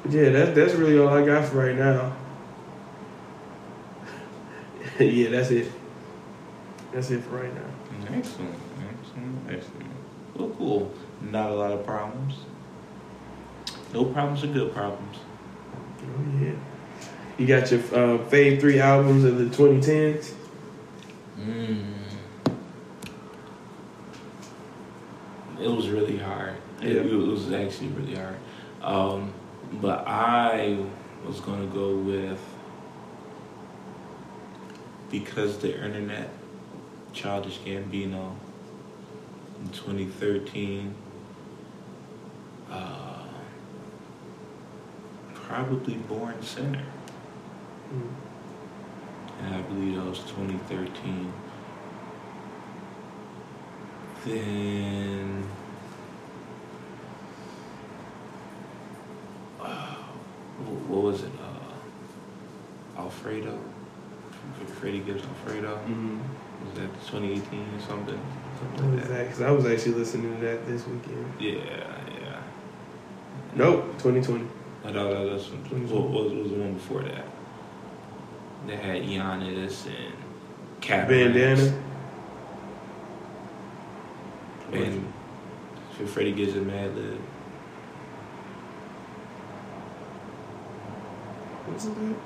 But 0.02 0.12
yeah, 0.12 0.30
that's 0.30 0.54
that's 0.54 0.74
really 0.74 0.98
all 0.98 1.08
I 1.08 1.24
got 1.24 1.44
for 1.46 1.58
right 1.58 1.76
now. 1.76 2.14
yeah, 4.98 5.30
that's 5.30 5.50
it. 5.50 5.70
That's 6.92 7.10
it 7.10 7.22
for 7.24 7.42
right 7.42 7.54
now. 7.54 8.16
Excellent, 8.16 8.54
excellent, 8.78 9.50
excellent. 9.50 9.90
Well, 10.34 10.50
cool. 10.50 10.92
Not 11.20 11.50
a 11.50 11.54
lot 11.54 11.72
of 11.72 11.86
problems. 11.86 12.34
No 13.92 14.04
problems 14.06 14.42
are 14.44 14.48
good 14.48 14.72
problems. 14.72 15.18
Oh 16.02 16.44
yeah. 16.44 16.52
You 17.38 17.46
got 17.46 17.70
your 17.70 17.80
uh, 17.80 18.18
fave 18.28 18.60
three 18.60 18.80
albums 18.80 19.24
of 19.24 19.38
the 19.38 19.44
2010s. 19.56 20.32
Mm. 21.38 21.91
It 25.62 25.70
was 25.70 25.88
really 25.88 26.18
hard. 26.18 26.54
It, 26.80 26.94
Yeah. 26.96 27.02
it 27.02 27.12
was 27.12 27.52
actually 27.52 27.88
really 27.88 28.16
hard. 28.16 28.36
Um, 28.82 29.32
but 29.80 30.06
I 30.06 30.78
was 31.26 31.40
gonna 31.40 31.66
go 31.66 31.94
with 31.96 32.40
because 35.10 35.58
the 35.58 35.72
internet, 35.84 36.30
Childish 37.12 37.58
Gambino, 37.58 38.32
in 39.60 39.68
2013. 39.70 40.94
Uh, 42.70 43.24
probably 45.34 45.94
Born 45.94 46.42
Sinner. 46.42 46.82
and 49.42 49.54
I 49.54 49.60
believe 49.62 49.96
that 49.96 50.04
was 50.06 50.20
2013. 50.20 51.30
Then, 54.24 55.44
uh, 59.60 59.96
what 60.88 61.02
was 61.02 61.22
it? 61.22 61.32
Uh, 61.40 63.00
Alfredo, 63.00 63.58
Freddie 64.78 65.00
Gibbs 65.00 65.24
Alfredo. 65.24 65.76
Mm-hmm. 65.76 66.18
Was 66.64 66.74
that 66.78 66.92
2018 67.06 67.60
or 67.60 67.80
something? 67.80 68.20
Something 68.60 68.92
was 68.92 69.00
like 69.00 69.08
that. 69.08 69.24
Because 69.26 69.42
I 69.42 69.50
was 69.50 69.66
actually 69.66 69.94
listening 69.94 70.36
to 70.36 70.40
that 70.42 70.66
this 70.66 70.86
weekend. 70.86 71.32
Yeah, 71.40 71.54
yeah. 72.20 72.42
Nope, 73.56 73.84
2020. 73.98 74.46
I 74.84 74.92
thought 74.92 75.10
that 75.10 75.20
was 75.20 75.50
what 75.90 76.10
was, 76.10 76.32
was 76.32 76.50
the 76.50 76.56
one 76.58 76.74
before 76.74 77.02
that. 77.02 77.24
They 78.66 78.76
had 78.76 79.02
Giannis 79.02 79.86
and 79.86 80.14
Cataracts. 80.80 81.10
Bandana. 81.10 81.82
And 84.72 85.12
for 86.06 86.12
Freddie 86.12 86.32
Gibbs 86.32 86.54
a 86.54 86.60
Madlib. 86.60 87.18
Wasn't 91.68 91.94
that? 91.96 92.16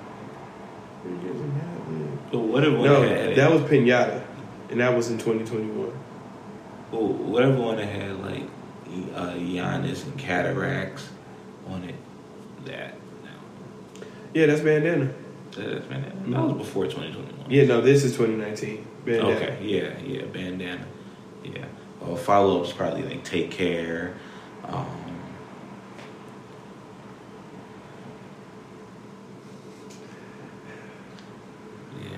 Where 1.03 1.15
you 1.15 1.20
getting 1.20 1.55
that 1.59 1.89
with? 1.89 2.32
But 2.32 2.39
whatever 2.40 2.77
one 2.77 2.85
No, 2.85 3.03
had 3.03 3.36
that 3.36 3.51
was 3.53 3.62
Pinata, 3.62 4.24
and 4.70 4.81
that 4.81 4.94
was 4.97 5.11
in 5.11 5.19
2021. 5.19 5.93
well, 6.90 7.03
whatever 7.09 7.57
one 7.61 7.77
that 7.77 7.86
had 7.86 8.19
like 8.24 8.43
uh, 9.15 9.35
Giannis 9.35 10.05
and 10.05 10.19
Cataracts 10.19 11.09
on 11.69 11.85
it. 11.85 11.94
That 12.65 12.94
no, 13.23 13.31
Yeah, 14.35 14.47
that's 14.47 14.61
Bandana. 14.62 15.12
that, 15.53 15.89
man, 15.90 16.31
that 16.32 16.40
was 16.43 16.55
before 16.55 16.85
2021. 16.86 17.51
Yeah, 17.51 17.66
no, 17.66 17.81
this 17.81 18.03
is 18.05 18.12
2019. 18.16 18.86
Bandana. 19.05 19.28
Okay. 19.36 19.59
Yeah. 19.62 19.98
Yeah. 20.05 20.24
Bandana. 20.24 20.85
Yeah. 21.44 21.66
Well, 22.01 22.16
follow 22.16 22.60
ups 22.62 22.73
probably 22.73 23.02
like 23.02 23.24
take 23.24 23.51
care. 23.51 24.14
Um, 24.64 24.86
yeah. 32.02 32.09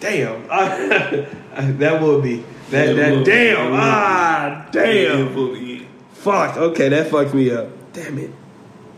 Damn, 0.00 0.46
I, 0.50 1.62
that 1.72 2.02
would 2.02 2.22
be 2.22 2.44
that. 2.70 2.88
It 2.90 2.96
that 2.96 3.14
would- 3.14 3.24
damn, 3.24 3.70
would- 3.70 3.80
ah, 3.80 4.68
damn. 4.72 5.34
Be- 5.34 5.86
Fuck. 6.12 6.56
Okay, 6.56 6.88
that 6.88 7.08
fucked 7.10 7.34
me 7.34 7.50
up. 7.52 7.68
Damn 7.92 8.18
it. 8.18 8.30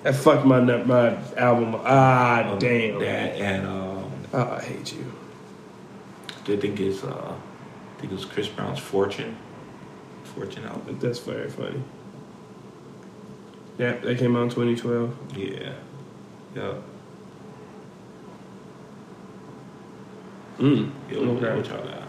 That 0.02 0.14
fucked 0.14 0.46
my 0.46 0.60
my 0.60 1.16
album. 1.36 1.74
Ah, 1.84 2.52
um, 2.52 2.58
damn. 2.58 2.98
That 3.00 3.34
and 3.36 3.66
um, 3.66 4.10
Ah, 4.32 4.56
I 4.56 4.62
hate 4.62 4.92
you. 4.94 5.12
I 6.30 6.56
think 6.56 6.80
it's 6.80 7.04
uh, 7.04 7.08
I 7.34 8.00
think 8.00 8.12
it 8.12 8.16
was 8.16 8.24
Chris 8.24 8.48
Brown's 8.48 8.78
Fortune. 8.78 9.36
Fortune 10.38 10.64
album. 10.66 10.98
That's 11.00 11.18
very 11.18 11.50
funny. 11.50 11.82
Yeah, 13.76 13.96
that 13.98 14.18
came 14.18 14.36
out 14.36 14.44
in 14.44 14.48
2012. 14.50 15.36
Yeah. 15.36 15.72
Yeah. 16.54 16.74
Mm. 20.58 20.90
yeah 21.10 21.18
what, 21.18 21.42
Okay. 21.42 21.56
what 21.56 21.66
y'all 21.68 21.84
got? 21.84 22.02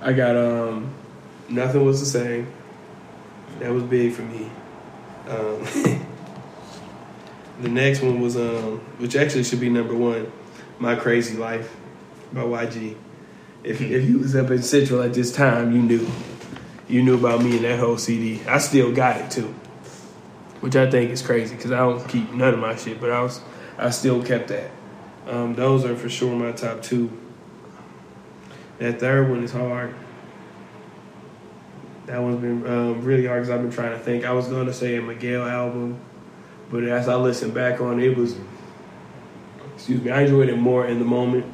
I 0.00 0.12
got 0.12 0.36
um, 0.36 0.92
nothing 1.48 1.84
was 1.84 2.00
the 2.00 2.06
same. 2.06 2.46
That 3.58 3.72
was 3.72 3.82
big 3.84 4.12
for 4.12 4.22
me. 4.22 4.48
Um, 5.28 5.64
the 7.62 7.68
next 7.68 8.00
one 8.02 8.20
was 8.20 8.36
um, 8.36 8.78
which 8.98 9.16
actually 9.16 9.44
should 9.44 9.60
be 9.60 9.68
number 9.68 9.94
one, 9.94 10.30
"My 10.78 10.94
Crazy 10.94 11.36
Life" 11.36 11.76
by 12.32 12.42
YG. 12.42 12.96
If 13.64 13.80
if 13.80 14.08
you 14.08 14.18
was 14.18 14.36
up 14.36 14.50
in 14.50 14.62
Central 14.62 15.02
at 15.02 15.14
this 15.14 15.32
time, 15.32 15.72
you 15.74 15.82
knew, 15.82 16.08
you 16.88 17.02
knew 17.02 17.14
about 17.16 17.42
me 17.42 17.56
and 17.56 17.64
that 17.64 17.78
whole 17.78 17.98
CD. 17.98 18.40
I 18.46 18.58
still 18.58 18.92
got 18.92 19.20
it 19.20 19.30
too, 19.30 19.54
which 20.60 20.76
I 20.76 20.90
think 20.90 21.10
is 21.10 21.22
crazy 21.22 21.56
because 21.56 21.72
I 21.72 21.78
don't 21.78 22.06
keep 22.08 22.32
none 22.32 22.54
of 22.54 22.60
my 22.60 22.76
shit, 22.76 23.00
but 23.00 23.10
I 23.10 23.20
was 23.22 23.40
I 23.76 23.90
still 23.90 24.22
kept 24.22 24.48
that. 24.48 24.70
Um, 25.26 25.54
those 25.54 25.84
are 25.84 25.96
for 25.96 26.08
sure 26.08 26.34
my 26.34 26.52
top 26.52 26.82
two. 26.82 27.10
That 28.78 29.00
third 29.00 29.28
one 29.28 29.42
is 29.42 29.52
hard. 29.52 29.94
That 32.06 32.22
one's 32.22 32.40
been 32.40 32.66
um, 32.66 33.02
really 33.02 33.26
hard 33.26 33.42
because 33.42 33.50
I've 33.50 33.60
been 33.60 33.70
trying 33.70 33.92
to 33.92 33.98
think. 33.98 34.24
I 34.24 34.32
was 34.32 34.48
going 34.48 34.66
to 34.66 34.72
say 34.72 34.96
a 34.96 35.02
Miguel 35.02 35.44
album, 35.44 36.00
but 36.70 36.84
as 36.84 37.08
I 37.08 37.16
listened 37.16 37.52
back 37.52 37.80
on 37.80 38.00
it, 38.00 38.12
it 38.12 38.16
was, 38.16 38.36
excuse 39.74 40.00
me, 40.00 40.10
I 40.10 40.22
enjoyed 40.22 40.48
it 40.48 40.56
more 40.56 40.86
in 40.86 41.00
the 41.00 41.04
moment, 41.04 41.44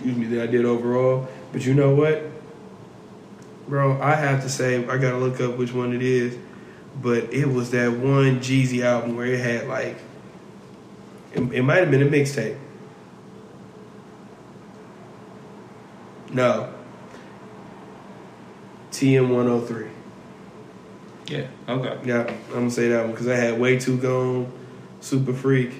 excuse 0.00 0.16
me, 0.16 0.26
than 0.26 0.40
I 0.40 0.46
did 0.46 0.64
overall. 0.64 1.28
But 1.52 1.66
you 1.66 1.74
know 1.74 1.94
what? 1.94 2.24
Bro, 3.68 4.00
I 4.00 4.14
have 4.14 4.42
to 4.42 4.48
say, 4.48 4.78
I 4.86 4.96
got 4.96 5.10
to 5.10 5.18
look 5.18 5.40
up 5.40 5.58
which 5.58 5.74
one 5.74 5.92
it 5.92 6.00
is, 6.00 6.36
but 7.02 7.32
it 7.34 7.46
was 7.46 7.70
that 7.72 7.92
one 7.92 8.40
Jeezy 8.40 8.82
album 8.82 9.14
where 9.14 9.26
it 9.26 9.40
had 9.40 9.68
like, 9.68 9.98
it, 11.34 11.40
it 11.52 11.62
might 11.62 11.76
have 11.76 11.90
been 11.90 12.02
a 12.02 12.06
mixtape. 12.06 12.56
No. 16.32 16.72
TM 18.90 19.28
103. 19.28 19.88
Yeah. 21.26 21.46
Okay. 21.68 21.98
Yeah, 22.04 22.22
I'm 22.48 22.52
gonna 22.54 22.70
say 22.70 22.88
that 22.88 23.02
one 23.02 23.10
because 23.12 23.28
I 23.28 23.36
had 23.36 23.60
way 23.60 23.78
too 23.78 23.98
gone, 23.98 24.50
super 25.00 25.34
freak, 25.34 25.72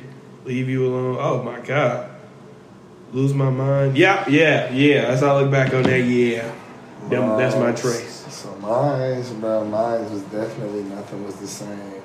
leave 0.44 0.68
you 0.68 0.86
alone. 0.86 1.16
Oh 1.18 1.42
my 1.42 1.58
god, 1.60 2.09
lose 3.12 3.34
my 3.34 3.50
mind. 3.50 3.96
Yeah, 3.96 4.28
yeah, 4.28 4.70
yeah. 4.72 5.02
As 5.06 5.22
I 5.22 5.38
look 5.40 5.50
back 5.50 5.74
on 5.74 5.82
that, 5.84 6.00
yeah, 6.00 6.50
Them- 7.08 7.36
that's 7.38 7.54
my 7.56 7.62
Mine's- 7.66 7.80
trace. 7.80 8.16
So 8.30 8.54
mine's, 8.56 9.30
bro, 9.30 9.64
mine 9.64 10.10
was 10.10 10.22
definitely 10.22 10.84
nothing 10.84 11.24
was 11.24 11.36
the 11.36 11.46
same. 11.46 12.02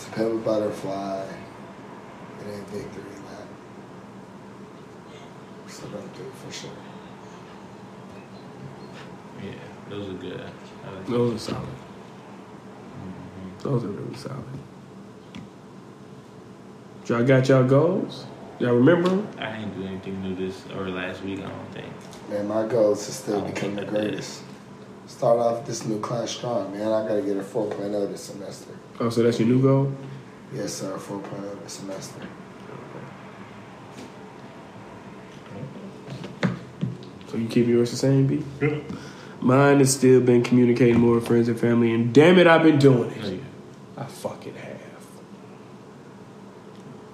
To 0.00 0.10
Pimp 0.12 0.32
a 0.32 0.36
Butterfly. 0.38 1.24
It 2.40 2.54
ain't 2.54 2.68
victory 2.68 3.02
lap. 3.26 3.46
So 5.68 5.86
don't 5.88 6.14
do 6.14 6.22
it 6.22 6.32
for 6.46 6.52
sure. 6.52 6.70
Yeah. 9.42 9.50
Those 9.90 10.08
are 10.10 10.12
good. 10.14 10.40
Like 10.40 11.06
Those 11.06 11.34
are 11.34 11.38
solid. 11.52 11.62
Mhm. 11.66 13.62
Those 13.62 13.84
are 13.84 13.88
really 13.88 14.14
solid. 14.14 14.44
Y'all 17.06 17.24
got 17.24 17.48
y'all 17.48 17.64
goals? 17.64 18.24
Y'all 18.58 18.74
remember 18.74 19.10
'em? 19.10 19.28
I 19.38 19.52
didn't 19.56 19.80
do 19.80 19.86
anything 19.86 20.20
new 20.20 20.34
this 20.34 20.64
or 20.76 20.88
last 20.88 21.22
week. 21.22 21.38
I 21.38 21.42
don't 21.42 21.72
think. 21.72 21.86
Man, 22.28 22.48
my 22.48 22.66
goal 22.66 22.92
is 22.92 23.06
to 23.06 23.12
still 23.12 23.40
don't 23.40 23.54
become 23.54 23.76
the 23.76 23.82
think 23.82 23.94
I 23.96 24.00
greatest. 24.00 24.42
Start 25.06 25.38
off 25.38 25.64
this 25.64 25.86
new 25.86 26.00
class 26.00 26.30
strong, 26.32 26.72
man. 26.72 26.92
I 26.92 27.06
gotta 27.06 27.22
get 27.22 27.36
a 27.36 27.42
4.0 27.42 28.06
this 28.06 28.22
semester. 28.22 28.72
Oh, 28.98 29.10
so 29.10 29.22
that's 29.22 29.38
your 29.38 29.48
new 29.48 29.62
goal? 29.62 29.92
Yes, 30.52 30.74
sir, 30.74 30.98
4.0 30.98 31.62
this 31.62 31.74
semester. 31.74 32.20
So 37.28 37.36
you 37.36 37.46
keep 37.46 37.68
yours 37.68 37.90
the 37.90 37.96
same, 37.96 38.26
B? 38.26 38.42
Yeah. 38.60 38.78
Mine 39.40 39.78
has 39.78 39.94
still 39.94 40.20
been 40.20 40.42
communicating 40.42 40.98
more 40.98 41.14
with 41.16 41.28
friends 41.28 41.48
and 41.48 41.58
family, 41.60 41.94
and 41.94 42.12
damn 42.12 42.38
it, 42.38 42.48
I've 42.48 42.64
been 42.64 42.78
doing 42.78 43.12
it. 43.12 43.40
Oh, 43.96 44.02
I 44.02 44.04
fucking 44.06 44.54
have. 44.54 44.80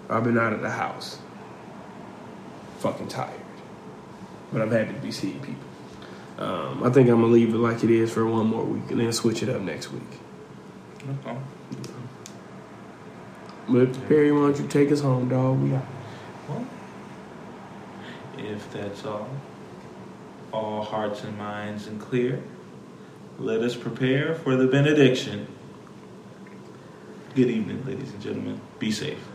I've 0.09 0.25
been 0.25 0.39
out 0.39 0.53
of 0.55 0.63
the 0.63 0.71
house. 0.71 1.19
Fucking 2.85 3.09
tired. 3.09 3.41
But 4.53 4.61
I'm 4.61 4.71
happy 4.71 4.93
to 4.93 5.01
be 5.01 5.11
seeing 5.11 5.41
people. 5.41 5.65
Um, 6.37 6.83
I 6.83 6.91
think 6.91 7.09
I'm 7.09 7.23
gonna 7.23 7.33
leave 7.33 7.55
it 7.55 7.57
like 7.57 7.83
it 7.83 7.91
is 7.91 8.13
for 8.13 8.27
one 8.27 8.49
more 8.49 8.63
week 8.63 8.91
and 8.91 9.01
then 9.01 9.11
switch 9.11 9.43
it 9.43 9.49
up 9.49 9.63
next 9.63 9.91
week. 9.91 10.03
Okay. 11.25 11.39
But 13.71 14.07
Perry, 14.07 14.33
why 14.33 14.41
don't 14.41 14.59
you 14.59 14.67
take 14.67 14.93
us 14.93 15.01
home, 15.01 15.31
dog? 15.31 15.61
We 15.61 15.71
Well, 15.71 16.67
if 18.37 18.71
that's 18.71 19.07
all, 19.07 19.31
all 20.53 20.83
hearts 20.83 21.25
and 21.25 21.39
minds 21.39 21.87
and 21.87 21.99
clear, 21.99 22.43
let 23.39 23.63
us 23.63 23.75
prepare 23.75 24.35
for 24.35 24.57
the 24.57 24.67
benediction. 24.67 25.47
Good 27.35 27.49
evening, 27.49 27.83
ladies 27.87 28.13
and 28.13 28.21
gentlemen. 28.21 28.61
Be 28.79 28.93
safe. 28.93 29.27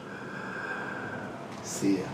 See 1.64 1.98
ya. 1.98 2.06